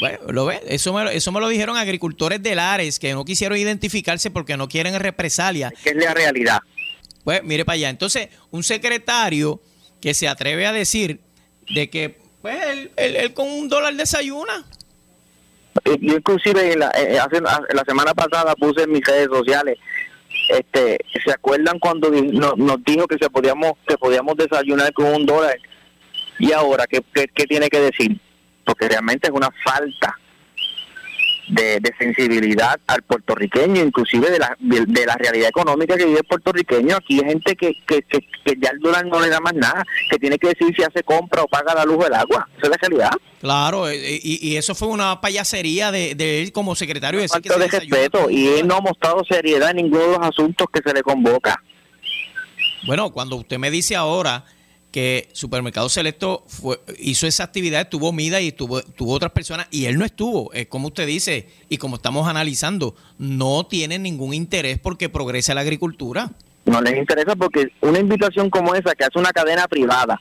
Bueno, 0.00 0.18
lo 0.28 0.46
ve, 0.46 0.60
eso 0.66 0.92
me, 0.92 1.14
eso 1.14 1.32
me 1.32 1.40
lo 1.40 1.48
dijeron 1.48 1.76
agricultores 1.76 2.42
de 2.42 2.54
Lares 2.54 2.98
que 2.98 3.12
no 3.12 3.24
quisieron 3.24 3.58
identificarse 3.58 4.30
porque 4.30 4.56
no 4.56 4.68
quieren 4.68 4.98
represalia. 4.98 5.72
Es 5.84 5.96
la 5.96 6.14
realidad. 6.14 6.60
Pues 7.24 7.42
mire 7.42 7.64
para 7.64 7.74
allá. 7.74 7.88
Entonces, 7.88 8.28
un 8.50 8.62
secretario 8.62 9.60
que 10.00 10.14
se 10.14 10.28
atreve 10.28 10.66
a 10.66 10.72
decir 10.72 11.20
de 11.74 11.90
que 11.90 12.16
pues 12.40 12.56
él, 12.96 13.34
con 13.34 13.48
un 13.48 13.68
dólar 13.68 13.94
desayuna. 13.94 14.64
Yo 15.84 16.16
inclusive 16.16 16.76
la, 16.76 16.90
eh, 16.90 17.18
la 17.72 17.84
semana 17.86 18.14
pasada 18.14 18.54
puse 18.54 18.82
en 18.82 18.92
mis 18.92 19.04
redes 19.04 19.28
sociales, 19.28 19.78
este, 20.48 20.98
¿se 21.24 21.30
acuerdan 21.30 21.78
cuando 21.78 22.10
nos 22.10 22.84
dijo 22.84 23.06
que 23.06 23.18
se 23.20 23.28
podíamos, 23.28 23.72
que 23.86 23.96
podíamos 23.98 24.36
desayunar 24.36 24.92
con 24.92 25.06
un 25.06 25.26
dólar? 25.26 25.58
Y 26.38 26.52
ahora, 26.52 26.86
¿qué, 26.86 27.02
qué, 27.12 27.44
tiene 27.46 27.68
que 27.68 27.80
decir? 27.80 28.18
Porque 28.68 28.86
realmente 28.86 29.28
es 29.28 29.32
una 29.34 29.48
falta 29.64 30.14
de, 31.48 31.80
sensibilidad 31.98 32.78
al 32.86 33.00
puertorriqueño, 33.00 33.82
inclusive 33.82 34.30
de 34.30 34.38
la, 34.38 34.54
de, 34.58 35.06
la 35.06 35.14
realidad 35.14 35.48
económica 35.48 35.96
que 35.96 36.04
vive 36.04 36.18
el 36.18 36.26
puertorriqueño. 36.26 36.96
Aquí 36.96 37.18
hay 37.18 37.30
gente 37.30 37.56
que, 37.56 37.72
que, 37.86 38.02
que, 38.02 38.54
ya 38.60 38.68
el 38.68 38.80
dólar 38.80 39.06
no 39.06 39.20
le 39.20 39.30
da 39.30 39.40
más 39.40 39.54
nada, 39.54 39.86
que 40.10 40.18
tiene 40.18 40.38
que 40.38 40.48
decir 40.48 40.74
si 40.76 40.82
hace 40.82 41.02
compra 41.02 41.44
o 41.44 41.48
paga 41.48 41.74
la 41.74 41.86
luz 41.86 42.04
del 42.04 42.12
agua. 42.12 42.46
Esa 42.58 42.66
es 42.66 42.70
la 42.70 42.76
realidad. 42.76 43.10
Claro, 43.40 43.88
eh, 43.88 44.20
y, 44.22 44.56
eso 44.56 44.74
fue 44.74 44.88
una 44.88 45.18
payasería 45.22 45.90
de, 45.90 46.14
de 46.14 46.42
él 46.42 46.52
como 46.52 46.76
secretario. 46.76 47.20
De 47.20 47.28
Falta 47.28 47.56
de 47.56 47.68
respeto, 47.68 48.28
y 48.28 48.48
él 48.48 48.66
no 48.66 48.76
ha 48.76 48.80
mostrado 48.82 49.24
seriedad 49.24 49.70
en 49.70 49.76
ninguno 49.78 50.02
de 50.02 50.18
los 50.18 50.28
asuntos 50.28 50.66
que 50.70 50.82
se 50.84 50.92
le 50.92 51.02
convoca. 51.02 51.58
Bueno, 52.86 53.10
cuando 53.12 53.36
usted 53.36 53.56
me 53.58 53.70
dice 53.70 53.96
ahora 53.96 54.44
que 54.90 55.28
Supermercado 55.32 55.88
Selecto 55.88 56.44
fue, 56.46 56.80
hizo 56.98 57.26
esa 57.26 57.44
actividad, 57.44 57.82
estuvo 57.82 58.12
Mida 58.12 58.40
y 58.40 58.52
tuvo, 58.52 58.82
tuvo 58.82 59.12
otras 59.12 59.32
personas 59.32 59.68
y 59.70 59.84
él 59.84 59.98
no 59.98 60.04
estuvo, 60.04 60.52
es 60.54 60.66
como 60.66 60.88
usted 60.88 61.06
dice 61.06 61.48
y 61.68 61.76
como 61.76 61.96
estamos 61.96 62.26
analizando, 62.26 62.94
no 63.18 63.66
tiene 63.66 63.98
ningún 63.98 64.32
interés 64.32 64.78
porque 64.78 65.08
progrese 65.08 65.54
la 65.54 65.60
agricultura. 65.60 66.30
No 66.64 66.80
les 66.80 66.96
interesa 66.96 67.36
porque 67.36 67.68
una 67.80 67.98
invitación 67.98 68.50
como 68.50 68.74
esa 68.74 68.94
que 68.94 69.04
hace 69.04 69.18
una 69.18 69.32
cadena 69.32 69.66
privada 69.68 70.20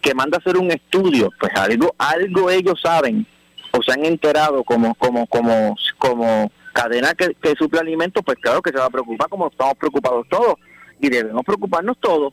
que 0.00 0.14
manda 0.14 0.38
a 0.38 0.40
hacer 0.40 0.56
un 0.56 0.70
estudio, 0.70 1.30
pues 1.40 1.52
algo 1.54 1.94
algo 1.98 2.50
ellos 2.50 2.80
saben 2.82 3.26
o 3.72 3.82
se 3.82 3.92
han 3.92 4.04
enterado 4.04 4.62
como 4.64 4.94
como 4.96 5.26
como 5.26 5.76
como 5.98 6.50
cadena 6.72 7.14
que, 7.14 7.34
que 7.40 7.54
suple 7.56 7.80
alimentos, 7.80 8.22
pues 8.24 8.38
claro 8.40 8.60
que 8.60 8.70
se 8.70 8.78
va 8.78 8.86
a 8.86 8.90
preocupar 8.90 9.28
como 9.28 9.48
estamos 9.48 9.74
preocupados 9.78 10.26
todos 10.28 10.56
y 11.00 11.08
debemos 11.08 11.44
preocuparnos 11.44 11.96
todos 12.00 12.32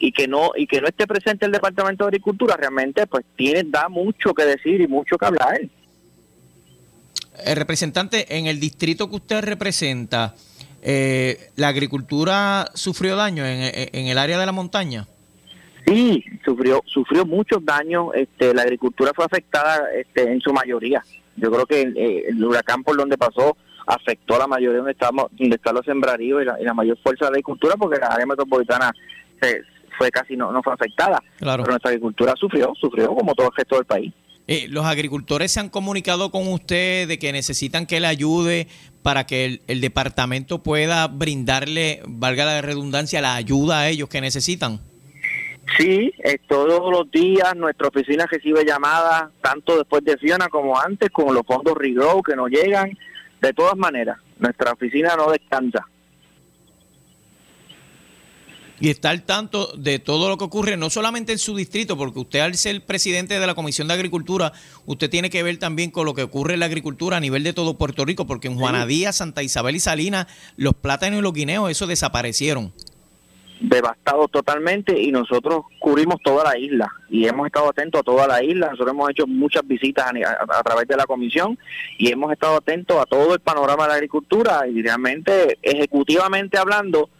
y 0.00 0.12
que 0.12 0.26
no 0.26 0.52
y 0.56 0.66
que 0.66 0.80
no 0.80 0.88
esté 0.88 1.06
presente 1.06 1.44
el 1.44 1.52
Departamento 1.52 2.04
de 2.04 2.08
Agricultura 2.08 2.56
realmente 2.56 3.06
pues 3.06 3.24
tiene 3.36 3.62
da 3.64 3.88
mucho 3.88 4.32
que 4.32 4.44
decir 4.44 4.80
y 4.80 4.88
mucho 4.88 5.16
que 5.18 5.26
hablar. 5.26 5.60
El 7.44 7.56
representante 7.56 8.36
en 8.36 8.46
el 8.46 8.58
distrito 8.58 9.08
que 9.08 9.16
usted 9.16 9.44
representa, 9.44 10.34
eh, 10.82 11.50
la 11.56 11.68
agricultura 11.68 12.70
sufrió 12.74 13.14
daño 13.14 13.46
en, 13.46 13.70
en, 13.92 14.06
el 14.06 14.18
área 14.18 14.38
de 14.38 14.46
la 14.46 14.52
montaña. 14.52 15.06
Sí, 15.86 16.24
sufrió 16.44 16.82
sufrió 16.86 17.26
muchos 17.26 17.64
daños. 17.64 18.08
Este, 18.14 18.54
la 18.54 18.62
agricultura 18.62 19.12
fue 19.14 19.26
afectada 19.26 19.84
este, 19.94 20.32
en 20.32 20.40
su 20.40 20.52
mayoría. 20.52 21.04
Yo 21.36 21.50
creo 21.50 21.66
que 21.66 21.82
eh, 21.82 22.24
el 22.28 22.42
huracán 22.42 22.82
por 22.82 22.96
donde 22.96 23.18
pasó 23.18 23.56
afectó 23.86 24.36
a 24.36 24.40
la 24.40 24.46
mayoría 24.46 24.78
donde 24.78 24.92
estamos, 24.92 25.26
donde 25.32 25.56
están 25.56 25.74
los 25.74 25.84
sembraríos 25.84 26.42
y 26.42 26.44
la, 26.46 26.60
y 26.60 26.64
la 26.64 26.74
mayor 26.74 26.98
fuerza 27.02 27.26
de 27.26 27.32
la 27.32 27.34
agricultura, 27.34 27.74
porque 27.76 27.98
la 27.98 28.08
área 28.08 28.26
metropolitana 28.26 28.92
se, 29.40 29.62
fue 29.96 30.10
casi 30.10 30.36
no, 30.36 30.52
no 30.52 30.62
fue 30.62 30.72
afectada. 30.72 31.22
Claro. 31.38 31.62
Pero 31.62 31.72
nuestra 31.72 31.90
agricultura 31.90 32.34
sufrió, 32.36 32.72
sufrió 32.80 33.14
como 33.14 33.34
todo 33.34 33.48
el 33.48 33.52
resto 33.56 33.76
del 33.76 33.84
país. 33.84 34.12
Eh, 34.46 34.66
¿Los 34.68 34.84
agricultores 34.84 35.52
se 35.52 35.60
han 35.60 35.68
comunicado 35.68 36.30
con 36.30 36.48
usted 36.48 37.06
de 37.06 37.18
que 37.20 37.30
necesitan 37.30 37.86
que 37.86 38.00
le 38.00 38.08
ayude 38.08 38.66
para 39.02 39.24
que 39.24 39.60
el, 39.66 39.80
departamento 39.80 40.62
pueda 40.62 41.06
brindarle, 41.06 42.02
valga 42.08 42.44
la 42.44 42.60
redundancia, 42.60 43.20
la 43.20 43.36
ayuda 43.36 43.80
a 43.80 43.88
ellos 43.88 44.08
que 44.08 44.20
necesitan? 44.20 44.80
Sí, 45.78 46.12
eh, 46.24 46.38
todos 46.48 46.90
los 46.90 47.08
días 47.12 47.54
nuestra 47.54 47.88
oficina 47.88 48.26
recibe 48.26 48.64
llamadas, 48.64 49.30
tanto 49.40 49.76
después 49.76 50.02
de 50.04 50.18
Fiona 50.18 50.48
como 50.48 50.80
antes, 50.80 51.10
con 51.10 51.32
los 51.32 51.46
fondos 51.46 51.76
Regrow 51.76 52.20
que 52.22 52.34
nos 52.34 52.50
llegan. 52.50 52.90
De 53.40 53.52
todas 53.52 53.76
maneras, 53.76 54.18
nuestra 54.40 54.72
oficina 54.72 55.14
no 55.16 55.30
descansa 55.30 55.86
y 58.80 58.88
está 58.88 59.10
al 59.10 59.22
tanto 59.22 59.72
de 59.76 59.98
todo 59.98 60.28
lo 60.28 60.38
que 60.38 60.44
ocurre, 60.44 60.76
no 60.78 60.88
solamente 60.88 61.32
en 61.32 61.38
su 61.38 61.54
distrito, 61.54 61.98
porque 61.98 62.18
usted 62.18 62.40
al 62.40 62.54
ser 62.54 62.84
presidente 62.84 63.38
de 63.38 63.46
la 63.46 63.54
Comisión 63.54 63.88
de 63.88 63.94
Agricultura, 63.94 64.52
usted 64.86 65.10
tiene 65.10 65.28
que 65.28 65.42
ver 65.42 65.58
también 65.58 65.90
con 65.90 66.06
lo 66.06 66.14
que 66.14 66.22
ocurre 66.22 66.54
en 66.54 66.60
la 66.60 66.66
agricultura 66.66 67.18
a 67.18 67.20
nivel 67.20 67.44
de 67.44 67.52
todo 67.52 67.76
Puerto 67.76 68.06
Rico, 68.06 68.26
porque 68.26 68.48
en 68.48 68.56
Juanadía, 68.56 69.12
Santa 69.12 69.42
Isabel 69.42 69.76
y 69.76 69.80
Salinas, 69.80 70.26
los 70.56 70.74
plátanos 70.74 71.18
y 71.18 71.22
los 71.22 71.34
guineos, 71.34 71.70
eso 71.70 71.86
desaparecieron. 71.86 72.72
Devastado 73.60 74.26
totalmente 74.28 74.98
y 74.98 75.12
nosotros 75.12 75.64
cubrimos 75.78 76.16
toda 76.24 76.44
la 76.44 76.58
isla 76.58 76.90
y 77.10 77.26
hemos 77.26 77.44
estado 77.44 77.68
atentos 77.68 78.00
a 78.00 78.04
toda 78.04 78.26
la 78.26 78.42
isla. 78.42 78.70
Nosotros 78.70 78.94
hemos 78.94 79.10
hecho 79.10 79.26
muchas 79.26 79.66
visitas 79.66 80.06
a, 80.06 80.62
través 80.62 80.88
de 80.88 80.96
la 80.96 81.04
comisión 81.04 81.58
y 81.98 82.10
hemos 82.10 82.32
estado 82.32 82.56
atentos 82.56 82.98
a 82.98 83.04
todo 83.04 83.34
el 83.34 83.40
panorama 83.40 83.82
de 83.82 83.88
la 83.90 83.94
agricultura 83.96 84.66
y 84.66 84.80
realmente, 84.80 85.58
ejecutivamente 85.60 86.56
hablando, 86.56 87.10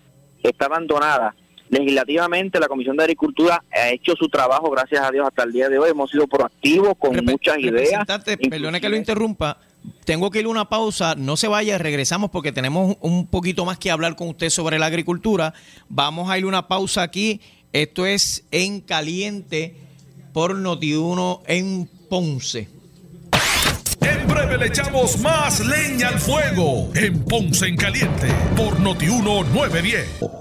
está 0.43 0.65
abandonada 0.65 1.35
legislativamente 1.71 2.61
la 2.61 2.69
Comisión 2.69 2.97
de 2.97 3.05
Agricultura 3.05 3.63
ha 3.73 3.89
hecho 3.91 4.15
su 4.17 4.29
trabajo, 4.29 4.71
gracias 4.71 5.03
a 5.03 5.11
Dios, 5.11 5.27
hasta 5.27 5.45
el 5.45 5.53
día 5.53 5.69
de 5.69 5.79
hoy. 5.79 5.91
Hemos 5.91 6.11
sido 6.11 6.27
proactivos 6.27 6.95
con 6.99 7.25
muchas 7.25 7.59
ideas. 7.59 8.05
Perdone 8.51 8.81
que 8.81 8.89
lo 8.89 8.97
interrumpa. 8.97 9.59
Tengo 10.05 10.31
que 10.31 10.41
ir 10.41 10.45
a 10.45 10.49
una 10.49 10.69
pausa, 10.69 11.15
no 11.15 11.39
se 11.39 11.49
vaya, 11.49 11.79
regresamos 11.79 12.31
porque 12.31 12.53
tenemos 12.53 12.97
un 13.01 13.27
poquito 13.27 13.65
más 13.65 13.79
que 13.79 13.91
hablar 13.91 14.15
con 14.15 14.29
usted 14.29 14.51
sobre 14.51 14.79
la 14.79 14.87
agricultura. 14.87 15.55
Vamos 15.89 16.29
a 16.29 16.37
ir 16.37 16.45
a 16.45 16.49
una 16.49 16.69
pausa 16.69 17.03
aquí. 17.03 17.41
Esto 17.73 18.05
es 18.05 18.45
En 18.51 18.81
Caliente 18.81 19.77
por 20.35 20.57
Notiuno 20.57 21.43
en 21.47 21.89
Ponce. 22.11 22.80
Breve 24.41 24.57
le 24.57 24.67
echamos 24.69 25.19
más 25.19 25.61
leña 25.61 26.09
al 26.09 26.19
fuego 26.19 26.89
en 26.95 27.23
Ponce 27.25 27.67
en 27.67 27.77
Caliente 27.77 28.29
por 28.57 28.81
Notiuno 28.81 29.45
910. 29.45 30.41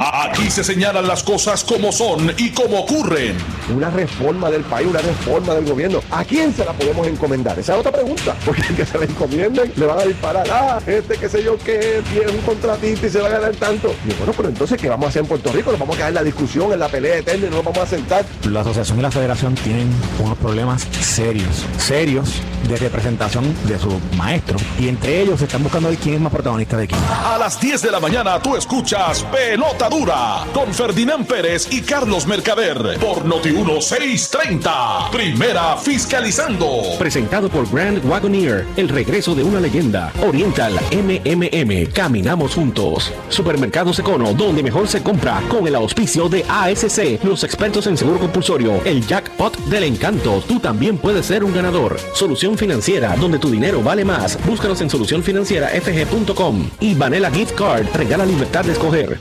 Aquí 0.00 0.50
se 0.50 0.64
señalan 0.64 1.06
las 1.06 1.22
cosas 1.22 1.64
como 1.64 1.92
son 1.92 2.32
y 2.36 2.50
como 2.50 2.80
ocurren. 2.80 3.36
Una 3.74 3.90
reforma 3.90 4.50
del 4.50 4.62
país, 4.62 4.86
una 4.86 5.00
reforma 5.00 5.54
del 5.54 5.66
gobierno. 5.66 6.00
¿A 6.10 6.24
quién 6.24 6.54
se 6.54 6.64
la 6.64 6.72
podemos 6.72 7.06
encomendar? 7.06 7.58
Esa 7.58 7.74
es 7.74 7.80
otra 7.80 7.92
pregunta. 7.92 8.34
Porque 8.44 8.62
el 8.62 8.76
que 8.76 8.86
se 8.86 8.98
la 8.98 9.04
encomienden 9.04 9.72
le 9.76 9.86
van 9.86 9.98
a 9.98 10.04
disparar. 10.04 10.46
Ah, 10.50 10.78
este 10.86 11.16
qué 11.16 11.28
sé 11.28 11.42
yo 11.42 11.58
que 11.58 12.02
tiene 12.10 12.32
un 12.32 12.38
contratista 12.38 13.06
y 13.06 13.10
se 13.10 13.20
va 13.20 13.28
a 13.28 13.32
ganar 13.32 13.54
tanto. 13.56 13.94
Y 14.06 14.14
bueno, 14.14 14.32
pero 14.36 14.48
entonces, 14.48 14.80
¿qué 14.80 14.88
vamos 14.88 15.06
a 15.06 15.08
hacer 15.10 15.22
en 15.22 15.28
Puerto 15.28 15.52
Rico? 15.52 15.70
Nos 15.70 15.80
vamos 15.80 15.96
a 15.96 15.98
quedar 15.98 16.08
en 16.10 16.14
la 16.14 16.24
discusión, 16.24 16.72
en 16.72 16.78
la 16.78 16.88
pelea 16.88 17.18
eterna 17.18 17.46
y 17.46 17.50
no 17.50 17.56
nos 17.56 17.64
vamos 17.64 17.80
a 17.80 17.86
sentar. 17.86 18.24
La 18.44 18.60
asociación 18.60 18.98
y 18.98 19.02
la 19.02 19.10
federación 19.10 19.54
tienen 19.56 19.88
unos 20.18 20.38
problemas 20.38 20.86
serios, 21.00 21.64
serios 21.78 22.40
de 22.68 22.76
representación 22.76 23.37
de 23.64 23.78
su 23.78 24.00
maestro. 24.16 24.58
Y 24.78 24.88
entre 24.88 25.22
ellos 25.22 25.40
están 25.40 25.62
buscando 25.62 25.88
ver 25.88 25.98
quién 25.98 26.16
es 26.16 26.20
más 26.20 26.32
protagonista 26.32 26.76
de 26.76 26.86
quién. 26.86 27.00
A 27.24 27.38
las 27.38 27.60
10 27.60 27.82
de 27.82 27.90
la 27.90 28.00
mañana 28.00 28.40
tú 28.40 28.56
escuchas 28.56 29.24
Pelota 29.24 29.88
Dura 29.88 30.44
con 30.52 30.72
Ferdinand 30.72 31.26
Pérez 31.26 31.68
y 31.70 31.82
Carlos 31.82 32.26
Mercader 32.26 32.98
por 32.98 33.24
Noti 33.24 33.50
1630. 33.50 35.10
Primera 35.12 35.76
fiscalizando. 35.76 36.82
Presentado 36.98 37.48
por 37.48 37.70
Grand 37.70 38.04
Wagoneer, 38.04 38.66
el 38.76 38.88
regreso 38.88 39.34
de 39.34 39.42
una 39.42 39.60
leyenda. 39.60 40.12
Oriental 40.26 40.74
MMM, 40.92 41.92
caminamos 41.92 42.54
juntos. 42.54 43.12
Supermercados 43.28 43.98
Econo, 43.98 44.32
donde 44.32 44.62
mejor 44.62 44.88
se 44.88 45.02
compra 45.02 45.42
con 45.48 45.66
el 45.66 45.74
auspicio 45.74 46.28
de 46.28 46.44
ASC, 46.48 47.22
los 47.24 47.44
expertos 47.44 47.86
en 47.86 47.96
seguro 47.96 48.18
compulsorio, 48.18 48.80
el 48.84 49.06
jackpot 49.06 49.56
del 49.66 49.84
encanto. 49.84 50.42
Tú 50.46 50.58
también 50.60 50.96
puedes 50.96 51.26
ser 51.26 51.44
un 51.44 51.52
ganador. 51.52 51.98
Solución 52.14 52.56
financiera, 52.56 53.14
donde 53.16 53.27
tu 53.36 53.50
dinero 53.50 53.82
vale 53.82 54.02
más. 54.02 54.38
Búscanos 54.46 54.80
en 54.80 54.88
solucionfinancierafg.com 54.88 56.70
y 56.80 56.94
Vanilla 56.94 57.30
Gift 57.30 57.52
Card 57.52 57.86
regala 57.94 58.24
libertad 58.24 58.64
de 58.64 58.72
escoger. 58.72 59.20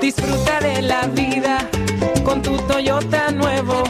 Disfruta 0.00 0.60
de 0.60 0.82
la 0.82 1.06
vida 1.08 1.68
con 2.22 2.40
tu 2.42 2.56
Toyota 2.58 3.32
nuevo, 3.32 3.82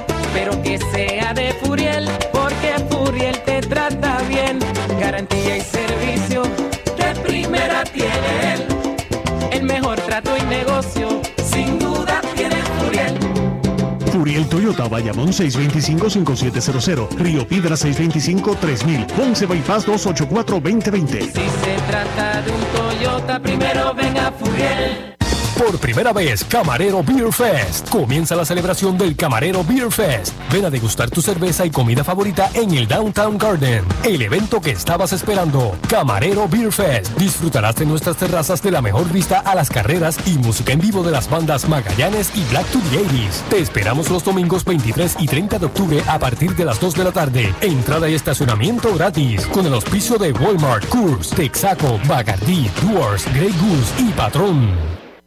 Toyota, 14.69 14.89
Bayamón 14.89 15.29
625-5700, 15.29 17.17
Río 17.17 17.49
Piedra 17.49 17.75
625-3000, 17.75 19.07
Ponce 19.07 19.47
Bypass 19.47 19.87
284-2020. 19.87 21.21
Si 21.21 21.31
se 21.31 21.77
trata 21.89 22.43
de 22.43 22.53
un 22.53 22.61
Toyota, 22.75 23.41
primero 23.41 23.95
venga 23.95 24.31
Furiel. 24.33 25.17
Por 25.57 25.79
primera 25.79 26.13
vez, 26.13 26.45
Camarero 26.45 27.03
Beer 27.03 27.33
Fest. 27.33 27.89
Comienza 27.89 28.37
la 28.37 28.45
celebración 28.45 28.99
del 28.99 29.17
Camarero 29.17 29.65
Beer 29.65 29.91
Fest. 29.91 30.35
Ven 30.53 30.65
a 30.65 30.71
degustar 30.71 31.11
tu 31.11 31.21
cerveza 31.21 31.67
y 31.67 31.71
comida 31.71 32.03
favorita 32.03 32.51
en 32.55 32.73
el 32.73 32.89
Downtown 32.89 33.37
Garden. 33.37 33.85
El 34.03 34.23
evento 34.23 34.61
que 34.61 34.71
estabas 34.71 35.13
esperando. 35.13 35.77
Camarero 35.89 36.49
Beer 36.49 36.73
Fest. 36.73 37.17
Disfrutarás 37.19 37.77
de 37.77 37.85
nuestras 37.85 38.17
terrazas 38.17 38.63
de 38.63 38.71
la 38.71 38.81
mejor 38.81 39.11
vista 39.13 39.41
a 39.41 39.55
las 39.55 39.69
carreras 39.69 40.19
y 40.27 40.39
música 40.39 40.73
en 40.73 40.81
vivo 40.81 41.03
de 41.03 41.11
las 41.11 41.29
bandas 41.29 41.69
Magallanes 41.69 42.33
y 42.35 42.45
Black 42.45 42.67
to 42.69 42.81
the 42.91 42.99
80s. 42.99 43.43
Te 43.51 43.59
esperamos 43.59 44.09
los 44.11 44.25
domingos 44.25 44.65
23 44.65 45.17
y 45.19 45.27
30 45.27 45.59
de 45.59 45.67
octubre 45.67 46.03
a 46.07 46.19
partir 46.19 46.57
de 46.57 46.65
las 46.65 46.81
2 46.81 46.95
de 46.95 47.05
la 47.05 47.13
tarde. 47.13 47.55
Entrada 47.61 48.09
y 48.09 48.15
estacionamiento 48.15 48.95
gratis. 48.95 49.47
Con 49.49 49.67
el 49.67 49.75
auspicio 49.75 50.17
de 50.17 50.33
Walmart, 50.33 50.89
Coors, 50.89 51.29
Texaco, 51.31 52.01
Bacardi, 52.07 52.71
Doors, 52.83 53.27
Grey 53.35 53.53
Goose 53.61 54.03
y 54.03 54.13
Patrón. 54.13 55.08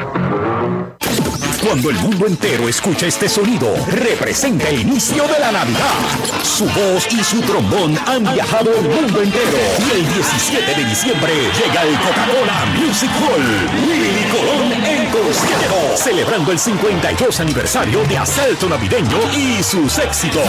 Cuando 1.66 1.90
el 1.90 1.96
mundo 1.96 2.28
entero 2.28 2.70
escucha 2.70 3.08
este 3.08 3.28
sonido, 3.28 3.74
representa 3.88 4.70
el 4.70 4.82
inicio 4.82 5.24
de 5.24 5.40
la 5.40 5.52
Navidad. 5.52 5.96
Su 6.44 6.66
voz 6.66 7.08
y 7.12 7.24
su 7.24 7.42
trombón 7.42 7.98
han 8.06 8.24
viajado 8.24 8.70
el 8.72 8.84
mundo 8.88 9.24
entero. 9.24 9.58
Y 9.80 9.98
el 9.98 10.14
17 10.14 10.76
de 10.76 10.86
diciembre 10.86 11.34
llega 11.34 11.82
el 11.82 11.96
Coca-Cola 11.98 12.66
Music 12.78 13.10
Hall. 13.20 13.88
Willy 13.88 14.26
Colón 14.30 14.74
en 14.74 15.10
concierto, 15.10 15.98
celebrando 15.98 16.52
el 16.52 16.60
52 16.60 17.40
aniversario 17.40 18.04
de 18.04 18.18
Asalto 18.20 18.70
Navideño 18.70 19.18
y 19.36 19.64
sus 19.64 19.98
éxitos. 19.98 20.46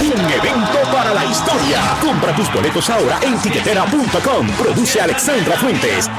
Un 0.00 0.30
evento 0.32 0.78
para 0.92 1.14
la 1.14 1.24
historia. 1.26 1.96
Compra 2.00 2.34
tus 2.34 2.52
boletos 2.52 2.90
ahora 2.90 3.20
en 3.22 3.38
tiquetera.com. 3.38 4.48
Produce 4.58 5.00
Alexandra 5.00 5.56
Fuentes. 5.56 6.10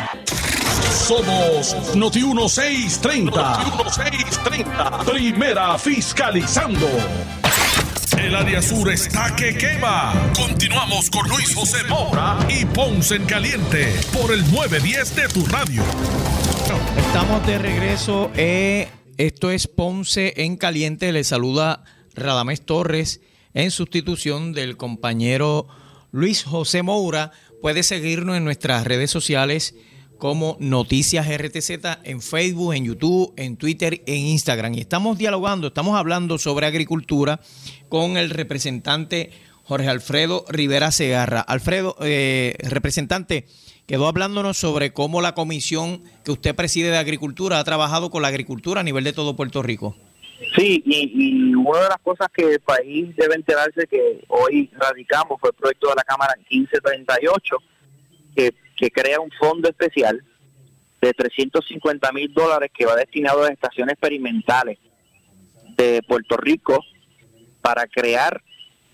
Somos 1.05 1.95
Noti 1.95 2.23
1630. 2.23 3.29
Noti 3.29 3.69
1630. 3.69 5.05
Primera 5.05 5.77
fiscalizando. 5.77 6.87
El 8.17 8.35
área 8.35 8.59
sur 8.59 8.91
está 8.91 9.35
que 9.35 9.55
quema. 9.55 10.13
Continuamos 10.35 11.11
con 11.11 11.29
Luis 11.29 11.53
José 11.53 11.83
Moura 11.87 12.39
y 12.49 12.65
Ponce 12.65 13.17
en 13.17 13.25
Caliente 13.25 13.93
por 14.19 14.33
el 14.33 14.41
910 14.51 15.15
de 15.15 15.27
tu 15.27 15.45
radio. 15.45 15.83
Estamos 16.97 17.45
de 17.45 17.59
regreso. 17.59 18.31
eh, 18.35 18.87
esto 19.17 19.51
es 19.51 19.67
Ponce 19.67 20.33
en 20.37 20.57
Caliente. 20.57 21.11
Le 21.11 21.23
saluda 21.23 21.83
Radamés 22.15 22.65
Torres 22.65 23.21
en 23.53 23.69
sustitución 23.69 24.53
del 24.53 24.75
compañero 24.75 25.67
Luis 26.11 26.43
José 26.43 26.81
Moura. 26.81 27.31
Puede 27.61 27.83
seguirnos 27.83 28.37
en 28.37 28.43
nuestras 28.43 28.85
redes 28.85 29.11
sociales 29.11 29.75
como 30.17 30.58
Noticias 30.60 31.28
RTZ 31.28 31.71
en 32.04 32.21
Facebook, 32.21 32.73
en 32.73 32.86
YouTube, 32.86 33.34
en 33.38 33.58
Twitter, 33.58 34.01
en 34.06 34.17
Instagram. 34.28 34.73
Y 34.73 34.80
estamos 34.80 35.17
dialogando, 35.17 35.67
estamos 35.67 35.97
hablando 35.97 36.38
sobre 36.38 36.65
agricultura 36.65 37.39
con 37.89 38.17
el 38.17 38.30
representante 38.30 39.32
Jorge 39.63 39.89
Alfredo 39.89 40.45
Rivera 40.49 40.91
Segarra. 40.91 41.41
Alfredo, 41.41 41.95
eh, 42.01 42.56
representante, 42.60 43.45
quedó 43.88 44.08
hablándonos 44.08 44.58
sobre 44.58 44.93
cómo 44.93 45.21
la 45.21 45.34
comisión 45.34 46.04
que 46.23 46.32
usted 46.32 46.56
preside 46.56 46.91
de 46.91 46.97
agricultura 46.97 47.60
ha 47.60 47.63
trabajado 47.63 48.10
con 48.10 48.21
la 48.21 48.28
agricultura 48.28 48.82
a 48.82 48.84
nivel 48.84 49.04
de 49.04 49.13
todo 49.13 49.36
Puerto 49.36 49.63
Rico. 49.63 49.95
Sí, 50.56 50.84
y, 50.86 51.12
y 51.13 51.56
una 51.56 51.80
de 51.80 51.89
las 51.89 51.99
cosas 52.04 52.28
que 52.34 52.54
el 52.54 52.60
país 52.60 53.15
debe 53.15 53.36
enterarse 53.36 53.88
que 53.88 54.23
hoy 54.28 54.69
radicamos 54.73 55.39
fue 55.39 55.49
el 55.49 55.56
proyecto 55.56 55.89
de 55.89 55.95
la 55.95 56.04
Cámara 56.04 56.36
1538, 56.49 57.58
que, 58.36 58.54
que 58.75 58.91
crea 58.91 59.19
un 59.19 59.31
fondo 59.31 59.69
especial 59.69 60.23
de 61.01 61.13
350 61.13 62.11
mil 62.11 62.33
dólares 62.33 62.71
que 62.73 62.85
va 62.85 62.95
destinado 62.95 63.39
a 63.39 63.43
las 63.43 63.51
estaciones 63.51 63.93
experimentales 63.93 64.79
de 65.77 66.01
Puerto 66.07 66.38
Rico 66.38 66.83
para 67.61 67.85
crear 67.88 68.41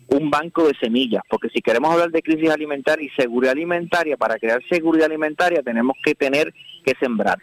un 0.07 0.29
banco 0.29 0.67
de 0.67 0.75
semillas, 0.77 1.23
porque 1.29 1.49
si 1.49 1.61
queremos 1.61 1.91
hablar 1.91 2.11
de 2.11 2.21
crisis 2.21 2.49
alimentaria 2.49 3.05
y 3.05 3.21
seguridad 3.21 3.53
alimentaria, 3.53 4.17
para 4.17 4.37
crear 4.37 4.61
seguridad 4.69 5.05
alimentaria 5.05 5.63
tenemos 5.63 5.95
que 6.03 6.15
tener 6.15 6.53
que 6.83 6.93
sembrar. 6.99 7.39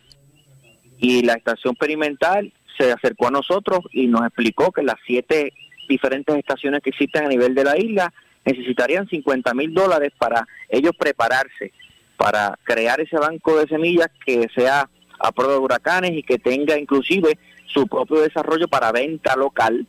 Y 0.98 1.22
la 1.22 1.34
estación 1.34 1.72
experimental 1.72 2.52
se 2.76 2.92
acercó 2.92 3.28
a 3.28 3.30
nosotros 3.30 3.80
y 3.92 4.06
nos 4.06 4.22
explicó 4.22 4.70
que 4.70 4.82
las 4.82 4.96
siete 5.06 5.52
diferentes 5.88 6.36
estaciones 6.36 6.82
que 6.82 6.90
existen 6.90 7.24
a 7.24 7.28
nivel 7.28 7.54
de 7.54 7.64
la 7.64 7.78
isla 7.78 8.12
necesitarían 8.44 9.08
50 9.08 9.54
mil 9.54 9.72
dólares 9.72 10.12
para 10.18 10.46
ellos 10.68 10.92
prepararse, 10.98 11.72
para 12.18 12.58
crear 12.64 13.00
ese 13.00 13.16
banco 13.16 13.58
de 13.58 13.68
semillas 13.68 14.08
que 14.26 14.48
sea 14.54 14.90
a 15.20 15.32
prueba 15.32 15.54
de 15.54 15.60
huracanes 15.60 16.12
y 16.12 16.22
que 16.22 16.38
tenga 16.38 16.78
inclusive 16.78 17.38
su 17.66 17.86
propio 17.86 18.20
desarrollo 18.20 18.68
para 18.68 18.92
venta 18.92 19.36
local 19.36 19.86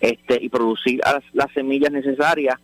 este 0.00 0.38
y 0.40 0.48
producir 0.48 1.00
las, 1.04 1.22
las 1.32 1.52
semillas 1.52 1.90
necesarias 1.90 2.56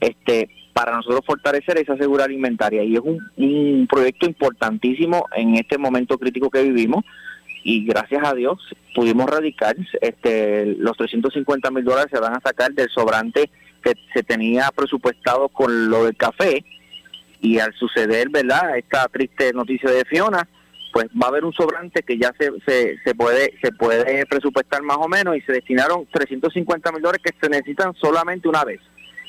este 0.00 0.48
para 0.74 0.94
nosotros 0.94 1.20
fortalecer 1.24 1.78
esa 1.78 1.96
seguridad 1.96 2.26
alimentaria. 2.26 2.82
Y 2.82 2.96
es 2.96 3.00
un, 3.00 3.20
un 3.36 3.86
proyecto 3.88 4.26
importantísimo 4.26 5.24
en 5.34 5.54
este 5.54 5.78
momento 5.78 6.18
crítico 6.18 6.50
que 6.50 6.64
vivimos 6.64 7.04
y 7.62 7.86
gracias 7.86 8.22
a 8.24 8.34
Dios 8.34 8.58
pudimos 8.94 9.30
radicar 9.30 9.74
este 10.02 10.66
los 10.78 10.96
350 10.98 11.70
mil 11.70 11.84
dólares 11.84 12.10
se 12.12 12.20
van 12.20 12.34
a 12.34 12.40
sacar 12.40 12.72
del 12.72 12.90
sobrante 12.90 13.48
que 13.82 13.94
se 14.12 14.22
tenía 14.22 14.70
presupuestado 14.74 15.48
con 15.48 15.88
lo 15.88 16.04
del 16.04 16.16
café 16.16 16.62
y 17.44 17.58
al 17.58 17.74
suceder 17.74 18.30
verdad 18.30 18.76
esta 18.78 19.06
triste 19.08 19.52
noticia 19.52 19.90
de 19.90 20.04
Fiona 20.06 20.48
pues 20.94 21.06
va 21.08 21.26
a 21.26 21.28
haber 21.28 21.44
un 21.44 21.52
sobrante 21.52 22.02
que 22.02 22.16
ya 22.16 22.32
se, 22.38 22.52
se, 23.04 23.14
puede 23.14 23.52
se 23.62 23.70
puede 23.72 24.24
presupuestar 24.26 24.82
más 24.82 24.96
o 24.98 25.08
menos 25.08 25.36
y 25.36 25.42
se 25.42 25.52
destinaron 25.52 26.06
350 26.10 26.92
mil 26.92 27.02
dólares 27.02 27.20
que 27.22 27.34
se 27.38 27.50
necesitan 27.50 27.94
solamente 28.00 28.48
una 28.48 28.64
vez 28.64 28.80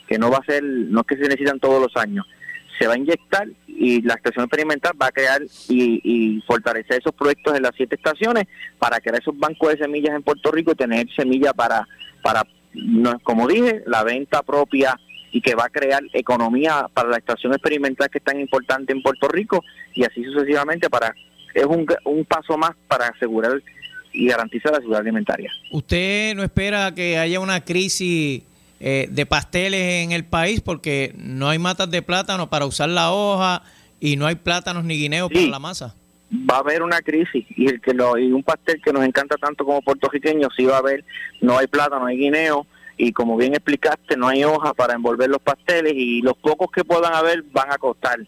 que 0.08 0.17
no 0.17 0.32
va 0.32 0.38
a 0.38 0.45
ser 0.45 0.63
no 0.63 1.01
es 1.01 1.08
que 1.08 1.15
se 1.15 1.23
necesitan 1.23 1.60
todos 1.60 1.82
los 1.82 1.95
años. 2.01 2.25
Se 2.80 2.88
va 2.88 2.93
a 2.93 2.97
inyectar 2.97 3.47
y 3.67 4.01
la 4.01 4.15
estación 4.15 4.45
experimental 4.45 4.93
va 5.01 5.08
a 5.08 5.12
crear 5.12 5.41
y, 5.67 6.01
y 6.04 6.41
fortalecer 6.41 6.99
esos 6.99 7.13
proyectos 7.13 7.56
en 7.56 7.63
las 7.63 7.71
siete 7.75 7.95
estaciones 7.95 8.45
para 8.80 8.99
crear 8.99 9.19
esos 9.19 9.38
bancos 9.38 9.71
de 9.71 9.78
semillas 9.80 10.15
en 10.15 10.23
Puerto 10.23 10.51
Rico 10.51 10.71
y 10.71 10.75
tener 10.75 11.08
semillas 11.15 11.54
para 11.54 11.88
para 12.21 12.43
como 13.23 13.47
dije 13.47 13.84
la 13.88 14.04
venta 14.04 14.43
propia 14.43 14.99
y 15.36 15.41
que 15.41 15.54
va 15.54 15.65
a 15.65 15.69
crear 15.69 16.02
economía 16.13 16.88
para 16.93 17.10
la 17.10 17.17
estación 17.17 17.52
experimental 17.52 18.10
que 18.10 18.19
es 18.19 18.24
tan 18.24 18.39
importante 18.39 18.93
en 18.93 19.01
Puerto 19.01 19.28
Rico 19.28 19.66
y 19.93 20.05
así 20.05 20.24
sucesivamente 20.24 20.89
para 20.89 21.14
es 21.53 21.66
un, 21.66 21.86
un 22.05 22.24
paso 22.24 22.57
más 22.57 22.72
para 22.88 23.07
asegurar 23.07 23.62
y 24.14 24.28
garantizar 24.28 24.72
la 24.72 24.78
seguridad 24.78 25.01
alimentaria. 25.01 25.51
¿Usted 25.72 26.36
no 26.36 26.43
espera 26.43 26.93
que 26.95 27.18
haya 27.18 27.41
una 27.41 27.60
crisis 27.66 28.43
eh, 28.80 29.07
de 29.12 29.26
pasteles 29.26 30.05
en 30.05 30.14
el 30.14 30.24
país 30.24 30.62
porque 30.62 31.14
no 31.18 31.49
hay 31.49 31.60
matas 31.60 31.91
de 31.91 32.01
plátano 32.01 32.49
para 32.49 32.66
usar 32.66 32.88
la 32.88 33.12
hoja 33.12 33.62
y 33.99 34.16
no 34.16 34.28
hay 34.28 34.36
plátanos 34.36 34.86
ni 34.86 34.95
guineos 34.95 35.30
para 35.30 35.47
la 35.47 35.60
masa? 35.60 35.95
va 36.49 36.55
a 36.55 36.60
haber 36.60 36.82
una 36.82 37.01
crisis 37.01 37.45
y 37.55 37.68
el 37.68 37.82
que 37.82 37.93
lo, 37.93 38.18
y 38.18 38.32
un 38.32 38.43
pastel 38.43 38.82
que 38.82 38.91
nos 38.91 39.03
encanta 39.05 39.36
tanto 39.36 39.66
como 39.66 39.82
puertorriqueños 39.82 40.53
sí 40.55 40.66
va 40.66 40.76
a 40.76 40.80
haber 40.80 41.03
no 41.39 41.57
hay 41.57 41.68
plátano 41.68 42.01
no 42.01 42.07
hay 42.07 42.18
guineo 42.18 42.66
y 42.98 43.12
como 43.12 43.38
bien 43.38 43.54
explicaste 43.54 44.18
no 44.18 44.28
hay 44.28 44.43
hoja 44.43 44.74
para 44.74 44.93
envolver 44.93 45.30
los 45.30 45.41
pasteles 45.41 45.93
y 45.96 46.22
los 46.22 46.38
pocos 46.38 46.70
que 46.72 46.84
puedan 46.84 47.14
haber 47.14 47.43
van 47.52 47.72
a 47.72 47.78
costar 47.78 48.20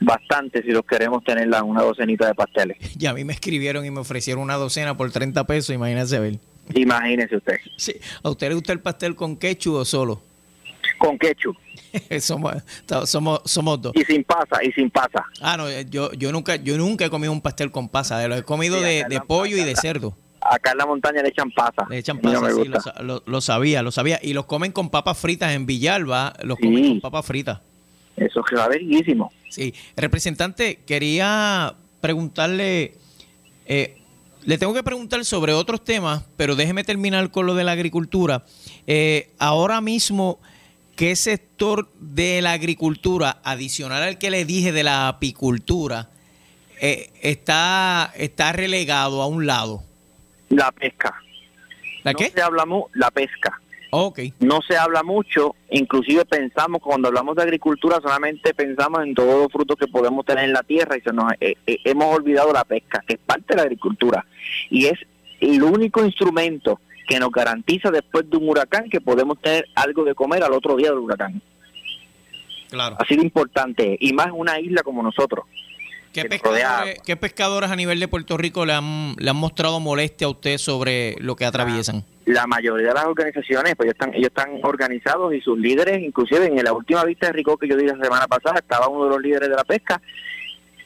bastante 0.00 0.62
si 0.62 0.70
los 0.70 0.84
queremos 0.84 1.24
tener 1.24 1.48
una 1.62 1.82
docenita 1.82 2.26
de 2.26 2.34
pasteles. 2.34 2.76
Y 2.98 3.06
a 3.06 3.14
mí 3.14 3.24
me 3.24 3.32
escribieron 3.32 3.84
y 3.84 3.90
me 3.90 4.00
ofrecieron 4.00 4.42
una 4.42 4.54
docena 4.54 4.96
por 4.96 5.10
30 5.10 5.46
pesos, 5.46 5.74
imagínese 5.74 6.18
ver. 6.18 6.38
Imagínese 6.74 7.36
usted. 7.36 7.56
Sí. 7.76 7.94
¿A 8.22 8.30
usted 8.30 8.48
le 8.48 8.54
gusta 8.54 8.72
el 8.72 8.80
pastel 8.80 9.14
con 9.14 9.36
ketchup 9.36 9.74
o 9.74 9.84
solo? 9.84 10.20
Con 10.98 11.18
ketchup. 11.18 11.56
somos, 12.20 12.54
somos, 13.04 13.40
somos 13.44 13.80
dos. 13.80 13.92
Y 13.94 14.04
sin 14.04 14.24
pasa, 14.24 14.62
y 14.62 14.72
sin 14.72 14.90
pasa. 14.90 15.24
Ah, 15.40 15.56
no, 15.56 15.68
yo, 15.82 16.12
yo 16.12 16.32
nunca 16.32 16.56
yo 16.56 16.76
nunca 16.76 17.04
he 17.04 17.10
comido 17.10 17.32
un 17.32 17.40
pastel 17.40 17.70
con 17.70 17.88
pasa, 17.88 18.24
eh, 18.24 18.28
lo 18.28 18.36
he 18.36 18.42
comido 18.42 18.78
Sí, 18.78 19.02
de, 19.08 19.20
pollo 19.26 19.56
y 19.56 19.64
de 19.64 19.76
cerdo. 19.76 20.16
Acá 20.40 20.72
en 20.72 20.78
la 20.78 20.86
montaña 20.86 21.22
le 21.22 21.28
echan 21.30 21.50
pasa. 21.50 21.86
Le 21.90 21.98
echan 21.98 22.16
no 22.22 22.22
pasa, 22.22 22.50
sí, 22.52 22.64
lo, 22.68 22.80
sa- 22.80 23.02
lo- 23.02 23.22
lo 23.26 23.40
sabía, 23.40 23.82
lo 23.82 23.90
sabía. 23.90 24.20
Y 24.22 24.32
los 24.32 24.46
comen 24.46 24.70
con 24.72 24.90
papas 24.90 25.18
fritas 25.18 25.52
en 25.54 25.66
Villalba, 25.66 26.34
los 26.42 26.58
comen 26.58 26.88
con 26.88 27.00
papas 27.00 27.26
fritas. 27.26 27.60
Eso 28.16 28.40
es 28.50 28.68
bellísimo. 28.68 29.32
Sí, 29.50 29.74
representante, 29.96 30.76
quería 30.86 31.74
preguntarle, 32.00 32.94
eh, 33.66 33.98
le 34.44 34.58
tengo 34.58 34.72
que 34.72 34.82
preguntar 34.82 35.24
sobre 35.24 35.52
otros 35.52 35.84
temas, 35.84 36.22
pero 36.36 36.54
déjeme 36.56 36.84
terminar 36.84 37.30
con 37.30 37.46
lo 37.46 37.54
de 37.54 37.64
la 37.64 37.72
agricultura. 37.72 38.44
Eh, 38.86 39.30
ahora 39.38 39.80
mismo, 39.80 40.38
¿qué 40.94 41.16
sector 41.16 41.90
de 42.00 42.40
la 42.42 42.52
agricultura, 42.52 43.40
adicional 43.42 44.02
al 44.02 44.18
que 44.18 44.30
le 44.30 44.44
dije 44.44 44.72
de 44.72 44.84
la 44.84 45.08
apicultura, 45.08 46.08
eh, 46.80 47.10
está, 47.22 48.12
está 48.16 48.52
relegado 48.52 49.20
a 49.22 49.26
un 49.26 49.46
lado? 49.46 49.82
La 50.48 50.72
pesca. 50.72 51.14
¿La 52.04 52.12
no 52.12 52.18
qué? 52.18 52.30
se 52.30 52.42
habla 52.42 52.66
mu 52.66 52.84
la 52.94 53.10
pesca. 53.10 53.60
Ok. 53.90 54.20
No 54.40 54.60
se 54.62 54.76
habla 54.76 55.02
mucho, 55.02 55.54
inclusive 55.70 56.24
pensamos, 56.24 56.82
cuando 56.82 57.08
hablamos 57.08 57.36
de 57.36 57.42
agricultura, 57.42 57.98
solamente 58.02 58.52
pensamos 58.52 59.02
en 59.02 59.14
todos 59.14 59.42
los 59.42 59.52
frutos 59.52 59.76
que 59.78 59.86
podemos 59.86 60.24
tener 60.24 60.44
en 60.44 60.52
la 60.52 60.62
tierra 60.62 60.96
y 60.96 61.00
se 61.00 61.12
nos, 61.12 61.32
eh, 61.40 61.56
eh, 61.66 61.78
hemos 61.84 62.14
olvidado 62.14 62.52
la 62.52 62.64
pesca, 62.64 63.02
que 63.06 63.14
es 63.14 63.20
parte 63.20 63.46
de 63.48 63.56
la 63.56 63.62
agricultura. 63.62 64.26
Y 64.70 64.86
es 64.86 64.98
el 65.40 65.62
único 65.62 66.04
instrumento 66.04 66.80
que 67.06 67.18
nos 67.20 67.30
garantiza 67.30 67.90
después 67.90 68.28
de 68.28 68.36
un 68.36 68.48
huracán 68.48 68.90
que 68.90 69.00
podemos 69.00 69.40
tener 69.40 69.66
algo 69.74 70.04
de 70.04 70.14
comer 70.14 70.42
al 70.42 70.52
otro 70.52 70.76
día 70.76 70.90
del 70.90 70.98
huracán. 70.98 71.40
Claro. 72.68 72.96
Así 72.98 73.16
de 73.16 73.22
importante, 73.22 73.96
y 74.00 74.12
más 74.12 74.28
una 74.32 74.58
isla 74.58 74.82
como 74.82 75.02
nosotros. 75.02 75.46
¿Qué 76.22 76.28
pescadores, 76.28 77.00
qué 77.04 77.16
pescadores 77.16 77.70
a 77.70 77.76
nivel 77.76 78.00
de 78.00 78.08
Puerto 78.08 78.36
Rico 78.36 78.64
le 78.64 78.72
han, 78.72 79.14
le 79.18 79.30
han 79.30 79.36
mostrado 79.36 79.80
molestia 79.80 80.26
a 80.26 80.30
usted 80.30 80.58
sobre 80.58 81.16
lo 81.20 81.36
que 81.36 81.44
atraviesan? 81.44 82.04
la 82.26 82.46
mayoría 82.48 82.88
de 82.88 82.94
las 82.94 83.04
organizaciones, 83.04 83.76
pues 83.76 83.86
ellos 83.86 83.94
están, 83.94 84.14
ellos 84.14 84.28
están 84.28 84.58
organizados 84.64 85.32
y 85.32 85.40
sus 85.40 85.56
líderes, 85.58 86.02
inclusive 86.02 86.46
en 86.46 86.56
la 86.64 86.72
última 86.72 87.04
vista 87.04 87.28
de 87.28 87.32
Rico 87.32 87.56
que 87.56 87.68
yo 87.68 87.76
di 87.76 87.86
la 87.86 87.96
semana 87.96 88.26
pasada, 88.26 88.58
estaba 88.58 88.88
uno 88.88 89.04
de 89.04 89.10
los 89.10 89.22
líderes 89.22 89.48
de 89.48 89.54
la 89.54 89.62
pesca, 89.62 90.02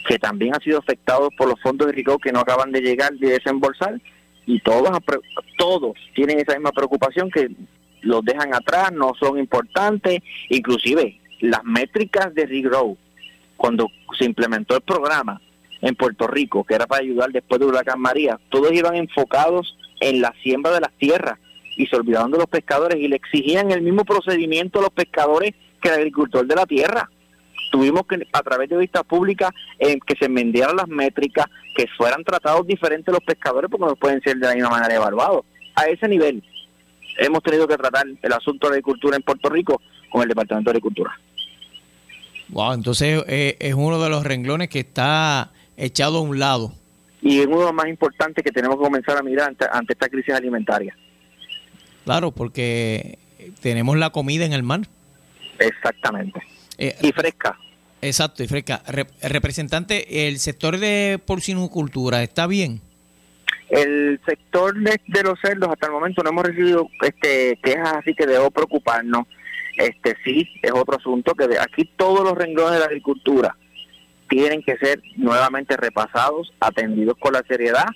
que 0.07 0.19
también 0.19 0.55
ha 0.55 0.59
sido 0.59 0.79
afectado 0.79 1.31
por 1.31 1.49
los 1.49 1.59
fondos 1.63 1.87
de 1.87 1.95
Rico 1.95 2.19
que 2.19 2.31
no 2.31 2.41
acaban 2.41 2.71
de 2.73 2.83
llegar, 2.83 3.15
de 3.15 3.31
desembolsar, 3.31 3.99
y 4.45 4.61
todos, 4.61 4.91
todos 5.57 5.97
tienen 6.15 6.41
esa 6.41 6.53
misma 6.53 6.73
preocupación 6.73 7.31
que 7.31 7.49
los 8.03 8.23
dejan 8.23 8.55
atrás, 8.55 8.93
no 8.93 9.13
son 9.19 9.39
importantes, 9.39 10.21
inclusive 10.51 11.19
las 11.41 11.65
métricas 11.65 12.35
de 12.35 12.45
Rigrow, 12.45 12.99
cuando 13.61 13.91
se 14.19 14.25
implementó 14.25 14.75
el 14.75 14.81
programa 14.81 15.39
en 15.83 15.95
Puerto 15.95 16.27
Rico, 16.27 16.65
que 16.65 16.75
era 16.75 16.87
para 16.87 17.03
ayudar 17.03 17.31
después 17.31 17.61
del 17.61 17.69
huracán 17.69 18.01
María, 18.01 18.41
todos 18.49 18.73
iban 18.73 18.97
enfocados 18.97 19.77
en 20.01 20.23
la 20.23 20.33
siembra 20.43 20.73
de 20.73 20.81
las 20.81 20.93
tierras 20.93 21.39
y 21.77 21.85
se 21.85 21.97
olvidaban 21.97 22.31
de 22.31 22.39
los 22.39 22.47
pescadores 22.47 22.99
y 22.99 23.07
le 23.07 23.17
exigían 23.17 23.71
el 23.71 23.83
mismo 23.83 24.07
procedimiento 24.07 24.79
a 24.79 24.83
los 24.83 24.91
pescadores 24.93 25.53
que 25.83 25.91
el 25.91 25.97
agricultor 25.97 26.47
de 26.47 26.55
la 26.55 26.65
tierra. 26.65 27.11
Tuvimos 27.71 28.07
que, 28.07 28.27
a 28.33 28.43
través 28.43 28.71
de 28.71 28.79
vistas 28.79 29.05
públicas, 29.05 29.51
eh, 29.79 29.99
que 30.07 30.17
se 30.17 30.25
enmendaran 30.25 30.77
las 30.77 30.89
métricas, 30.89 31.45
que 31.77 31.87
fueran 31.99 32.25
tratados 32.25 32.67
diferentes 32.67 33.13
los 33.13 33.23
pescadores 33.23 33.71
porque 33.71 33.85
no 33.85 33.97
pueden 33.97 34.23
ser 34.23 34.39
de 34.39 34.47
la 34.47 34.55
misma 34.55 34.71
manera 34.71 34.95
evaluados. 34.95 35.45
A 35.75 35.85
ese 35.85 36.09
nivel 36.09 36.43
hemos 37.19 37.43
tenido 37.43 37.69
que 37.69 37.77
tratar 37.77 38.07
el 38.23 38.33
asunto 38.33 38.69
de 38.69 38.71
la 38.71 38.75
agricultura 38.77 39.17
en 39.17 39.23
Puerto 39.23 39.51
Rico 39.51 39.83
con 40.09 40.23
el 40.23 40.29
Departamento 40.29 40.71
de 40.71 40.79
Agricultura. 40.79 41.21
Wow, 42.51 42.73
entonces 42.73 43.23
eh, 43.29 43.57
es 43.61 43.75
uno 43.75 44.03
de 44.03 44.11
los 44.11 44.25
renglones 44.25 44.69
que 44.69 44.81
está 44.81 45.51
echado 45.77 46.19
a 46.19 46.21
un 46.23 46.39
lado. 46.39 46.73
Y 47.23 47.41
es 47.41 47.47
uno 47.47 47.59
de 47.61 47.65
los 47.67 47.75
más 47.75 47.87
importantes 47.87 48.43
que 48.43 48.51
tenemos 48.51 48.77
que 48.77 48.83
comenzar 48.85 49.17
a 49.19 49.23
mirar 49.23 49.49
ante, 49.49 49.67
ante 49.71 49.93
esta 49.93 50.09
crisis 50.09 50.35
alimentaria. 50.35 50.97
Claro, 52.05 52.31
porque 52.33 53.19
tenemos 53.61 53.97
la 53.97 54.11
comida 54.11 54.45
en 54.45 54.53
el 54.53 54.63
mar. 54.63 54.81
Exactamente. 55.59 56.41
Eh, 56.79 56.97
y 57.03 57.13
fresca. 57.13 57.59
Exacto, 58.03 58.43
y 58.43 58.49
fresca. 58.49 58.83
Rep- 58.87 59.13
representante, 59.23 60.27
el 60.27 60.39
sector 60.39 60.79
de 60.79 61.21
porcinocultura 61.25 62.23
está 62.23 62.47
bien. 62.47 62.81
El 63.69 64.19
sector 64.27 64.75
de, 64.81 64.99
de 65.07 65.23
los 65.23 65.39
cerdos 65.41 65.69
hasta 65.71 65.87
el 65.87 65.93
momento 65.93 66.23
no 66.23 66.31
hemos 66.31 66.45
recibido 66.47 66.89
este 67.03 67.59
quejas 67.63 67.99
así 67.99 68.15
que 68.15 68.27
debo 68.27 68.51
preocuparnos. 68.51 69.27
Este 69.77 70.17
sí 70.25 70.49
es 70.63 70.73
otro 70.73 70.97
asunto 70.97 71.35
que 71.35 71.47
de, 71.49 71.59
aquí 71.59 71.85
todos 71.97 72.23
los 72.25 72.37
renglones 72.37 72.75
de 72.75 72.79
la 72.81 72.87
agricultura 72.87 73.57
tienen 74.29 74.63
que 74.63 74.77
ser 74.77 75.01
nuevamente 75.17 75.77
repasados, 75.77 76.53
atendidos 76.61 77.17
con 77.19 77.33
la 77.33 77.43
seriedad 77.49 77.87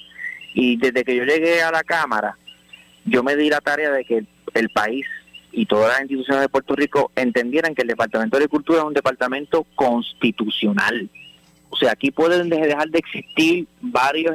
y 0.55 0.77
desde 0.77 1.05
que 1.05 1.17
yo 1.17 1.25
llegué 1.25 1.63
a 1.63 1.71
la 1.71 1.83
cámara 1.83 2.37
yo 3.05 3.23
me 3.23 3.37
di 3.37 3.51
la 3.51 3.61
tarea 3.61 3.91
de 3.91 4.05
que 4.05 4.25
el 4.55 4.69
país 4.71 5.05
y 5.53 5.67
todas 5.67 5.89
las 5.93 6.01
instituciones 6.01 6.41
de 6.43 6.49
Puerto 6.49 6.75
Rico 6.75 7.13
entendieran 7.15 7.75
que 7.75 7.83
el 7.83 7.89
Departamento 7.89 8.37
de 8.37 8.45
Agricultura 8.45 8.79
es 8.79 8.85
un 8.85 8.95
departamento 8.95 9.67
constitucional. 9.75 11.09
O 11.71 11.77
sea, 11.77 11.93
aquí 11.93 12.11
pueden 12.11 12.49
de- 12.49 12.57
dejar 12.67 12.89
de 12.89 12.99
existir 12.99 13.67
varios 13.81 14.35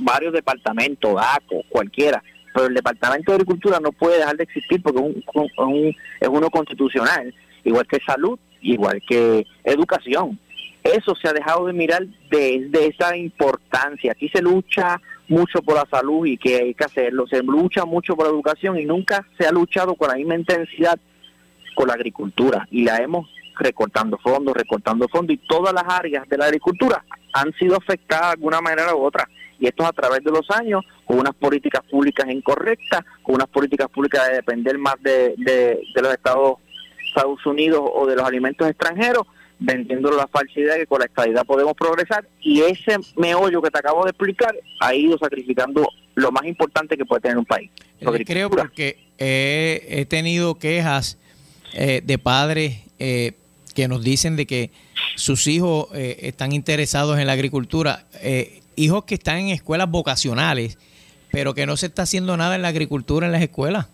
varios 0.00 0.32
departamentos, 0.32 1.14
DACO, 1.14 1.62
cualquiera, 1.68 2.22
pero 2.54 2.66
el 2.66 2.74
Departamento 2.74 3.32
de 3.32 3.36
Agricultura 3.36 3.78
no 3.80 3.92
puede 3.92 4.18
dejar 4.18 4.36
de 4.36 4.44
existir 4.44 4.82
porque 4.82 4.98
es, 5.00 5.04
un- 5.34 5.50
un- 5.58 5.96
es 6.20 6.28
uno 6.28 6.50
constitucional, 6.50 7.34
igual 7.64 7.86
que 7.86 7.98
salud, 8.06 8.38
igual 8.60 9.00
que 9.08 9.46
educación. 9.64 10.38
Eso 10.82 11.14
se 11.14 11.28
ha 11.28 11.32
dejado 11.32 11.66
de 11.66 11.72
mirar 11.74 12.06
desde 12.30 12.86
esa 12.86 13.16
importancia. 13.16 14.12
Aquí 14.12 14.28
se 14.30 14.40
lucha 14.42 15.00
mucho 15.28 15.60
por 15.62 15.76
la 15.76 15.86
salud 15.90 16.26
y 16.26 16.36
que 16.38 16.56
hay 16.56 16.74
que 16.74 16.84
hacerlo, 16.84 17.26
se 17.28 17.42
lucha 17.42 17.84
mucho 17.84 18.16
por 18.16 18.26
la 18.26 18.32
educación 18.32 18.78
y 18.78 18.84
nunca 18.84 19.24
se 19.38 19.46
ha 19.46 19.52
luchado 19.52 19.94
con 19.94 20.08
la 20.08 20.14
misma 20.16 20.34
intensidad 20.36 20.98
con 21.76 21.86
la 21.88 21.94
agricultura 21.94 22.66
y 22.70 22.82
la 22.84 22.96
hemos 22.96 23.28
recortando 23.56 24.18
fondos, 24.18 24.54
recortando 24.56 25.06
fondos 25.08 25.34
y 25.34 25.38
todas 25.46 25.72
las 25.72 25.84
áreas 25.86 26.28
de 26.28 26.36
la 26.38 26.46
agricultura 26.46 27.04
han 27.32 27.52
sido 27.58 27.76
afectadas 27.76 28.28
de 28.28 28.32
alguna 28.32 28.60
manera 28.60 28.94
u 28.96 29.02
otra. 29.04 29.28
Y 29.60 29.66
esto 29.68 29.82
es 29.82 29.88
a 29.90 29.92
través 29.92 30.24
de 30.24 30.30
los 30.32 30.50
años, 30.50 30.82
con 31.10 31.18
unas 31.18 31.34
políticas 31.34 31.82
públicas 31.90 32.30
incorrectas, 32.30 33.04
con 33.24 33.34
unas 33.34 33.48
políticas 33.48 33.88
públicas 33.88 34.28
de 34.28 34.34
depender 34.34 34.78
más 34.78 34.94
de, 35.02 35.34
de, 35.38 35.80
de 35.92 36.02
los 36.02 36.14
Estados, 36.14 36.58
Estados 37.04 37.44
Unidos 37.46 37.82
o 37.82 38.06
de 38.06 38.14
los 38.14 38.24
alimentos 38.24 38.70
extranjeros, 38.70 39.26
vendiendo 39.58 40.12
la 40.12 40.28
falsa 40.28 40.60
idea 40.60 40.76
que 40.76 40.86
con 40.86 41.00
la 41.00 41.06
estabilidad 41.06 41.44
podemos 41.44 41.74
progresar. 41.74 42.28
Y 42.40 42.60
ese 42.60 42.96
meollo 43.16 43.60
que 43.60 43.72
te 43.72 43.78
acabo 43.80 44.04
de 44.04 44.10
explicar 44.10 44.54
ha 44.78 44.94
ido 44.94 45.18
sacrificando 45.18 45.88
lo 46.14 46.30
más 46.30 46.44
importante 46.44 46.96
que 46.96 47.04
puede 47.04 47.22
tener 47.22 47.38
un 47.38 47.44
país. 47.44 47.72
Le 47.98 48.24
creo 48.24 48.48
porque 48.48 48.96
he, 49.18 49.84
he 49.88 50.06
tenido 50.06 50.60
quejas 50.60 51.18
eh, 51.72 52.02
de 52.04 52.18
padres 52.18 52.84
eh, 53.00 53.32
que 53.74 53.88
nos 53.88 54.04
dicen 54.04 54.36
de 54.36 54.46
que 54.46 54.70
sus 55.16 55.48
hijos 55.48 55.88
eh, 55.92 56.18
están 56.20 56.52
interesados 56.52 57.18
en 57.18 57.26
la 57.26 57.32
agricultura, 57.32 58.06
eh, 58.22 58.60
hijos 58.76 59.06
que 59.06 59.16
están 59.16 59.38
en 59.38 59.48
escuelas 59.48 59.90
vocacionales, 59.90 60.78
pero 61.30 61.54
que 61.54 61.66
no 61.66 61.76
se 61.76 61.86
está 61.86 62.02
haciendo 62.02 62.36
nada 62.36 62.56
en 62.56 62.62
la 62.62 62.68
agricultura 62.68 63.26
en 63.26 63.32
las 63.32 63.42
escuelas. 63.42 63.88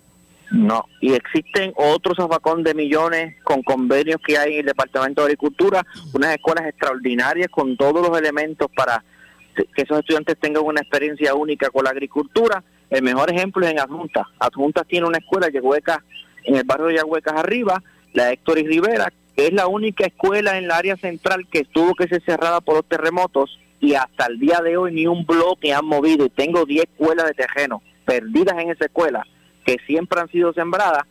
No, 0.50 0.84
y 1.00 1.12
existen 1.12 1.72
otros 1.76 2.16
zafacón 2.16 2.62
de 2.62 2.74
millones 2.74 3.34
con 3.42 3.62
convenios 3.62 4.20
que 4.24 4.38
hay 4.38 4.54
en 4.54 4.60
el 4.60 4.66
Departamento 4.66 5.22
de 5.22 5.26
Agricultura, 5.26 5.84
unas 6.12 6.34
escuelas 6.34 6.66
extraordinarias 6.66 7.48
con 7.50 7.76
todos 7.76 8.06
los 8.06 8.16
elementos 8.16 8.68
para 8.74 9.02
que 9.54 9.82
esos 9.82 9.98
estudiantes 9.98 10.36
tengan 10.38 10.64
una 10.64 10.80
experiencia 10.80 11.34
única 11.34 11.70
con 11.70 11.84
la 11.84 11.90
agricultura. 11.90 12.62
El 12.90 13.02
mejor 13.02 13.32
ejemplo 13.32 13.64
es 13.66 13.72
en 13.72 13.80
Adjuntas. 13.80 14.26
Adjuntas 14.38 14.86
tiene 14.86 15.06
una 15.06 15.18
escuela 15.18 15.50
que 15.50 15.60
en 16.44 16.54
el 16.54 16.64
barrio 16.64 16.86
de 16.86 16.96
Yahuecas 16.96 17.34
arriba, 17.34 17.82
la 18.12 18.30
Héctor 18.30 18.58
y 18.58 18.66
Rivera, 18.66 19.12
que 19.34 19.48
es 19.48 19.52
la 19.52 19.66
única 19.66 20.06
escuela 20.06 20.56
en 20.56 20.64
el 20.64 20.70
área 20.70 20.96
central 20.96 21.46
que 21.50 21.64
tuvo 21.64 21.94
que 21.94 22.06
ser 22.06 22.22
cerrada 22.24 22.60
por 22.60 22.76
los 22.76 22.84
terremotos 22.84 23.58
y 23.86 23.94
hasta 23.94 24.26
el 24.26 24.40
día 24.40 24.60
de 24.64 24.76
hoy 24.76 24.92
ni 24.92 25.06
un 25.06 25.24
bloque 25.24 25.72
han 25.72 25.86
movido. 25.86 26.26
Y 26.26 26.30
tengo 26.30 26.64
10 26.64 26.86
escuelas 26.90 27.26
de 27.26 27.34
terreno 27.34 27.82
perdidas 28.04 28.58
en 28.58 28.70
esa 28.70 28.86
escuela 28.86 29.24
que 29.64 29.76
siempre 29.86 30.20
han 30.20 30.28
sido 30.28 30.52
sembradas 30.52 31.04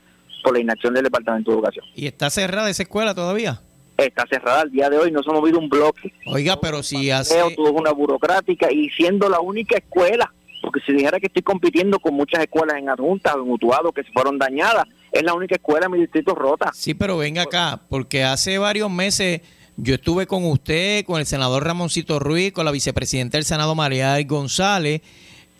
por 0.43 0.53
la 0.53 0.59
inacción 0.59 0.93
del 0.93 1.03
Departamento 1.03 1.51
de 1.51 1.57
Educación. 1.57 1.85
¿Y 1.95 2.05
está 2.07 2.29
cerrada 2.29 2.69
esa 2.69 2.83
escuela 2.83 3.15
todavía? 3.15 3.61
Está 3.97 4.25
cerrada 4.29 4.61
al 4.61 4.71
día 4.71 4.89
de 4.89 4.97
hoy, 4.97 5.09
no 5.09 5.23
se 5.23 5.29
ha 5.29 5.33
movido 5.33 5.57
un 5.57 5.69
bloque. 5.69 6.13
Oiga, 6.25 6.59
pero 6.59 6.83
si 6.83 7.11
hace... 7.11 7.41
tuvo 7.55 7.71
una 7.71 7.91
burocrática 7.91 8.69
y 8.69 8.89
siendo 8.89 9.29
la 9.29 9.39
única 9.39 9.77
escuela, 9.77 10.33
porque 10.61 10.81
si 10.85 10.91
dijera 10.91 11.17
que 11.19 11.27
estoy 11.27 11.43
compitiendo 11.43 11.99
con 11.99 12.13
muchas 12.13 12.41
escuelas 12.41 12.77
en 12.77 12.89
adjuntas 12.89 13.35
o 13.35 13.41
en 13.41 13.51
Utuado 13.51 13.93
que 13.93 14.03
se 14.03 14.11
fueron 14.11 14.37
dañadas, 14.37 14.83
es 15.13 15.23
la 15.23 15.33
única 15.33 15.55
escuela 15.55 15.85
en 15.85 15.93
mi 15.93 15.99
distrito 15.99 16.35
rota. 16.35 16.71
Sí, 16.73 16.93
pero 16.93 17.17
venga 17.17 17.43
acá, 17.43 17.79
porque 17.87 18.25
hace 18.25 18.57
varios 18.57 18.91
meses 18.91 19.41
Yo 19.77 19.95
estuve 19.95 20.25
con 20.25 20.45
usted, 20.45 21.03
con 21.05 21.19
el 21.19 21.25
senador 21.25 21.65
Ramoncito 21.65 22.19
Ruiz, 22.19 22.53
con 22.53 22.63
la 22.63 22.71
vicepresidenta 22.71 23.37
del 23.37 23.45
Senado 23.45 23.75
María 23.75 24.21
González 24.23 25.01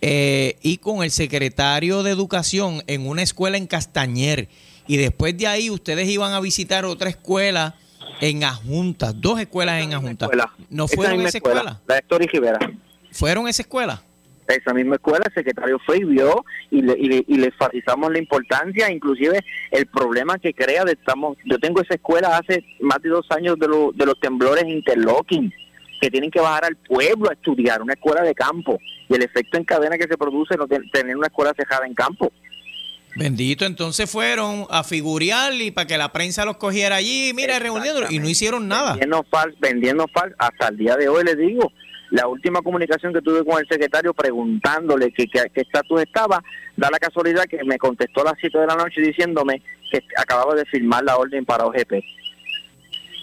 eh, 0.02 0.58
y 0.62 0.78
con 0.78 1.04
el 1.04 1.12
secretario 1.12 2.02
de 2.02 2.12
Educación 2.12 2.82
en 2.88 3.08
una 3.08 3.24
escuela 3.24 3.58
en 3.58 3.68
Castañer. 3.68 4.48
Y 4.88 4.98
después 4.98 5.38
de 5.38 5.48
ahí 5.48 5.70
ustedes 5.70 6.08
iban 6.08 6.32
a 6.32 6.40
visitar 6.40 6.86
otra 6.86 7.10
escuela 7.10 7.76
en 8.22 8.46
Ajunta, 8.46 9.12
dos 9.12 9.40
escuelas 9.40 9.84
en 9.84 9.94
Ajunta. 9.94 10.30
¿No 10.70 10.88
fueron 10.88 11.22
esa 11.22 11.40
escuela? 11.40 11.82
La 11.86 11.98
Héctor 11.98 12.24
y 12.24 12.28
Rivera. 12.28 12.60
¿Fueron 13.12 13.50
esa 13.50 13.64
escuela? 13.64 14.02
Esa 14.54 14.74
misma 14.74 14.96
escuela, 14.96 15.26
el 15.26 15.34
secretario 15.34 15.80
fue 15.86 15.98
y 15.98 16.04
vio 16.04 16.46
y 16.70 16.82
le, 16.82 16.94
y 16.98 17.08
le, 17.08 17.26
y 17.28 17.38
le 17.38 17.48
enfatizamos 17.48 18.12
la 18.12 18.20
importancia, 18.20 18.92
inclusive 18.92 19.44
el 19.72 19.88
problema 19.88 20.38
que 20.38 20.54
crea 20.54 20.86
de 20.86 20.94
estamos, 20.94 21.38
yo 21.46 21.58
tengo 21.60 21.82
esa 21.82 21.96
escuela 21.96 22.38
hace 22.38 22.64
más 22.80 23.02
de 23.02 23.10
dos 23.10 23.26
años 23.32 23.58
de, 23.60 23.68
lo, 23.68 23.92
de 23.94 24.06
los 24.06 24.20
temblores 24.20 24.66
interlocking, 24.66 25.52
que 26.00 26.12
tienen 26.12 26.30
que 26.30 26.42
bajar 26.42 26.66
al 26.66 26.76
pueblo 26.76 27.30
a 27.30 27.34
estudiar, 27.34 27.82
una 27.82 27.94
escuela 27.94 28.22
de 28.22 28.36
campo, 28.36 28.78
y 29.10 29.16
el 29.16 29.24
efecto 29.24 29.58
en 29.58 29.64
cadena 29.64 29.98
que 29.98 30.08
se 30.08 30.18
produce 30.18 30.56
no 30.58 30.68
tener 30.68 31.16
una 31.16 31.28
escuela 31.28 31.54
cejada 31.58 31.86
en 31.88 31.94
campo. 31.94 32.32
Bendito, 33.16 33.66
entonces 33.66 34.12
fueron 34.12 34.68
a 34.70 34.84
figurear 34.84 35.54
y 35.54 35.72
para 35.72 35.88
que 35.88 35.98
la 35.98 36.12
prensa 36.12 36.44
los 36.44 36.58
cogiera 36.58 36.98
allí, 36.98 37.32
mira, 37.34 37.58
reuniendo 37.60 38.02
y 38.10 38.20
no 38.20 38.28
hicieron 38.28 38.68
nada. 38.68 38.92
Vendiendo 38.92 39.26
fal, 39.30 39.56
vendiendo 39.60 40.06
fal, 40.14 40.36
hasta 40.38 40.68
el 40.68 40.78
día 40.78 40.98
de 40.98 41.08
hoy 41.08 41.24
les 41.24 41.38
digo, 41.38 41.72
la 42.16 42.28
última 42.30 42.62
comunicación 42.62 43.14
que 43.14 43.22
tuve 43.22 43.44
con 43.44 43.60
el 43.60 43.68
secretario 43.68 44.14
preguntándole 44.14 45.12
qué 45.12 45.28
estatus 45.54 46.02
estaba, 46.02 46.42
da 46.78 46.90
la 46.90 46.98
casualidad 46.98 47.44
que 47.44 47.62
me 47.66 47.78
contestó 47.78 48.22
a 48.22 48.32
las 48.32 48.36
7 48.40 48.58
de 48.58 48.68
la 48.68 48.76
noche 48.76 49.02
diciéndome 49.02 49.62
que 49.92 50.02
acababa 50.18 50.56
de 50.56 50.64
firmar 50.64 51.04
la 51.04 51.18
orden 51.18 51.44
para 51.44 51.66
OGP 51.66 51.94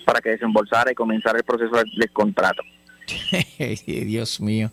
para 0.04 0.20
que 0.20 0.30
desembolsara 0.30 0.92
y 0.92 0.94
comenzara 0.94 1.38
el 1.38 1.44
proceso 1.44 1.74
del, 1.74 2.12
contrato. 2.12 2.62
Dios 3.86 4.40
mío. 4.42 4.70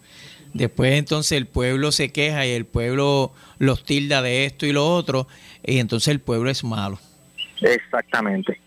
Después 0.54 0.94
entonces 0.96 1.38
el 1.38 1.46
pueblo 1.46 1.94
se 1.94 2.12
queja 2.12 2.46
y 2.46 2.52
el 2.52 2.66
pueblo 2.66 3.32
los 3.58 3.86
tilda 3.86 4.22
de 4.22 4.44
esto 4.44 4.66
y 4.66 4.74
lo 4.74 4.86
otro, 4.86 5.30
y 5.64 5.80
entonces 5.80 6.10
el 6.10 6.20
pueblo 6.20 6.50
es 6.50 6.66
malo. 6.66 7.00
Exactamente. 7.62 8.60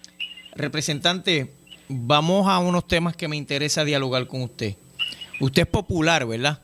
Representante, 0.55 1.53
vamos 1.88 2.48
a 2.48 2.59
unos 2.59 2.86
temas 2.86 3.16
que 3.16 3.28
me 3.28 3.36
interesa 3.36 3.84
dialogar 3.84 4.26
con 4.28 4.40
usted. 4.42 4.76
Usted 5.41 5.62
es 5.62 5.68
popular, 5.68 6.26
¿verdad? 6.26 6.61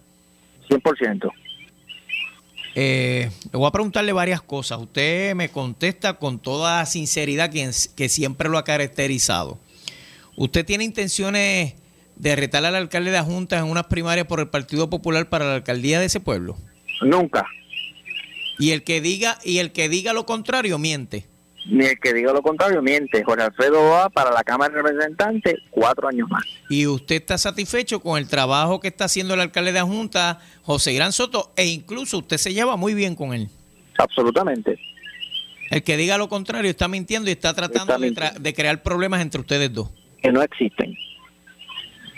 100%. 0.69 1.31
Eh, 2.75 3.31
le 3.53 3.59
voy 3.59 3.66
a 3.66 3.73
preguntarle 3.73 4.12
varias 4.12 4.41
cosas. 4.41 4.79
Usted 4.79 5.35
me 5.35 5.49
contesta 5.49 6.14
con 6.14 6.39
toda 6.39 6.85
sinceridad 6.87 7.51
que, 7.51 7.71
que 7.97 8.09
siempre 8.09 8.49
lo 8.49 8.59
ha 8.59 8.64
caracterizado. 8.64 9.59
¿Usted 10.37 10.64
tiene 10.64 10.85
intenciones 10.85 11.75
de 12.16 12.37
retar 12.37 12.64
al 12.64 12.75
alcalde 12.75 13.11
de 13.11 13.21
Junta 13.21 13.59
en 13.59 13.64
unas 13.64 13.87
primarias 13.87 14.27
por 14.27 14.41
el 14.41 14.49
Partido 14.49 14.89
Popular 14.89 15.29
para 15.29 15.47
la 15.47 15.55
alcaldía 15.57 15.99
de 15.99 16.07
ese 16.07 16.21
pueblo? 16.21 16.57
Nunca. 17.03 17.47
Y 18.59 18.71
el 18.71 18.85
que 18.85 19.01
diga 19.01 19.39
y 19.45 19.59
el 19.59 19.73
que 19.73 19.89
diga 19.89 20.12
lo 20.12 20.27
contrario 20.27 20.79
miente 20.79 21.27
ni 21.69 21.85
el 21.85 21.99
que 22.01 22.14
diga 22.14 22.33
lo 22.33 22.43
contrario 22.43 22.83
miente. 22.83 23.23
Jorge 23.23 23.45
Alfredo 23.45 23.91
va 23.91 24.09
para 24.09 24.33
la 24.33 24.43
Cámara 24.43 24.75
de 24.75 24.83
Representantes 24.83 25.55
cuatro 25.71 26.09
años 26.09 26.29
más. 26.29 26.43
¿Y 26.69 26.87
usted 26.87 27.16
está 27.16 27.37
satisfecho 27.37 28.01
con 28.01 28.19
el 28.19 28.29
trabajo 28.29 28.81
que 28.81 28.89
está 28.89 29.05
haciendo 29.05 29.35
el 29.35 29.41
alcalde 29.41 29.73
de 29.73 29.79
la 29.79 29.85
Junta, 29.85 30.41
José 30.62 30.95
Gran 30.95 31.12
Soto, 31.12 31.53
e 31.57 31.66
incluso 31.66 32.19
usted 32.19 32.39
se 32.39 32.55
lleva 32.55 32.77
muy 32.77 32.95
bien 32.95 33.14
con 33.14 33.35
él? 33.35 33.49
Absolutamente. 33.99 34.79
El 35.71 35.83
que 35.83 35.97
diga 35.99 36.16
lo 36.16 36.29
contrario 36.29 36.71
está 36.71 36.89
mintiendo 36.89 37.29
y 37.29 37.33
está 37.33 37.53
tratando 37.53 37.99
de, 37.99 38.55
crear 38.55 38.83
problemas 38.83 39.21
entre 39.21 39.41
ustedes 39.41 39.73
dos. 39.73 39.91
Que 40.23 40.33
no 40.33 40.43
existen. 40.43 40.97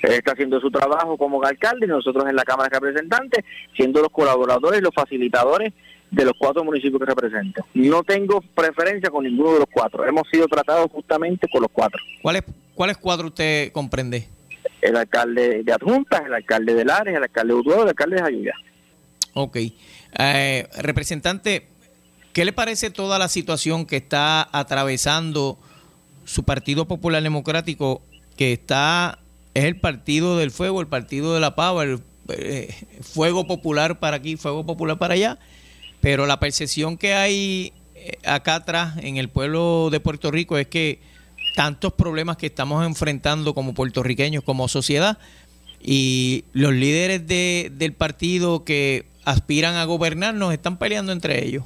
Él 0.02 0.12
está 0.12 0.32
haciendo 0.32 0.60
su 0.60 0.70
trabajo 0.70 1.18
como 1.18 1.42
alcalde 1.44 1.86
y 1.86 1.88
nosotros 1.88 2.24
en 2.28 2.36
la 2.36 2.44
Cámara 2.44 2.68
de 2.68 2.78
Representantes 2.78 3.44
siendo 3.76 4.00
los 4.00 4.10
colaboradores 4.10 4.80
y 4.80 4.82
los 4.82 4.94
facilitadores 4.94 5.74
de 6.10 6.24
los 6.24 6.34
cuatro 6.38 6.64
municipios 6.64 7.00
que 7.00 7.06
represento. 7.06 7.64
No 7.74 8.02
tengo 8.02 8.40
preferencia 8.54 9.10
con 9.10 9.24
ninguno 9.24 9.54
de 9.54 9.58
los 9.60 9.68
cuatro. 9.72 10.04
Hemos 10.06 10.28
sido 10.30 10.46
tratados 10.48 10.90
justamente 10.90 11.48
con 11.48 11.62
los 11.62 11.70
cuatro. 11.72 12.00
¿Cuáles 12.22 12.42
cuáles 12.74 12.96
cuatro 12.96 13.28
usted 13.28 13.72
comprende? 13.72 14.28
El 14.80 14.96
alcalde 14.96 15.62
de 15.62 15.72
Adjuntas, 15.72 16.22
el 16.26 16.34
alcalde 16.34 16.74
de 16.74 16.84
Lares, 16.84 17.14
el 17.14 17.22
alcalde 17.22 17.54
de 17.54 17.60
Utuado, 17.60 17.82
el 17.82 17.88
alcalde 17.88 18.16
de 18.16 18.22
Ayuya. 18.22 18.54
Ok. 19.34 19.58
Eh, 20.18 20.68
representante, 20.78 21.68
¿qué 22.32 22.44
le 22.44 22.52
parece 22.52 22.90
toda 22.90 23.18
la 23.18 23.28
situación 23.28 23.86
que 23.86 23.96
está 23.96 24.48
atravesando 24.52 25.58
su 26.24 26.44
Partido 26.44 26.86
Popular 26.86 27.22
Democrático, 27.22 28.02
que 28.36 28.52
está, 28.52 29.18
es 29.54 29.64
el 29.64 29.76
Partido 29.76 30.38
del 30.38 30.50
Fuego, 30.50 30.80
el 30.80 30.86
Partido 30.86 31.34
de 31.34 31.40
la 31.40 31.54
Pava, 31.54 31.84
el 31.84 32.00
eh, 32.28 32.74
Fuego 33.02 33.46
Popular 33.46 33.98
para 33.98 34.16
aquí, 34.16 34.36
Fuego 34.36 34.64
Popular 34.64 34.98
para 34.98 35.14
allá? 35.14 35.38
Pero 36.00 36.26
la 36.26 36.40
percepción 36.40 36.96
que 36.96 37.14
hay 37.14 37.72
eh, 37.94 38.18
acá 38.24 38.56
atrás 38.56 38.94
en 39.02 39.16
el 39.16 39.28
pueblo 39.28 39.88
de 39.90 40.00
Puerto 40.00 40.30
Rico 40.30 40.56
es 40.58 40.66
que 40.66 41.00
tantos 41.54 41.92
problemas 41.92 42.36
que 42.36 42.46
estamos 42.46 42.86
enfrentando 42.86 43.54
como 43.54 43.74
puertorriqueños, 43.74 44.44
como 44.44 44.68
sociedad, 44.68 45.18
y 45.82 46.44
los 46.52 46.72
líderes 46.72 47.26
de, 47.26 47.70
del 47.72 47.92
partido 47.92 48.64
que 48.64 49.06
aspiran 49.24 49.76
a 49.76 49.84
gobernar 49.84 50.34
nos 50.34 50.52
están 50.52 50.78
peleando 50.78 51.12
entre 51.12 51.44
ellos. 51.44 51.64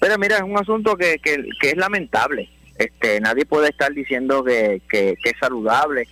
Pero 0.00 0.18
mira, 0.18 0.36
es 0.36 0.42
un 0.42 0.58
asunto 0.58 0.96
que, 0.96 1.18
que, 1.18 1.70
es 1.70 1.76
lamentable. 1.76 2.48
Este, 2.76 3.20
nadie 3.20 3.44
puede 3.44 3.68
estar 3.68 3.92
diciendo 3.92 4.42
que, 4.42 4.82
que, 4.90 5.16
es 5.22 5.34
saludable. 5.38 6.08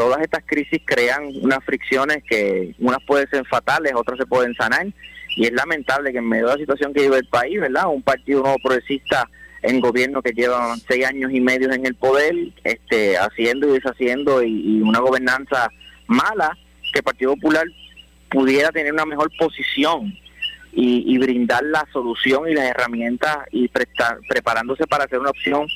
Todas 0.00 0.22
estas 0.22 0.42
crisis 0.46 0.80
crean 0.82 1.30
unas 1.42 1.62
fricciones 1.62 2.24
que 2.26 2.74
unas 2.78 3.04
pueden 3.06 3.28
ser 3.28 3.46
fatales, 3.46 3.92
otras 3.94 4.18
se 4.18 4.24
pueden 4.24 4.54
sanar 4.54 4.86
y 5.36 5.44
es 5.44 5.52
lamentable 5.52 6.10
que 6.10 6.16
en 6.16 6.26
medio 6.26 6.46
de 6.46 6.54
la 6.54 6.58
situación 6.58 6.94
que 6.94 7.02
vive 7.02 7.18
el 7.18 7.26
país, 7.26 7.60
¿verdad? 7.60 7.88
Un 7.88 8.00
partido 8.00 8.40
nuevo 8.40 8.56
progresista 8.62 9.28
en 9.60 9.78
gobierno 9.78 10.22
que 10.22 10.32
lleva 10.32 10.74
seis 10.88 11.04
años 11.04 11.30
y 11.34 11.40
medio 11.42 11.70
en 11.70 11.84
el 11.84 11.94
poder, 11.96 12.34
este, 12.64 13.18
haciendo 13.18 13.68
y 13.68 13.72
deshaciendo 13.72 14.42
y, 14.42 14.80
una 14.80 15.00
gobernanza 15.00 15.68
mala, 16.06 16.56
que 16.94 17.00
el 17.00 17.04
Partido 17.04 17.34
Popular 17.34 17.66
pudiera 18.30 18.72
tener 18.72 18.94
una 18.94 19.04
mejor 19.04 19.30
posición 19.38 20.14
y, 20.72 21.18
brindar 21.18 21.62
la 21.62 21.86
solución 21.92 22.48
y 22.48 22.54
las 22.54 22.70
herramientas 22.70 23.36
y 23.52 23.68
prestar, 23.68 24.18
preparándose 24.30 24.86
para 24.86 25.04
hacer 25.04 25.18
una 25.18 25.28
opción 25.28 25.66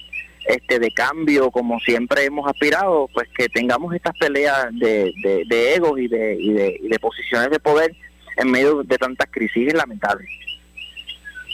este 0.47 0.79
de 0.79 0.91
cambio 0.91 1.51
como 1.51 1.81
siempre 1.81 2.25
hemos 2.25 2.47
aspirado, 2.47 3.09
pues 3.13 3.29
que 3.37 3.49
tengamos 3.49 3.95
estas 3.95 4.17
peleas 4.17 4.67
de, 4.73 5.13
de, 5.49 5.75
egos 5.75 5.99
y 5.99 6.09
de, 6.09 6.37
y 6.39 6.53
de, 6.53 6.81
y 6.83 6.89
de 6.89 6.99
posiciones 6.99 7.51
de 7.51 7.59
poder 7.59 7.95
en 8.37 8.51
medio 8.51 8.83
de 8.83 8.99
tantas 8.99 9.29
crisis 9.31 9.73
lamentables. 9.73 10.29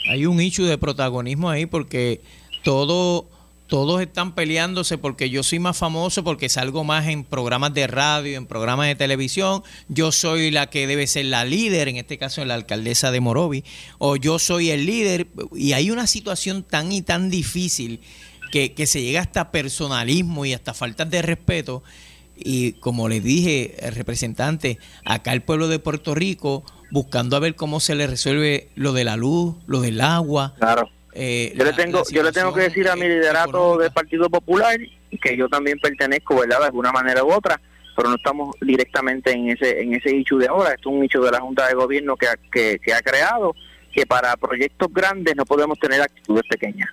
Hay 0.09 0.25
un 0.25 0.39
hecho 0.41 0.65
de 0.65 0.77
protagonismo 0.77 1.49
ahí 1.49 1.65
porque 1.65 2.21
todo 2.63 3.27
todos 3.71 4.01
están 4.01 4.35
peleándose 4.35 4.97
porque 4.97 5.29
yo 5.29 5.43
soy 5.43 5.59
más 5.59 5.77
famoso, 5.77 6.25
porque 6.25 6.49
salgo 6.49 6.83
más 6.83 7.07
en 7.07 7.23
programas 7.23 7.73
de 7.73 7.87
radio, 7.87 8.35
en 8.37 8.45
programas 8.45 8.87
de 8.87 8.95
televisión, 8.95 9.63
yo 9.87 10.11
soy 10.11 10.51
la 10.51 10.69
que 10.69 10.87
debe 10.87 11.07
ser 11.07 11.27
la 11.27 11.45
líder, 11.45 11.87
en 11.87 11.95
este 11.95 12.17
caso 12.17 12.43
la 12.43 12.55
alcaldesa 12.55 13.11
de 13.11 13.21
Morovi, 13.21 13.63
o 13.97 14.17
yo 14.17 14.39
soy 14.39 14.71
el 14.71 14.85
líder, 14.85 15.27
y 15.55 15.71
hay 15.71 15.89
una 15.89 16.05
situación 16.05 16.63
tan 16.63 16.91
y 16.91 17.01
tan 17.01 17.29
difícil 17.29 18.01
que, 18.51 18.73
que 18.73 18.85
se 18.85 19.01
llega 19.01 19.21
hasta 19.21 19.51
personalismo 19.51 20.45
y 20.45 20.53
hasta 20.53 20.73
faltas 20.73 21.09
de 21.09 21.21
respeto, 21.21 21.83
y 22.35 22.73
como 22.73 23.07
le 23.09 23.21
dije, 23.21 23.75
el 23.85 23.95
representante, 23.95 24.77
acá 25.05 25.33
el 25.33 25.41
pueblo 25.41 25.67
de 25.67 25.79
Puerto 25.79 26.15
Rico, 26.15 26.63
buscando 26.91 27.35
a 27.35 27.39
ver 27.39 27.55
cómo 27.55 27.79
se 27.79 27.95
le 27.95 28.07
resuelve 28.07 28.69
lo 28.75 28.93
de 28.93 29.03
la 29.03 29.15
luz, 29.15 29.55
lo 29.67 29.81
del 29.81 30.01
agua. 30.01 30.53
Claro. 30.57 30.89
Eh, 31.13 31.53
yo 31.57 31.65
le 31.65 31.73
tengo 31.73 32.03
yo 32.09 32.23
le 32.23 32.31
tengo 32.31 32.53
que 32.53 32.61
decir 32.61 32.87
a 32.87 32.95
mi 32.95 33.01
liderato 33.01 33.77
del 33.77 33.91
Partido 33.91 34.29
Popular 34.29 34.79
que 35.21 35.35
yo 35.35 35.49
también 35.49 35.77
pertenezco, 35.79 36.39
¿verdad? 36.39 36.59
De 36.59 36.65
alguna 36.67 36.93
manera 36.93 37.23
u 37.23 37.33
otra, 37.33 37.59
pero 37.97 38.09
no 38.09 38.15
estamos 38.15 38.55
directamente 38.61 39.31
en 39.31 39.49
ese 39.49 39.81
en 39.81 39.93
ese 39.93 40.15
hecho 40.15 40.37
de 40.37 40.47
ahora. 40.47 40.71
Esto 40.73 40.89
es 40.89 40.95
un 40.95 41.03
hecho 41.03 41.21
de 41.21 41.31
la 41.31 41.41
Junta 41.41 41.67
de 41.67 41.73
Gobierno 41.73 42.15
que, 42.15 42.27
que, 42.49 42.79
que 42.79 42.93
ha 42.93 43.01
creado 43.01 43.53
que 43.91 44.05
para 44.05 44.37
proyectos 44.37 44.87
grandes 44.93 45.35
no 45.35 45.45
podemos 45.45 45.77
tener 45.79 46.01
actitudes 46.01 46.43
pequeñas. 46.49 46.89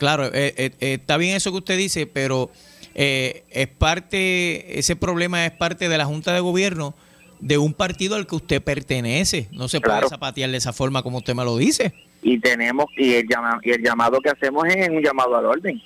Claro, 0.00 0.30
eh, 0.32 0.54
eh, 0.56 0.72
está 0.80 1.18
bien 1.18 1.36
eso 1.36 1.50
que 1.50 1.58
usted 1.58 1.76
dice, 1.76 2.06
pero 2.06 2.50
eh, 2.94 3.44
es 3.50 3.68
parte, 3.68 4.78
ese 4.78 4.96
problema 4.96 5.44
es 5.44 5.52
parte 5.52 5.90
de 5.90 5.98
la 5.98 6.06
Junta 6.06 6.32
de 6.32 6.40
Gobierno 6.40 6.94
de 7.38 7.58
un 7.58 7.74
partido 7.74 8.16
al 8.16 8.26
que 8.26 8.34
usted 8.34 8.62
pertenece. 8.62 9.48
No 9.52 9.68
se 9.68 9.78
puede 9.78 10.08
zapatear 10.08 10.50
de 10.50 10.56
esa 10.56 10.72
forma 10.72 11.02
como 11.02 11.18
usted 11.18 11.34
me 11.34 11.44
lo 11.44 11.58
dice. 11.58 11.92
Y 12.22 12.40
tenemos, 12.40 12.86
y 12.96 13.12
el, 13.12 13.26
y 13.62 13.70
el 13.72 13.82
llamado 13.82 14.22
que 14.22 14.30
hacemos 14.30 14.64
es 14.68 14.88
un 14.88 15.02
llamado 15.02 15.36
al 15.36 15.44
orden, 15.44 15.78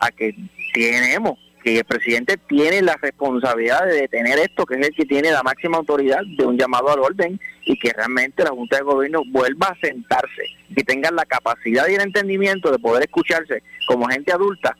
a 0.00 0.10
que 0.10 0.34
tenemos, 0.72 1.38
que 1.64 1.78
el 1.78 1.84
presidente 1.84 2.36
tiene 2.36 2.82
la 2.82 2.94
responsabilidad 3.00 3.86
de 3.86 4.02
detener 4.02 4.38
esto, 4.38 4.66
que 4.66 4.74
es 4.74 4.86
el 4.86 4.94
que 4.94 5.06
tiene 5.06 5.30
la 5.30 5.42
máxima 5.42 5.78
autoridad 5.78 6.20
de 6.36 6.44
un 6.44 6.58
llamado 6.58 6.92
al 6.92 7.00
orden 7.00 7.40
y 7.64 7.78
que 7.78 7.90
realmente 7.90 8.44
la 8.44 8.50
Junta 8.50 8.76
de 8.76 8.82
Gobierno 8.82 9.22
vuelva 9.28 9.68
a 9.68 9.80
sentarse 9.80 10.42
y 10.68 10.84
tenga 10.84 11.10
la 11.10 11.24
capacidad 11.24 11.88
y 11.88 11.94
el 11.94 12.02
entendimiento 12.02 12.70
de 12.70 12.78
poder 12.78 13.04
escucharse 13.04 13.62
como 13.86 14.06
gente 14.08 14.30
adulta 14.30 14.76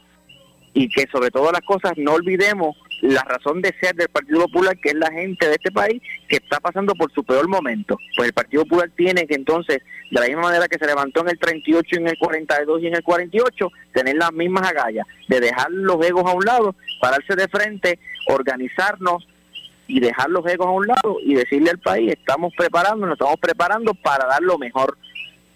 y 0.75 0.91
que 0.91 1.07
sobre 1.11 1.31
todas 1.31 1.53
las 1.53 1.63
cosas 1.63 1.95
no 1.97 2.13
olvidemos 2.13 2.77
la 3.05 3.23
razón 3.23 3.61
de 3.61 3.75
ser 3.83 3.95
del 3.95 4.09
Partido 4.09 4.47
Popular, 4.47 4.79
que 4.79 4.89
es 4.89 4.95
la 4.95 5.13
gente 5.13 5.47
de 5.47 5.53
este 5.53 5.71
país 5.71 6.01
que 6.27 6.37
está 6.37 6.59
pasando 6.59 6.95
por 6.95 7.13
su 7.13 7.23
peor 7.23 7.47
momento. 7.49 7.99
Pues 8.17 8.29
el 8.29 8.33
Partido 8.33 8.63
Popular 8.63 8.91
tiene 8.97 9.27
que 9.27 9.35
entonces, 9.35 9.83
de 10.11 10.21
la 10.21 10.27
misma 10.27 10.43
manera 10.43 10.69
que 10.69 10.79
se 10.79 10.87
levantó 10.87 11.21
en 11.21 11.29
el 11.29 11.39
38, 11.39 11.97
en 11.97 12.09
el 12.09 12.17
42 12.17 12.83
y 12.83 12.87
en 12.87 12.95
el 12.95 13.03
48, 13.03 13.69
tener 13.93 14.17
las 14.17 14.33
mismas 14.33 14.71
agallas, 14.71 15.07
de 15.29 15.39
dejar 15.39 15.71
los 15.71 16.03
egos 16.05 16.25
a 16.25 16.35
un 16.35 16.47
lado, 16.47 16.75
pararse 16.99 17.37
de 17.37 17.47
frente, 17.47 17.99
organizarnos 18.27 19.29
y 19.87 20.01
dejar 20.01 20.31
los 20.31 20.47
egos 20.47 20.67
a 20.67 20.71
un 20.71 20.87
lado 20.87 21.19
y 21.23 21.35
decirle 21.35 21.71
al 21.71 21.81
país, 21.81 22.11
estamos 22.11 22.55
preparando, 22.57 23.05
nos 23.05 23.17
estamos 23.17 23.37
preparando 23.39 23.93
para 23.93 24.27
dar 24.27 24.43
lo 24.43 24.57
mejor. 24.57 24.97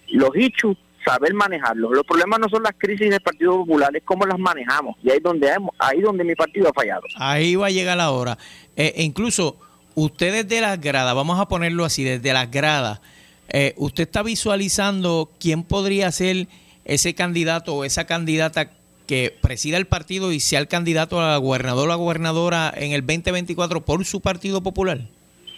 Los 0.08 0.32
hechos 0.34 0.76
saber 1.08 1.32
manejarlos. 1.32 1.92
Los 1.92 2.04
problemas 2.04 2.38
no 2.40 2.48
son 2.48 2.62
las 2.62 2.74
crisis 2.76 3.08
del 3.10 3.20
Partido 3.20 3.56
Popular, 3.58 3.94
es 3.96 4.02
cómo 4.04 4.26
las 4.26 4.38
manejamos. 4.38 4.96
Y 5.02 5.10
ahí 5.10 5.16
es 5.16 5.22
donde, 5.22 5.50
ahí 5.78 6.00
donde 6.00 6.24
mi 6.24 6.34
partido 6.34 6.68
ha 6.68 6.72
fallado. 6.72 7.02
Ahí 7.16 7.56
va 7.56 7.66
a 7.66 7.70
llegar 7.70 7.96
la 7.96 8.10
hora. 8.10 8.36
Eh, 8.76 8.92
e 8.96 9.02
incluso 9.02 9.56
ustedes 9.94 10.46
de 10.48 10.60
las 10.60 10.80
gradas, 10.80 11.14
vamos 11.14 11.40
a 11.40 11.48
ponerlo 11.48 11.84
así, 11.84 12.04
desde 12.04 12.32
las 12.32 12.50
gradas, 12.50 13.00
eh, 13.48 13.74
¿usted 13.76 14.04
está 14.04 14.22
visualizando 14.22 15.30
quién 15.40 15.62
podría 15.62 16.12
ser 16.12 16.46
ese 16.84 17.14
candidato 17.14 17.74
o 17.74 17.84
esa 17.84 18.06
candidata 18.06 18.70
que 19.06 19.34
presida 19.40 19.78
el 19.78 19.86
partido 19.86 20.32
y 20.32 20.40
sea 20.40 20.60
el 20.60 20.68
candidato 20.68 21.20
a 21.20 21.38
gobernador 21.38 21.86
o 21.86 21.88
la 21.88 21.94
gobernadora 21.94 22.72
en 22.76 22.92
el 22.92 23.00
2024 23.00 23.84
por 23.84 24.04
su 24.04 24.20
Partido 24.20 24.62
Popular? 24.62 25.00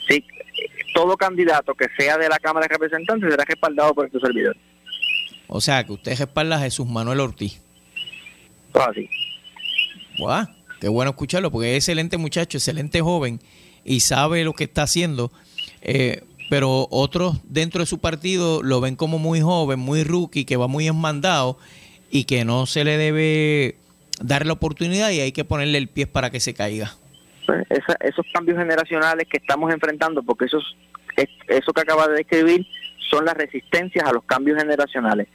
Sí, 0.09 0.25
todo 0.95 1.17
candidato 1.17 1.75
que 1.75 1.87
sea 1.99 2.17
de 2.17 2.29
la 2.29 2.39
Cámara 2.39 2.67
de 2.69 2.75
Representantes 2.75 3.29
será 3.29 3.45
respaldado 3.45 3.93
por 3.95 4.07
este 4.07 4.21
servidor. 4.21 4.57
O 5.53 5.61
sea, 5.61 5.85
que 5.85 5.93
usted 5.93 6.17
respalda 6.17 6.57
a 6.57 6.61
Jesús 6.61 6.87
Manuel 6.87 7.19
Ortiz. 7.19 7.61
Así. 8.73 9.11
Guau, 10.17 10.47
qué 10.81 10.89
bueno 10.89 11.11
escucharlo, 11.11 11.51
porque 11.51 11.73
es 11.73 11.83
excelente 11.83 12.17
muchacho, 12.19 12.57
excelente 12.57 13.01
joven 13.01 13.41
y 13.85 14.01
sabe 14.01 14.45
lo 14.45 14.53
que 14.53 14.65
está 14.65 14.85
haciendo. 14.85 15.33
Eh, 15.83 16.23
pero 16.51 16.87
otros 16.91 17.41
dentro 17.43 17.81
de 17.81 17.87
su 17.87 17.99
partido 17.99 18.63
lo 18.63 18.81
ven 18.81 18.95
como 18.95 19.19
muy 19.19 19.41
joven, 19.41 19.81
muy 19.81 20.05
rookie, 20.05 20.45
que 20.45 20.57
va 20.57 20.69
muy 20.69 20.87
enmandado 20.87 21.59
y 22.13 22.25
que 22.25 22.45
no 22.45 22.67
se 22.67 22.85
le 22.85 22.97
debe 22.97 23.77
dar 24.21 24.47
la 24.47 24.53
oportunidad 24.53 25.11
y 25.11 25.19
hay 25.19 25.33
que 25.33 25.45
ponerle 25.45 25.79
el 25.79 25.89
pie 25.89 26.07
para 26.07 26.31
que 26.31 26.39
se 26.39 26.55
caiga. 26.55 26.95
Pues 27.47 27.67
esos 27.99 28.25
cambios 28.33 28.57
generacionales 28.57 29.27
que 29.29 29.39
estamos 29.39 29.73
enfrentando, 29.73 30.23
porque 30.23 30.45
esos, 30.45 30.77
eso 31.49 31.73
que 31.73 31.81
acaba 31.81 32.07
de 32.07 32.19
describir 32.19 32.65
son 33.11 33.25
las 33.25 33.35
resistencias 33.35 34.09
a 34.09 34.13
los 34.13 34.23
cambios 34.23 34.57
generacionales 34.57 35.27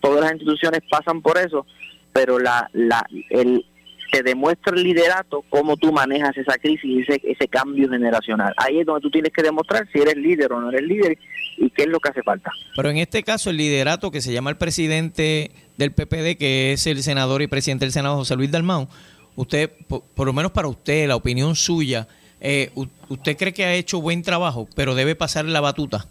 todas 0.00 0.20
las 0.20 0.32
instituciones 0.32 0.80
pasan 0.90 1.22
por 1.22 1.38
eso, 1.38 1.66
pero 2.12 2.38
la, 2.38 2.68
la, 2.72 3.06
el, 3.30 3.64
te 4.10 4.22
demuestra 4.22 4.74
el 4.74 4.82
liderato 4.82 5.44
cómo 5.48 5.76
tú 5.76 5.92
manejas 5.92 6.36
esa 6.36 6.56
crisis 6.58 6.84
y 6.84 7.00
ese, 7.00 7.20
ese 7.24 7.48
cambio 7.48 7.88
generacional. 7.88 8.54
Ahí 8.56 8.80
es 8.80 8.86
donde 8.86 9.02
tú 9.02 9.10
tienes 9.10 9.32
que 9.32 9.42
demostrar 9.42 9.86
si 9.92 10.00
eres 10.00 10.16
líder 10.16 10.52
o 10.52 10.60
no 10.60 10.70
eres 10.70 10.82
líder 10.82 11.18
y 11.56 11.70
qué 11.70 11.82
es 11.82 11.88
lo 11.88 12.00
que 12.00 12.10
hace 12.10 12.22
falta. 12.22 12.50
Pero 12.74 12.90
en 12.90 12.98
este 12.98 13.22
caso 13.22 13.50
el 13.50 13.56
liderato 13.56 14.10
que 14.10 14.20
se 14.20 14.32
llama 14.32 14.50
el 14.50 14.56
presidente 14.56 15.50
del 15.76 15.92
PPD, 15.92 16.38
que 16.38 16.72
es 16.72 16.86
el 16.86 17.02
senador 17.02 17.42
y 17.42 17.46
presidente 17.46 17.84
del 17.84 17.92
Senado, 17.92 18.16
José 18.16 18.36
Luis 18.36 18.50
Dalmau, 18.50 18.88
usted, 19.36 19.70
por, 19.86 20.26
lo 20.26 20.32
menos 20.32 20.52
para 20.52 20.68
usted, 20.68 21.06
la 21.06 21.16
opinión 21.16 21.54
suya, 21.54 22.08
eh, 22.40 22.70
¿usted 23.08 23.36
cree 23.36 23.52
que 23.52 23.64
ha 23.64 23.74
hecho 23.74 24.00
buen 24.00 24.22
trabajo, 24.22 24.68
pero 24.74 24.94
debe 24.94 25.14
pasar 25.14 25.44
la 25.44 25.60
batuta? 25.60 26.08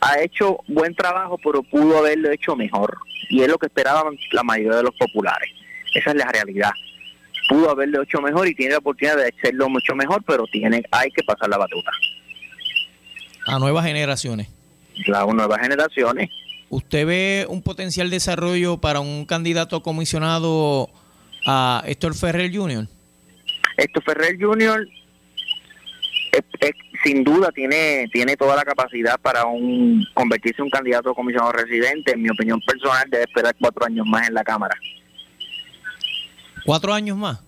Ha 0.00 0.20
hecho 0.20 0.58
buen 0.66 0.94
trabajo, 0.94 1.38
pero 1.38 1.62
pudo 1.62 1.98
haberlo 1.98 2.30
hecho 2.30 2.56
mejor. 2.56 2.98
Y 3.28 3.42
es 3.42 3.48
lo 3.48 3.58
que 3.58 3.66
esperaban 3.66 4.16
la 4.32 4.42
mayoría 4.42 4.78
de 4.78 4.82
los 4.84 4.94
populares. 4.94 5.50
Esa 5.94 6.10
es 6.10 6.16
la 6.16 6.30
realidad. 6.30 6.70
Pudo 7.48 7.70
haberlo 7.70 8.02
hecho 8.02 8.20
mejor 8.20 8.46
y 8.48 8.54
tiene 8.54 8.72
la 8.72 8.78
oportunidad 8.78 9.16
de 9.16 9.28
hacerlo 9.28 9.68
mucho 9.68 9.94
mejor, 9.94 10.22
pero 10.26 10.44
tiene, 10.46 10.82
hay 10.90 11.10
que 11.10 11.22
pasar 11.22 11.48
la 11.48 11.58
batuta. 11.58 11.90
A 13.46 13.58
nuevas 13.58 13.86
generaciones. 13.86 14.48
Las 15.06 15.26
nuevas 15.26 15.60
generaciones. 15.60 16.30
¿Usted 16.68 17.06
ve 17.06 17.46
un 17.48 17.62
potencial 17.62 18.10
desarrollo 18.10 18.78
para 18.78 19.00
un 19.00 19.24
candidato 19.24 19.82
comisionado 19.82 20.90
a 21.46 21.82
Héctor 21.86 22.14
Ferrer 22.14 22.54
Jr.? 22.54 22.86
Héctor 23.78 24.02
Ferrer 24.02 24.36
Jr 24.38 24.86
sin 27.04 27.24
duda 27.24 27.50
tiene 27.52 28.08
tiene 28.12 28.36
toda 28.36 28.56
la 28.56 28.64
capacidad 28.64 29.18
para 29.20 29.44
un 29.44 30.04
convertirse 30.14 30.60
en 30.60 30.64
un 30.64 30.70
candidato 30.70 31.10
a 31.10 31.14
comisionado 31.14 31.52
residente. 31.52 32.12
En 32.12 32.22
mi 32.22 32.30
opinión 32.30 32.60
personal, 32.60 33.08
debe 33.10 33.24
esperar 33.24 33.54
cuatro 33.60 33.86
años 33.86 34.06
más 34.06 34.28
en 34.28 34.34
la 34.34 34.44
Cámara. 34.44 34.76
¿Cuatro 36.64 36.92
años 36.92 37.16
más? 37.16 37.40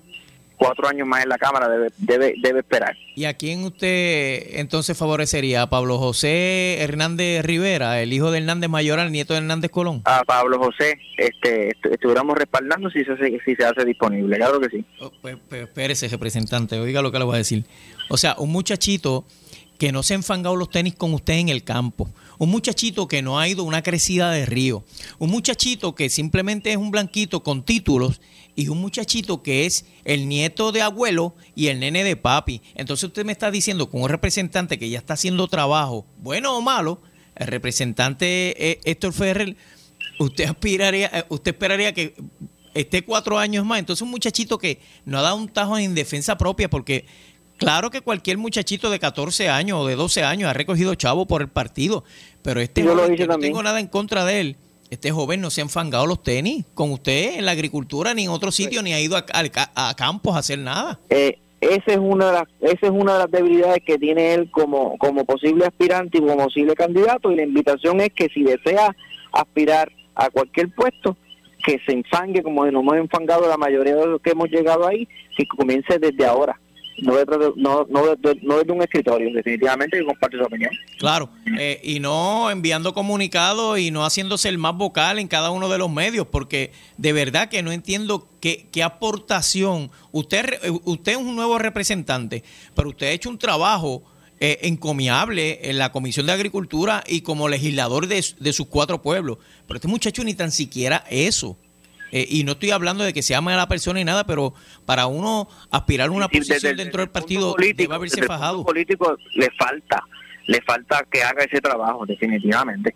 Cuatro 0.57 0.89
años 0.89 1.09
más 1.09 1.23
en 1.23 1.31
la 1.31 1.39
Cámara 1.39 1.69
debe, 1.69 1.89
debe, 1.97 2.35
debe 2.43 2.61
esperar. 2.61 2.95
¿Y 3.17 3.25
a 3.25 3.35
quién 3.35 3.65
usted 3.65 4.59
entonces 4.59 4.97
favorecería? 4.97 5.63
¿A 5.63 5.71
Pablo 5.71 5.97
José 5.99 6.83
Hernández 6.83 7.45
Rivera, 7.45 8.01
el 8.03 8.13
hijo 8.13 8.31
de 8.31 8.39
Hernández 8.39 8.69
Mayoral, 8.69 9.11
nieto 9.11 9.33
de 9.33 9.41
Hernández 9.41 9.71
Colón? 9.71 10.03
A 10.05 10.23
Pablo 10.25 10.59
José, 10.59 10.99
este, 11.17 11.77
estuviéramos 11.91 12.37
respaldando 12.37 12.91
si 12.91 13.05
se, 13.05 13.17
si 13.45 13.57
se 13.57 13.65
hace 13.65 13.87
disponible, 13.87 14.37
claro 14.37 14.61
que 14.61 14.69
sí. 14.69 14.85
Oh, 15.01 15.11
pues, 15.23 15.37
pues, 15.49 15.63
espérese, 15.63 16.09
representante, 16.09 16.79
oiga 16.79 17.01
lo 17.01 17.11
que 17.11 17.19
le 17.19 17.25
voy 17.25 17.35
a 17.35 17.39
decir. 17.39 17.65
O 18.11 18.19
sea, 18.19 18.35
un 18.39 18.53
muchachito 18.53 19.25
que 19.81 19.93
no 19.93 20.03
se 20.03 20.13
ha 20.13 20.17
enfangado 20.17 20.57
los 20.57 20.69
tenis 20.69 20.95
con 20.95 21.15
usted 21.15 21.39
en 21.39 21.49
el 21.49 21.65
campo. 21.65 22.11
Un 22.37 22.51
muchachito 22.51 23.09
que 23.09 23.23
no 23.23 23.41
ha 23.41 23.49
ido 23.49 23.65
una 23.65 23.83
crecida 23.83 24.31
de 24.31 24.45
río. 24.45 24.85
Un 25.19 25.31
muchachito 25.31 25.95
que 25.95 26.11
simplemente 26.11 26.71
es 26.71 26.77
un 26.77 26.91
blanquito 26.91 27.43
con 27.43 27.65
títulos 27.65 28.21
y 28.55 28.69
un 28.69 28.79
muchachito 28.79 29.43
que 29.43 29.65
es 29.65 29.87
el 30.05 30.29
nieto 30.29 30.71
de 30.71 30.83
abuelo 30.83 31.35
y 31.55 31.69
el 31.69 31.81
nene 31.81 32.05
de 32.05 32.15
papi. 32.15 32.61
Entonces 32.75 33.05
usted 33.05 33.25
me 33.25 33.33
está 33.33 33.51
diciendo 33.51 33.89
con 33.89 34.03
un 34.03 34.11
representante 34.11 34.79
que 34.79 34.91
ya 34.91 34.99
está 34.99 35.15
haciendo 35.15 35.49
trabajo, 35.49 36.05
bueno 36.19 36.59
o 36.59 36.61
malo, 36.61 37.01
el 37.35 37.47
representante 37.47 38.73
eh, 38.73 38.81
Héctor 38.85 39.15
Ferrer, 39.15 39.57
usted 40.19 40.45
aspiraría, 40.45 41.07
eh, 41.07 41.25
usted 41.31 41.53
esperaría 41.53 41.95
que 41.95 42.15
esté 42.75 43.03
cuatro 43.03 43.39
años 43.39 43.65
más. 43.65 43.79
Entonces 43.79 44.03
un 44.03 44.11
muchachito 44.11 44.59
que 44.59 44.79
no 45.07 45.19
ha 45.19 45.23
dado 45.23 45.37
un 45.37 45.49
tajo 45.49 45.79
en 45.79 45.95
defensa 45.95 46.37
propia 46.37 46.69
porque 46.69 47.07
Claro 47.61 47.91
que 47.91 48.01
cualquier 48.01 48.39
muchachito 48.39 48.89
de 48.91 48.99
14 48.99 49.51
años 49.51 49.81
o 49.81 49.87
de 49.87 49.95
12 49.95 50.25
años 50.25 50.49
ha 50.49 50.55
recogido 50.55 50.95
chavo 50.95 51.27
por 51.27 51.43
el 51.43 51.49
partido, 51.49 52.05
pero 52.41 52.59
este 52.59 52.83
Yo 52.83 52.97
joven, 52.97 53.15
no 53.29 53.39
tengo 53.39 53.63
nada 53.63 53.79
en 53.81 53.87
contra 53.87 54.25
de 54.25 54.41
él. 54.41 54.57
Este 54.89 55.11
joven 55.11 55.43
no 55.43 55.51
se 55.51 55.61
ha 55.61 55.65
enfangado 55.65 56.07
los 56.07 56.23
tenis 56.23 56.65
con 56.73 56.91
usted 56.91 57.37
en 57.37 57.45
la 57.45 57.53
agricultura 57.53 58.15
ni 58.15 58.25
en 58.25 58.31
otro 58.31 58.51
sitio, 58.51 58.83
ni 58.83 58.95
ha 58.95 59.01
ido 59.01 59.15
a, 59.15 59.95
campos 59.95 60.35
a 60.35 60.39
hacer 60.39 60.59
nada. 60.59 60.99
Eh, 61.11 61.39
esa 61.61 61.93
es 61.93 61.99
una 61.99 62.29
de 62.29 62.33
las 62.33 62.49
esa 62.63 62.87
es 62.87 62.91
una 62.91 63.13
de 63.13 63.19
las 63.19 63.31
debilidades 63.31 63.83
que 63.85 63.99
tiene 63.99 64.33
él 64.33 64.51
como 64.51 64.97
como 64.97 65.27
posible 65.27 65.67
aspirante 65.67 66.17
y 66.17 66.23
como 66.23 66.39
posible 66.39 66.75
candidato 66.75 67.31
y 67.31 67.37
la 67.37 67.43
invitación 67.43 68.01
es 68.01 68.09
que 68.15 68.31
si 68.33 68.43
desea 68.43 68.97
aspirar 69.33 69.93
a 70.15 70.31
cualquier 70.31 70.75
puesto 70.75 71.19
que 71.63 71.79
se 71.85 71.93
enfangue 71.93 72.43
como 72.43 72.65
nos 72.65 72.83
hemos 72.83 72.97
enfangado 72.97 73.47
la 73.47 73.59
mayoría 73.59 73.95
de 73.95 74.07
los 74.07 74.23
que 74.23 74.31
hemos 74.31 74.49
llegado 74.49 74.89
ahí 74.89 75.07
que 75.37 75.47
comience 75.47 75.99
desde 75.99 76.25
ahora 76.25 76.59
no 77.01 77.17
desde, 77.17 77.53
no, 77.57 77.87
no, 77.89 78.75
un 78.75 78.83
escritorio, 78.83 79.33
definitivamente 79.33 79.99
yo 79.99 80.07
comparto 80.07 80.39
su 80.39 80.45
opinión. 80.45 80.71
Claro, 80.99 81.31
eh, 81.59 81.81
y 81.83 82.01
no 82.01 82.51
enviando 82.51 82.95
comunicados 82.95 83.79
y 83.79 83.91
no 83.91 84.05
haciéndose 84.05 84.49
el 84.49 84.59
más 84.59 84.75
vocal 84.77 85.19
en 85.19 85.29
cada 85.29 85.51
uno 85.51 85.69
de 85.69 85.79
los 85.79 85.91
medios, 85.91 86.27
porque 86.27 86.73
de 86.97 87.13
verdad 87.13 87.49
que 87.49 87.63
no 87.63 87.73
entiendo 87.73 88.29
qué, 88.41 88.67
qué 88.71 88.83
aportación. 88.83 89.91
Usted, 90.13 90.61
usted 90.85 91.13
es 91.13 91.19
un 91.19 91.37
nuevo 91.37 91.59
representante, 91.59 92.45
pero 92.75 92.91
usted 92.91 93.09
ha 93.09 93.13
hecho 93.13 93.31
un 93.31 93.39
trabajo 93.39 94.03
eh, 94.43 94.59
encomiable 94.63 95.69
en 95.69 95.77
la 95.77 95.93
Comisión 95.93 96.25
de 96.25 96.33
Agricultura 96.33 97.05
y 97.07 97.21
como 97.21 97.49
legislador 97.49 98.07
de, 98.07 98.25
de 98.39 98.53
sus 98.53 98.67
cuatro 98.69 99.03
pueblos. 99.03 99.39
Pero 99.67 99.77
este 99.77 99.89
muchacho 99.89 100.25
ni 100.25 100.35
tan 100.35 100.51
siquiera 100.51 101.05
eso. 101.11 101.59
Eh, 102.13 102.27
y 102.29 102.45
no 102.45 102.53
estoy 102.53 102.71
hablando 102.71 103.05
de 103.05 103.13
que 103.13 103.23
se 103.23 103.35
ame 103.35 103.53
a 103.53 103.57
la 103.57 103.69
persona 103.69 104.01
y 104.01 104.05
nada, 104.05 104.25
pero 104.25 104.55
para 104.85 105.07
uno 105.07 105.49
aspirar 105.71 106.09
a 106.09 106.13
una 106.13 106.29
posición 106.29 106.77
dentro 106.77 107.01
del 107.01 107.11
partido 107.11 107.55
político, 107.55 107.83
debe 107.83 107.95
haberse 107.95 108.23
fajado. 108.23 108.65
político 108.65 109.17
le 109.35 109.49
falta, 109.59 110.03
le 110.47 110.61
falta 110.63 111.07
que 111.11 111.23
haga 111.23 111.45
ese 111.45 111.61
trabajo, 111.61 112.05
definitivamente. 112.07 112.95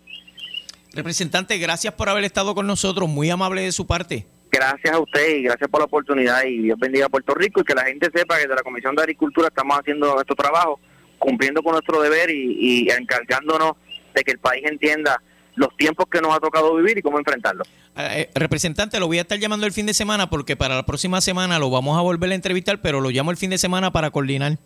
Representante, 0.93 1.57
gracias 1.57 1.93
por 1.93 2.09
haber 2.09 2.23
estado 2.23 2.55
con 2.55 2.67
nosotros, 2.67 3.09
muy 3.09 3.29
amable 3.29 3.61
de 3.61 3.71
su 3.71 3.85
parte. 3.85 4.27
Gracias 4.51 4.93
a 4.93 4.99
usted 4.99 5.37
y 5.37 5.43
gracias 5.43 5.69
por 5.69 5.81
la 5.81 5.85
oportunidad 5.85 6.43
y 6.45 6.63
Dios 6.63 6.79
bendiga 6.79 7.07
a 7.07 7.09
Puerto 7.09 7.33
Rico 7.33 7.59
y 7.61 7.63
que 7.65 7.75
la 7.75 7.83
gente 7.83 8.09
sepa 8.13 8.35
que 8.35 8.43
desde 8.43 8.55
la 8.55 8.63
Comisión 8.63 8.95
de 8.95 9.01
Agricultura 9.01 9.49
estamos 9.49 9.77
haciendo 9.77 10.13
nuestro 10.13 10.35
trabajo, 10.35 10.79
cumpliendo 11.19 11.61
con 11.61 11.73
nuestro 11.73 12.01
deber 12.01 12.29
y, 12.29 12.85
y 12.85 12.89
encargándonos 12.89 13.73
de 14.13 14.23
que 14.23 14.31
el 14.31 14.39
país 14.39 14.63
entienda 14.65 15.21
los 15.55 15.75
tiempos 15.77 16.05
que 16.11 16.21
nos 16.21 16.35
ha 16.35 16.39
tocado 16.39 16.75
vivir 16.75 16.97
y 16.97 17.01
cómo 17.01 17.17
enfrentarlos. 17.17 17.67
Eh, 17.95 18.21
eh, 18.21 18.29
representante, 18.35 18.99
lo 18.99 19.07
voy 19.07 19.19
a 19.19 19.21
estar 19.21 19.39
llamando 19.39 19.65
el 19.65 19.71
fin 19.71 19.85
de 19.85 19.93
semana 19.93 20.29
porque 20.29 20.55
para 20.55 20.75
la 20.75 20.85
próxima 20.85 21.21
semana 21.21 21.59
lo 21.59 21.69
vamos 21.69 21.97
a 21.97 22.01
volver 22.01 22.31
a 22.31 22.35
entrevistar, 22.35 22.81
pero 22.81 23.01
lo 23.01 23.09
llamo 23.09 23.31
el 23.31 23.37
fin 23.37 23.49
de 23.49 23.57
semana 23.57 23.91
para 23.91 24.11
coordinar. 24.11 24.57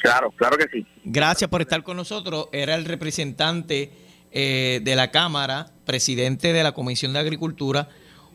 Claro, 0.00 0.30
claro 0.32 0.56
que 0.58 0.66
sí. 0.70 0.86
Gracias 1.04 1.48
por 1.48 1.62
estar 1.62 1.82
con 1.82 1.96
nosotros. 1.96 2.48
Era 2.52 2.74
el 2.74 2.84
representante 2.84 3.90
eh, 4.32 4.80
de 4.82 4.96
la 4.96 5.10
Cámara, 5.10 5.68
presidente 5.84 6.52
de 6.52 6.62
la 6.62 6.72
Comisión 6.72 7.12
de 7.12 7.20
Agricultura, 7.20 7.88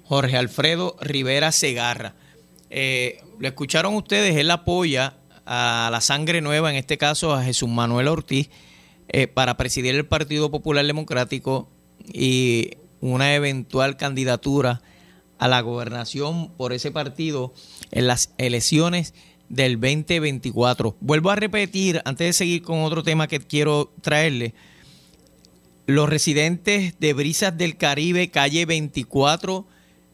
Jorge 0.04 0.38
Alfredo 0.38 0.96
Rivera 1.02 1.52
Segarra. 1.52 2.16
lo 2.72 3.48
escucharon 3.48 3.94
ustedes, 3.96 4.36
él 4.36 4.50
apoya 4.50 5.16
a 5.46 5.90
la 5.92 6.02
sangre 6.02 6.42
nueva, 6.42 6.70
en 6.70 6.76
este 6.76 7.00
caso 7.00 7.34
a 7.34 7.44
Jesús 7.44 7.70
Manuel 7.70 8.08
Ortiz, 8.08 8.50
eh, 9.12 9.26
para 9.26 9.58
presidir 9.58 9.96
el 9.96 10.06
Partido 10.06 10.52
Popular 10.52 10.86
Democrático 10.86 11.68
y 12.06 12.72
una 13.02 13.36
eventual 13.36 13.98
candidatura 13.98 14.82
a 15.38 15.48
la 15.48 15.62
gobernación 15.62 16.52
por 16.58 16.74
ese 16.74 16.92
partido 16.92 17.54
en 17.92 18.08
las 18.08 18.34
elecciones 18.38 19.14
del 19.48 19.80
2024. 19.80 20.98
Vuelvo 21.00 21.32
a 21.32 21.36
repetir, 21.36 22.02
antes 22.06 22.28
de 22.28 22.34
seguir 22.34 22.62
con 22.62 22.82
otro 22.82 23.04
tema 23.04 23.28
que 23.28 23.40
quiero 23.40 23.94
traerle, 24.02 24.54
los 25.88 26.08
residentes 26.08 27.00
de 27.00 27.14
Brisas 27.14 27.58
del 27.58 27.76
Caribe, 27.78 28.30
calle 28.30 28.66
24, 28.66 29.66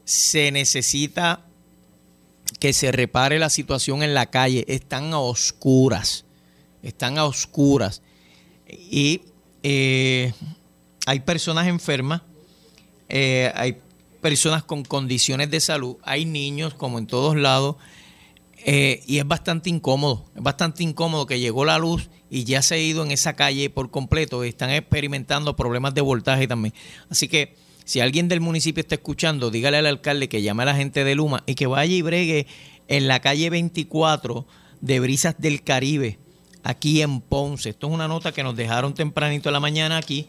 se 0.06 0.52
necesita 0.52 1.46
que 2.60 2.72
se 2.72 2.92
repare 2.92 3.40
la 3.40 3.50
situación 3.50 4.04
en 4.04 4.14
la 4.14 4.28
calle. 4.28 4.64
Están 4.68 5.14
a 5.14 5.20
oscuras, 5.20 6.26
están 6.82 7.18
a 7.18 7.26
oscuras. 7.26 8.02
Y 8.68 9.22
eh, 9.64 10.34
hay 11.06 11.20
personas 11.22 11.68
enfermas, 11.68 12.22
eh, 13.10 13.52
hay 13.56 13.78
personas 14.22 14.64
con 14.64 14.84
condiciones 14.84 15.52
de 15.52 15.60
salud, 15.60 15.98
hay 16.04 16.26
niños 16.26 16.74
como 16.74 16.98
en 16.98 17.06
todos 17.06 17.36
lados 17.36 17.76
eh, 18.66 19.04
y 19.06 19.20
es 19.20 19.28
bastante 19.28 19.70
incómodo, 19.70 20.26
es 20.36 20.42
bastante 20.42 20.84
incómodo 20.84 21.28
que 21.28 21.40
llegó 21.40 21.66
la 21.66 21.78
luz 21.78 22.10
y 22.32 22.44
ya 22.44 22.64
se 22.64 22.76
ha 22.76 22.80
ido 22.80 23.04
en 23.04 23.12
esa 23.12 23.36
calle 23.36 23.70
por 23.70 23.92
completo. 23.92 24.44
Están 24.44 24.72
experimentando 24.72 25.56
problemas 25.56 25.94
de 25.94 26.02
voltaje 26.02 26.48
también. 26.48 26.74
Así 27.10 27.28
que 27.28 27.56
si 27.84 28.00
alguien 28.00 28.28
del 28.28 28.42
municipio 28.42 28.82
está 28.82 28.96
escuchando, 28.96 29.52
dígale 29.52 29.78
al 29.78 29.86
alcalde 29.86 30.28
que 30.28 30.42
llame 30.42 30.64
a 30.64 30.66
la 30.66 30.76
gente 30.76 31.04
de 31.04 31.14
Luma 31.14 31.44
y 31.46 31.54
que 31.54 31.68
vaya 31.68 31.94
y 31.94 32.02
bregue 32.02 32.48
en 32.88 33.08
la 33.08 33.20
calle 33.20 33.52
24 33.52 34.48
de 34.82 35.00
Brisas 35.00 35.36
del 35.38 35.62
Caribe, 35.64 36.18
aquí 36.64 37.04
en 37.04 37.22
Ponce. 37.22 37.70
Esto 37.70 37.88
es 37.88 37.94
una 37.94 38.08
nota 38.08 38.32
que 38.32 38.42
nos 38.42 38.56
dejaron 38.56 38.96
tempranito 38.96 39.50
en 39.50 39.54
la 39.54 39.60
mañana 39.60 39.98
aquí 39.98 40.28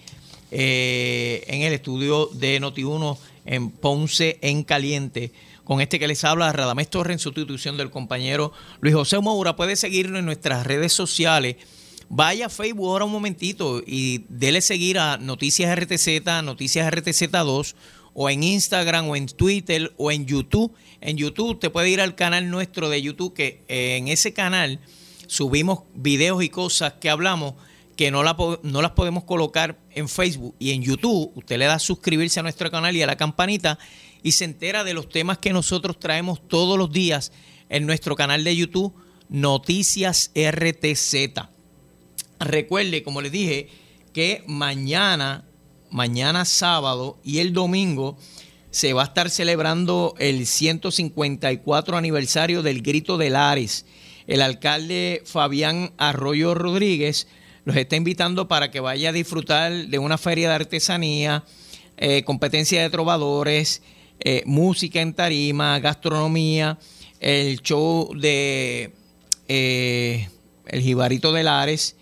eh, 0.50 1.44
en 1.48 1.62
el 1.62 1.72
estudio 1.72 2.26
de 2.32 2.60
Noti1 2.60 3.18
en 3.46 3.70
Ponce 3.70 4.38
en 4.42 4.64
Caliente 4.64 5.32
con 5.66 5.80
este 5.80 5.98
que 5.98 6.06
les 6.06 6.22
habla, 6.22 6.52
Radamés 6.52 6.88
Torres, 6.88 7.14
en 7.14 7.18
sustitución 7.18 7.76
del 7.76 7.90
compañero 7.90 8.52
Luis 8.80 8.94
José 8.94 9.18
Moura. 9.18 9.56
Puede 9.56 9.74
seguirnos 9.74 10.20
en 10.20 10.24
nuestras 10.24 10.64
redes 10.64 10.92
sociales. 10.92 11.56
Vaya 12.08 12.46
a 12.46 12.48
Facebook 12.48 12.86
ahora 12.86 13.04
un 13.04 13.10
momentito 13.10 13.82
y 13.84 14.24
dele 14.28 14.60
seguir 14.60 14.96
a 15.00 15.16
Noticias 15.16 15.76
RTZ, 15.76 16.44
Noticias 16.44 16.88
RTZ2, 16.92 17.74
o 18.14 18.30
en 18.30 18.44
Instagram, 18.44 19.08
o 19.08 19.16
en 19.16 19.26
Twitter, 19.26 19.92
o 19.96 20.12
en 20.12 20.26
YouTube. 20.26 20.72
En 21.00 21.16
YouTube 21.16 21.58
te 21.58 21.68
puede 21.68 21.90
ir 21.90 22.00
al 22.00 22.14
canal 22.14 22.48
nuestro 22.48 22.88
de 22.88 23.02
YouTube, 23.02 23.34
que 23.34 23.64
en 23.66 24.06
ese 24.06 24.32
canal 24.32 24.78
subimos 25.26 25.80
videos 25.94 26.44
y 26.44 26.48
cosas 26.48 26.92
que 27.00 27.10
hablamos 27.10 27.54
que 27.96 28.10
no, 28.10 28.22
las 28.22 28.90
podemos 28.92 29.24
colocar 29.24 29.78
en 29.90 30.08
Facebook 30.08 30.54
y 30.58 30.72
en 30.72 30.82
YouTube. 30.82 31.32
Usted 31.34 31.58
le 31.58 31.64
da 31.64 31.74
a 31.74 31.78
suscribirse 31.78 32.38
a 32.38 32.42
nuestro 32.42 32.70
canal 32.70 32.94
y 32.94 33.02
a 33.02 33.06
la 33.06 33.16
campanita 33.16 33.78
y 34.22 34.32
se 34.32 34.44
entera 34.44 34.84
de 34.84 34.92
los 34.94 35.08
temas 35.08 35.38
que 35.38 35.52
nosotros 35.52 35.98
traemos 35.98 36.46
todos 36.46 36.78
los 36.78 36.92
días 36.92 37.32
en 37.68 37.86
nuestro 37.86 38.14
canal 38.14 38.44
de 38.44 38.54
YouTube, 38.54 38.94
Noticias 39.28 40.30
RTZ. 40.34 41.14
Recuerde, 42.38 43.02
como 43.02 43.22
les 43.22 43.32
dije, 43.32 43.68
que 44.12 44.44
mañana, 44.46 45.44
mañana 45.90 46.44
sábado 46.44 47.18
y 47.24 47.38
el 47.38 47.54
domingo 47.54 48.18
se 48.70 48.92
va 48.92 49.02
a 49.02 49.06
estar 49.06 49.30
celebrando 49.30 50.14
el 50.18 50.46
154 50.46 51.96
aniversario 51.96 52.62
del 52.62 52.82
Grito 52.82 53.16
de 53.16 53.30
Lares. 53.30 53.86
El 54.26 54.42
alcalde 54.42 55.22
Fabián 55.24 55.94
Arroyo 55.96 56.54
Rodríguez 56.54 57.26
los 57.66 57.76
está 57.76 57.96
invitando 57.96 58.46
para 58.46 58.70
que 58.70 58.78
vaya 58.78 59.08
a 59.08 59.12
disfrutar 59.12 59.88
de 59.88 59.98
una 59.98 60.18
feria 60.18 60.48
de 60.48 60.54
artesanía, 60.54 61.44
eh, 61.96 62.22
competencia 62.22 62.80
de 62.80 62.88
trovadores, 62.90 63.82
eh, 64.20 64.44
música 64.46 65.00
en 65.00 65.12
tarima, 65.12 65.76
gastronomía, 65.80 66.78
el 67.18 67.60
show 67.62 68.14
de 68.14 68.92
eh, 69.48 70.28
El 70.66 70.80
Jibarito 70.80 71.32
de 71.32 71.42
Lares, 71.42 71.96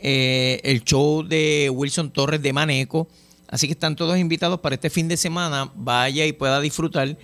el 0.00 0.84
show 0.84 1.24
de 1.24 1.68
Wilson 1.68 2.12
Torres 2.12 2.40
de 2.40 2.52
Maneco. 2.52 3.08
Así 3.48 3.66
que 3.66 3.72
están 3.72 3.96
todos 3.96 4.16
invitados 4.16 4.60
para 4.60 4.76
este 4.76 4.88
fin 4.88 5.08
de 5.08 5.16
semana. 5.16 5.72
Vaya 5.74 6.26
y 6.26 6.32
pueda 6.32 6.60
disfrutar 6.60 7.18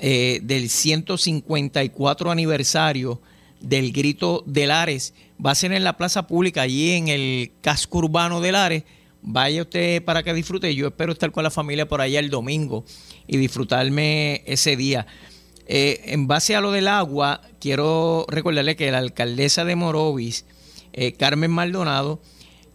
del 0.00 0.68
154 0.68 2.30
aniversario 2.32 3.20
del 3.60 3.92
Grito 3.92 4.42
de 4.46 4.66
Lares. 4.66 5.14
Va 5.44 5.50
a 5.50 5.54
ser 5.54 5.72
en 5.72 5.84
la 5.84 5.96
plaza 5.96 6.26
pública, 6.26 6.62
allí 6.62 6.92
en 6.92 7.08
el 7.08 7.52
casco 7.60 7.98
urbano 7.98 8.40
de 8.40 8.52
Lares. 8.52 8.84
Vaya 9.22 9.62
usted 9.62 10.04
para 10.04 10.22
que 10.22 10.34
disfrute. 10.34 10.74
Yo 10.74 10.88
espero 10.88 11.12
estar 11.12 11.32
con 11.32 11.42
la 11.42 11.50
familia 11.50 11.88
por 11.88 12.00
allá 12.00 12.20
el 12.20 12.30
domingo 12.30 12.84
y 13.26 13.38
disfrutarme 13.38 14.42
ese 14.46 14.76
día. 14.76 15.06
Eh, 15.66 16.02
en 16.06 16.26
base 16.26 16.54
a 16.54 16.60
lo 16.60 16.72
del 16.72 16.88
agua, 16.88 17.40
quiero 17.58 18.26
recordarle 18.28 18.76
que 18.76 18.90
la 18.90 18.98
alcaldesa 18.98 19.64
de 19.64 19.76
Morovis, 19.76 20.44
eh, 20.92 21.14
Carmen 21.14 21.50
Maldonado, 21.50 22.20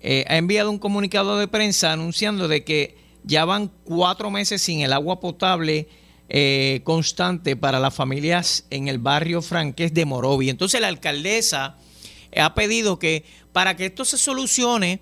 eh, 0.02 0.26
ha 0.28 0.38
enviado 0.38 0.72
un 0.72 0.80
comunicado 0.80 1.38
de 1.38 1.48
prensa 1.48 1.94
anunciando 1.94 2.48
de 2.48 2.64
que 2.64 2.98
ya 3.24 3.46
van 3.46 3.72
cuatro 3.84 4.32
meses 4.32 4.62
sin 4.62 4.82
el 4.82 4.94
agua 4.94 5.20
potable 5.20 5.88
constante 6.84 7.56
para 7.56 7.80
las 7.80 7.96
familias 7.96 8.68
en 8.70 8.88
el 8.88 9.00
barrio 9.00 9.42
franqués 9.42 9.96
de 9.96 10.06
Morovis. 10.06 10.52
Entonces 10.52 10.80
la 10.80 10.88
alcaldesa 10.88 11.78
ha 12.36 12.54
pedido 12.54 13.00
que 13.00 13.26
para 13.52 13.76
que 13.76 13.88
esto 13.88 14.06
se 14.06 14.18
solucione, 14.18 15.02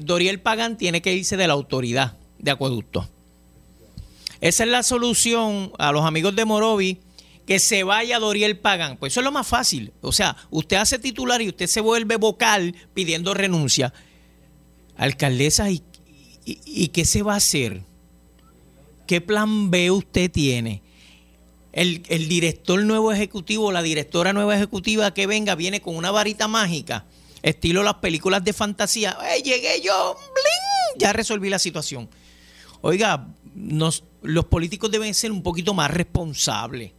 Doriel 0.00 0.40
Pagán 0.40 0.78
tiene 0.78 1.02
que 1.02 1.12
irse 1.12 1.36
de 1.36 1.46
la 1.46 1.54
autoridad 1.54 2.16
de 2.38 2.50
acueducto. 2.50 3.08
Esa 4.40 4.64
es 4.64 4.70
la 4.70 4.82
solución 4.82 5.72
a 5.78 5.92
los 5.92 6.04
amigos 6.04 6.36
de 6.36 6.44
Morovi, 6.44 6.98
que 7.46 7.58
se 7.58 7.84
vaya 7.84 8.18
Doriel 8.18 8.58
Pagan. 8.58 8.96
Pues 8.96 9.12
eso 9.12 9.20
es 9.20 9.24
lo 9.24 9.32
más 9.32 9.46
fácil. 9.46 9.92
O 10.02 10.12
sea, 10.12 10.36
usted 10.50 10.76
hace 10.76 10.98
titular 10.98 11.40
y 11.40 11.48
usted 11.48 11.66
se 11.66 11.80
vuelve 11.80 12.16
vocal 12.16 12.74
pidiendo 12.92 13.34
renuncia. 13.34 13.94
Alcaldesa, 14.96 15.70
¿y, 15.70 15.82
y, 16.44 16.88
qué 16.88 17.04
se 17.04 17.22
va 17.22 17.34
a 17.34 17.36
hacer? 17.36 17.82
¿Qué 19.06 19.20
plan 19.20 19.70
B 19.70 19.90
usted 19.90 20.30
tiene? 20.30 20.82
El, 21.76 22.02
el, 22.08 22.26
director 22.26 22.82
nuevo 22.82 23.12
ejecutivo, 23.12 23.70
la 23.70 23.82
directora 23.82 24.32
nueva 24.32 24.56
ejecutiva 24.56 25.12
que 25.12 25.26
venga, 25.26 25.54
viene 25.54 25.82
con 25.82 25.94
una 25.94 26.10
varita 26.10 26.48
mágica, 26.48 27.04
estilo 27.42 27.82
las 27.82 27.96
películas 27.96 28.42
de 28.42 28.54
fantasía. 28.54 29.16
llegué 29.44 29.82
yo! 29.82 30.16
¡Bling! 30.16 30.98
Ya 30.98 31.12
resolví 31.12 31.50
la 31.50 31.58
situación. 31.58 32.08
Oiga, 32.80 33.28
los 33.54 34.44
políticos 34.46 34.90
deben 34.90 35.12
ser 35.12 35.30
un 35.30 35.42
poquito 35.42 35.74
más 35.74 35.90
responsables. 35.90 36.92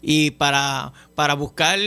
Y 0.00 0.32
para, 0.32 0.92
para 1.14 1.34
buscar 1.34 1.78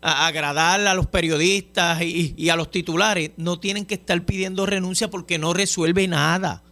agradar 0.00 0.86
a 0.86 0.94
los 0.94 1.06
periodistas 1.06 2.00
y, 2.02 2.48
a 2.48 2.56
los 2.56 2.70
titulares, 2.70 3.30
no 3.36 3.58
tienen 3.58 3.86
que 3.86 3.94
estar 3.94 4.24
pidiendo 4.24 4.66
renuncia 4.66 5.10
porque 5.10 5.38
no 5.38 5.52
resuelve 5.52 6.06
nada. 6.06 6.62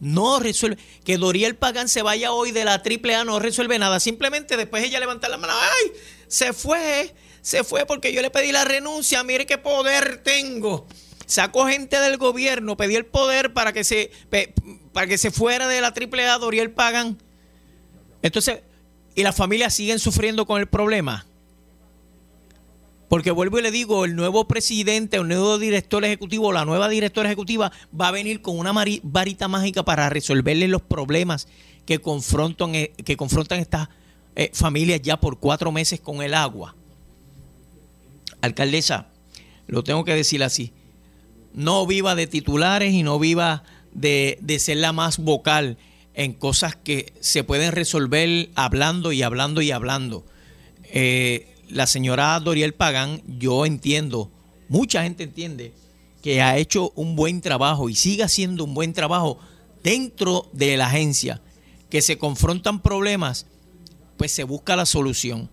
No 0.00 0.38
resuelve. 0.40 0.78
Que 1.04 1.18
Doriel 1.18 1.56
Pagán 1.56 1.88
se 1.88 2.02
vaya 2.02 2.32
hoy 2.32 2.52
de 2.52 2.64
la 2.64 2.82
AAA 2.82 3.24
no 3.24 3.38
resuelve 3.38 3.78
nada. 3.78 4.00
Simplemente 4.00 4.56
después 4.56 4.84
ella 4.84 5.00
levanta 5.00 5.28
la 5.28 5.38
mano. 5.38 5.52
¡Ay! 5.54 5.92
Se 6.28 6.52
fue. 6.52 7.14
Se 7.40 7.64
fue 7.64 7.86
porque 7.86 8.12
yo 8.12 8.22
le 8.22 8.30
pedí 8.30 8.52
la 8.52 8.64
renuncia. 8.64 9.24
Mire 9.24 9.46
qué 9.46 9.58
poder 9.58 10.22
tengo. 10.22 10.86
Sacó 11.26 11.66
gente 11.66 12.00
del 12.00 12.16
gobierno, 12.16 12.78
pedí 12.78 12.96
el 12.96 13.04
poder 13.04 13.52
para 13.52 13.74
que 13.74 13.84
se 13.84 14.10
para 14.94 15.06
que 15.06 15.18
se 15.18 15.30
fuera 15.30 15.68
de 15.68 15.82
la 15.82 15.88
AAA, 15.88 16.38
Doriel 16.38 16.70
pagan. 16.70 17.22
Entonces, 18.22 18.60
y 19.14 19.22
las 19.22 19.36
familias 19.36 19.74
siguen 19.74 19.98
sufriendo 19.98 20.46
con 20.46 20.58
el 20.58 20.68
problema. 20.68 21.27
Porque 23.08 23.30
vuelvo 23.30 23.58
y 23.58 23.62
le 23.62 23.70
digo, 23.70 24.04
el 24.04 24.14
nuevo 24.16 24.46
presidente, 24.46 25.16
el 25.16 25.26
nuevo 25.26 25.58
director 25.58 26.04
ejecutivo, 26.04 26.52
la 26.52 26.64
nueva 26.64 26.88
directora 26.88 27.28
ejecutiva 27.28 27.72
va 27.98 28.08
a 28.08 28.12
venir 28.12 28.42
con 28.42 28.58
una 28.58 28.72
varita 29.02 29.48
mágica 29.48 29.82
para 29.82 30.10
resolverle 30.10 30.68
los 30.68 30.82
problemas 30.82 31.48
que 31.86 32.00
confrontan, 32.00 32.74
eh, 32.74 32.92
que 33.04 33.16
confrontan 33.16 33.60
estas 33.60 33.88
eh, 34.36 34.50
familias 34.52 35.00
ya 35.02 35.18
por 35.18 35.38
cuatro 35.38 35.72
meses 35.72 36.00
con 36.00 36.22
el 36.22 36.34
agua. 36.34 36.76
Alcaldesa, 38.42 39.08
lo 39.66 39.82
tengo 39.82 40.04
que 40.04 40.14
decir 40.14 40.44
así, 40.44 40.72
no 41.54 41.86
viva 41.86 42.14
de 42.14 42.26
titulares 42.26 42.92
y 42.92 43.02
no 43.02 43.18
viva 43.18 43.64
de, 43.92 44.38
ser 44.60 44.76
la 44.76 44.92
más 44.92 45.18
vocal 45.18 45.78
en 46.14 46.34
cosas 46.34 46.76
que 46.76 47.12
se 47.20 47.42
pueden 47.42 47.72
resolver 47.72 48.50
hablando 48.54 49.12
y 49.12 49.22
hablando 49.22 49.62
y 49.62 49.70
hablando. 49.70 50.26
Eh, 50.84 51.54
la 51.68 51.86
señora 51.86 52.38
Doriel 52.40 52.74
Pagán, 52.74 53.22
yo 53.26 53.66
entiendo, 53.66 54.30
mucha 54.68 55.02
gente 55.02 55.24
entiende 55.24 55.74
que 56.22 56.42
ha 56.42 56.56
hecho 56.56 56.92
un 56.96 57.16
buen 57.16 57.40
trabajo 57.40 57.88
y 57.88 57.94
sigue 57.94 58.22
haciendo 58.22 58.64
un 58.64 58.74
buen 58.74 58.92
trabajo 58.92 59.38
dentro 59.82 60.48
de 60.52 60.76
la 60.76 60.86
agencia, 60.86 61.40
que 61.90 62.02
se 62.02 62.18
confrontan 62.18 62.80
problemas, 62.80 63.46
pues 64.16 64.32
se 64.32 64.44
busca 64.44 64.76
la 64.76 64.86
solución. 64.86 65.48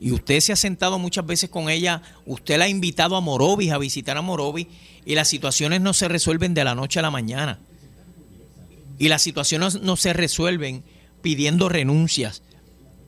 y 0.00 0.12
usted 0.12 0.38
se 0.38 0.52
ha 0.52 0.56
sentado 0.56 1.00
muchas 1.00 1.26
veces 1.26 1.50
con 1.50 1.68
ella, 1.68 2.02
usted 2.24 2.56
la 2.56 2.66
ha 2.66 2.68
invitado 2.68 3.16
a 3.16 3.20
Morovis, 3.20 3.72
a 3.72 3.78
visitar 3.78 4.16
a 4.16 4.22
Morovis, 4.22 4.68
y 5.04 5.16
las 5.16 5.26
situaciones 5.26 5.80
no 5.80 5.92
se 5.92 6.06
resuelven 6.06 6.54
de 6.54 6.62
la 6.62 6.76
noche 6.76 7.00
a 7.00 7.02
la 7.02 7.10
mañana. 7.10 7.58
Y 8.96 9.08
las 9.08 9.22
situaciones 9.22 9.80
no 9.80 9.96
se 9.96 10.12
resuelven 10.12 10.84
pidiendo 11.20 11.68
renuncias. 11.68 12.42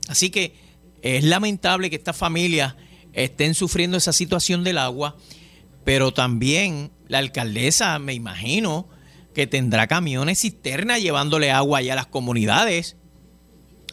Así 0.08 0.30
que 0.30 0.54
es 1.02 1.24
lamentable 1.24 1.90
que 1.90 1.96
estas 1.96 2.16
familias 2.16 2.74
estén 3.12 3.54
sufriendo 3.54 3.96
esa 3.96 4.12
situación 4.12 4.64
del 4.64 4.78
agua, 4.78 5.16
pero 5.84 6.12
también 6.12 6.90
la 7.08 7.18
alcaldesa, 7.18 7.98
me 7.98 8.14
imagino, 8.14 8.88
que 9.34 9.46
tendrá 9.46 9.86
camiones 9.86 10.40
cisterna 10.40 10.98
llevándole 10.98 11.50
agua 11.50 11.78
allá 11.78 11.94
a 11.94 11.96
las 11.96 12.06
comunidades. 12.06 12.96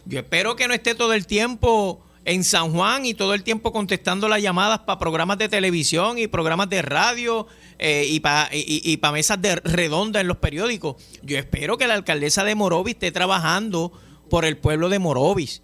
Yo 0.04 0.18
espero 0.18 0.56
que 0.56 0.68
no 0.68 0.74
esté 0.74 0.94
todo 0.94 1.12
el 1.12 1.26
tiempo 1.26 2.04
en 2.24 2.44
San 2.44 2.72
Juan 2.72 3.06
y 3.06 3.14
todo 3.14 3.34
el 3.34 3.42
tiempo 3.42 3.72
contestando 3.72 4.28
las 4.28 4.42
llamadas 4.42 4.80
para 4.80 4.98
programas 4.98 5.38
de 5.38 5.48
televisión 5.48 6.18
y 6.18 6.26
programas 6.26 6.68
de 6.68 6.82
radio 6.82 7.46
eh, 7.78 8.06
y 8.08 8.20
para 8.20 8.54
y, 8.54 9.00
mesas 9.12 9.40
de 9.40 9.56
redonda 9.56 10.20
en 10.20 10.28
los 10.28 10.36
periódicos. 10.36 10.96
Yo 11.22 11.38
espero 11.38 11.78
que 11.78 11.86
la 11.86 11.94
alcaldesa 11.94 12.44
de 12.44 12.54
Morovis 12.54 12.94
esté 12.94 13.12
trabajando 13.12 13.92
por 14.28 14.44
el 14.44 14.58
pueblo 14.58 14.88
de 14.88 14.98
Morovis. 14.98 15.62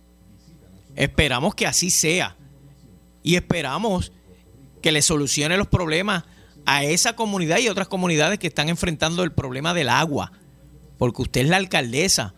Esperamos 0.97 1.55
que 1.55 1.67
así 1.67 1.91
sea. 1.91 2.37
Y 3.23 3.37
esperamos 3.37 4.13
que 4.83 4.93
le 4.93 5.03
solucione 5.03 5.57
los 5.57 5.69
problemas 5.69 6.25
a 6.67 6.85
esa 6.85 7.17
comunidad 7.17 7.59
y 7.59 7.69
otras 7.69 7.89
comunidades 7.89 8.39
que 8.39 8.47
están 8.47 8.69
enfrentando 8.69 9.23
el 9.23 9.33
problema 9.33 9.75
del 9.75 9.89
agua. 9.89 10.33
Porque 10.99 11.23
usted 11.23 11.43
es 11.43 11.49
la 11.49 11.57
alcaldesa. 11.57 12.35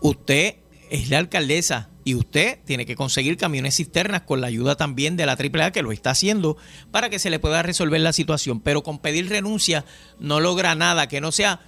Usted 0.00 0.56
es 0.90 1.10
la 1.10 1.18
alcaldesa 1.18 1.90
y 2.04 2.14
usted 2.14 2.58
tiene 2.64 2.86
que 2.86 2.96
conseguir 2.96 3.36
camiones 3.36 3.76
cisternas 3.76 4.22
con 4.22 4.40
la 4.40 4.46
ayuda 4.46 4.76
también 4.76 5.16
de 5.16 5.26
la 5.26 5.36
AAA 5.36 5.70
que 5.70 5.82
lo 5.82 5.92
está 5.92 6.10
haciendo 6.10 6.56
para 6.90 7.10
que 7.10 7.18
se 7.18 7.30
le 7.30 7.38
pueda 7.38 7.62
resolver 7.62 8.00
la 8.00 8.12
situación. 8.12 8.60
Pero 8.60 8.82
con 8.82 8.98
pedir 8.98 9.28
renuncia 9.28 9.84
no 10.18 10.40
logra 10.40 10.74
nada 10.74 11.08
que 11.08 11.20
no 11.20 11.32
sea 11.32 11.60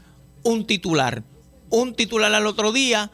un 0.42 0.66
titular. 0.66 1.22
Un 1.70 1.94
titular 1.94 2.34
al 2.34 2.46
otro 2.46 2.72
día 2.72 3.10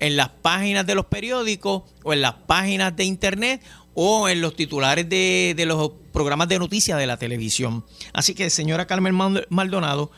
en 0.00 0.16
las 0.16 0.28
páginas 0.28 0.86
de 0.86 0.94
los 0.94 1.06
periódicos 1.06 1.82
o 2.04 2.12
en 2.12 2.20
las 2.20 2.34
páginas 2.34 2.94
de 2.96 3.04
internet 3.04 3.62
o 3.94 4.28
en 4.28 4.40
los 4.40 4.54
titulares 4.54 5.08
de, 5.08 5.54
los 5.66 5.90
programas 6.12 6.48
de 6.48 6.58
noticias 6.58 6.98
de 6.98 7.06
la 7.06 7.16
televisión. 7.16 7.84
Así 8.12 8.34
que, 8.34 8.50
señora 8.50 8.86
Carmen 8.86 9.14
Maldonado, 9.48 10.10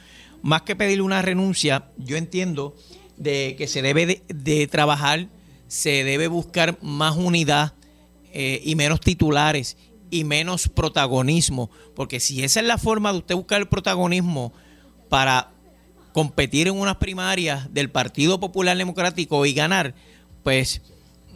más 0.42 0.62
que 0.62 0.76
pedirle 0.76 1.02
una 1.02 1.22
renuncia, 1.22 1.90
yo 1.96 2.16
entiendo 2.16 2.74
de 3.16 3.54
que 3.56 3.68
se 3.68 3.82
debe 3.82 4.22
de, 4.26 4.66
trabajar, 4.66 5.28
se 5.68 6.02
debe 6.02 6.26
buscar 6.26 6.78
más 6.82 7.16
unidad 7.16 7.74
eh, 8.32 8.60
y 8.64 8.74
menos 8.74 9.00
titulares 9.00 9.76
y 10.10 10.24
menos 10.24 10.68
protagonismo, 10.68 11.70
porque 11.94 12.18
si 12.18 12.42
esa 12.42 12.60
es 12.60 12.66
la 12.66 12.78
forma 12.78 13.12
de 13.12 13.18
usted 13.18 13.34
buscar 13.34 13.60
el 13.60 13.68
protagonismo 13.68 14.52
para 15.08 15.52
competir 16.18 16.66
en 16.66 16.74
unas 16.74 16.96
primarias 16.96 17.72
del 17.72 17.92
Partido 17.92 18.40
Popular 18.40 18.76
Democrático 18.76 19.46
y 19.46 19.52
ganar, 19.52 19.94
pues 20.42 20.82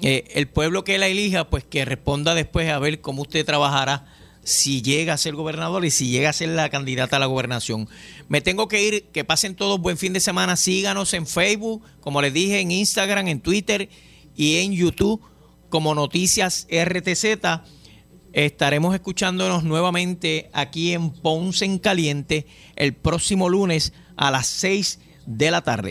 eh, 0.01 0.24
el 0.35 0.49
pueblo 0.49 0.83
que 0.83 0.99
la 0.99 1.07
elija, 1.07 1.49
pues 1.49 1.62
que 1.62 1.85
responda 1.85 2.35
después 2.35 2.68
a 2.68 2.80
ver 2.80 3.01
cómo 3.01 3.22
usted 3.22 3.47
trabajará 3.47 4.12
si 4.43 4.83
llega 4.83 5.12
a 5.12 5.18
ser 5.18 5.37
gobernador 5.37 5.85
y 5.85 5.93
si 5.93 6.11
llega 6.11 6.30
a 6.30 6.33
ser 6.33 6.49
la 6.49 6.68
candidata 6.68 7.14
a 7.14 7.20
la 7.20 7.26
gobernación. 7.26 7.89
Me 8.26 8.41
tengo 8.41 8.66
que 8.66 8.83
ir, 8.83 9.05
que 9.12 9.22
pasen 9.22 9.55
todos 9.55 9.80
buen 9.80 9.97
fin 9.97 10.14
de 10.14 10.18
semana, 10.18 10.57
síganos 10.57 11.14
en 11.14 11.28
Facebook, 11.28 11.85
como 12.01 12.20
les 12.20 12.33
dije, 12.33 12.59
en 12.59 12.72
Instagram, 12.72 13.28
en 13.28 13.41
Twitter 13.41 13.89
y 14.35 14.57
en 14.57 14.72
YouTube 14.72 15.22
como 15.68 15.95
Noticias 15.95 16.66
RTZ. 16.68 17.24
Estaremos 18.33 18.97
escuchándonos 18.97 19.62
nuevamente 19.62 20.51
aquí 20.53 20.93
en 20.93 21.11
Ponce 21.11 21.66
en 21.66 21.78
Caliente 21.78 22.47
el 22.74 22.95
próximo 22.95 23.49
lunes 23.49 23.93
a 24.23 24.31
las 24.31 24.47
6 24.47 25.01
de 25.27 25.51
la 25.51 25.62
tarde. 25.62 25.91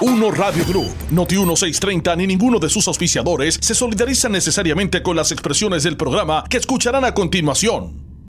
Uno 0.00 0.30
Radio 0.30 0.64
Group, 0.64 0.94
Noti 1.10 1.34
1630 1.34 2.14
ni 2.16 2.26
ninguno 2.28 2.60
de 2.60 2.68
sus 2.68 2.86
auspiciadores 2.86 3.58
se 3.60 3.74
solidariza 3.74 4.28
necesariamente 4.28 5.02
con 5.02 5.16
las 5.16 5.32
expresiones 5.32 5.82
del 5.82 5.96
programa 5.96 6.44
que 6.48 6.58
escucharán 6.58 7.04
a 7.04 7.14
continuación. 7.14 8.13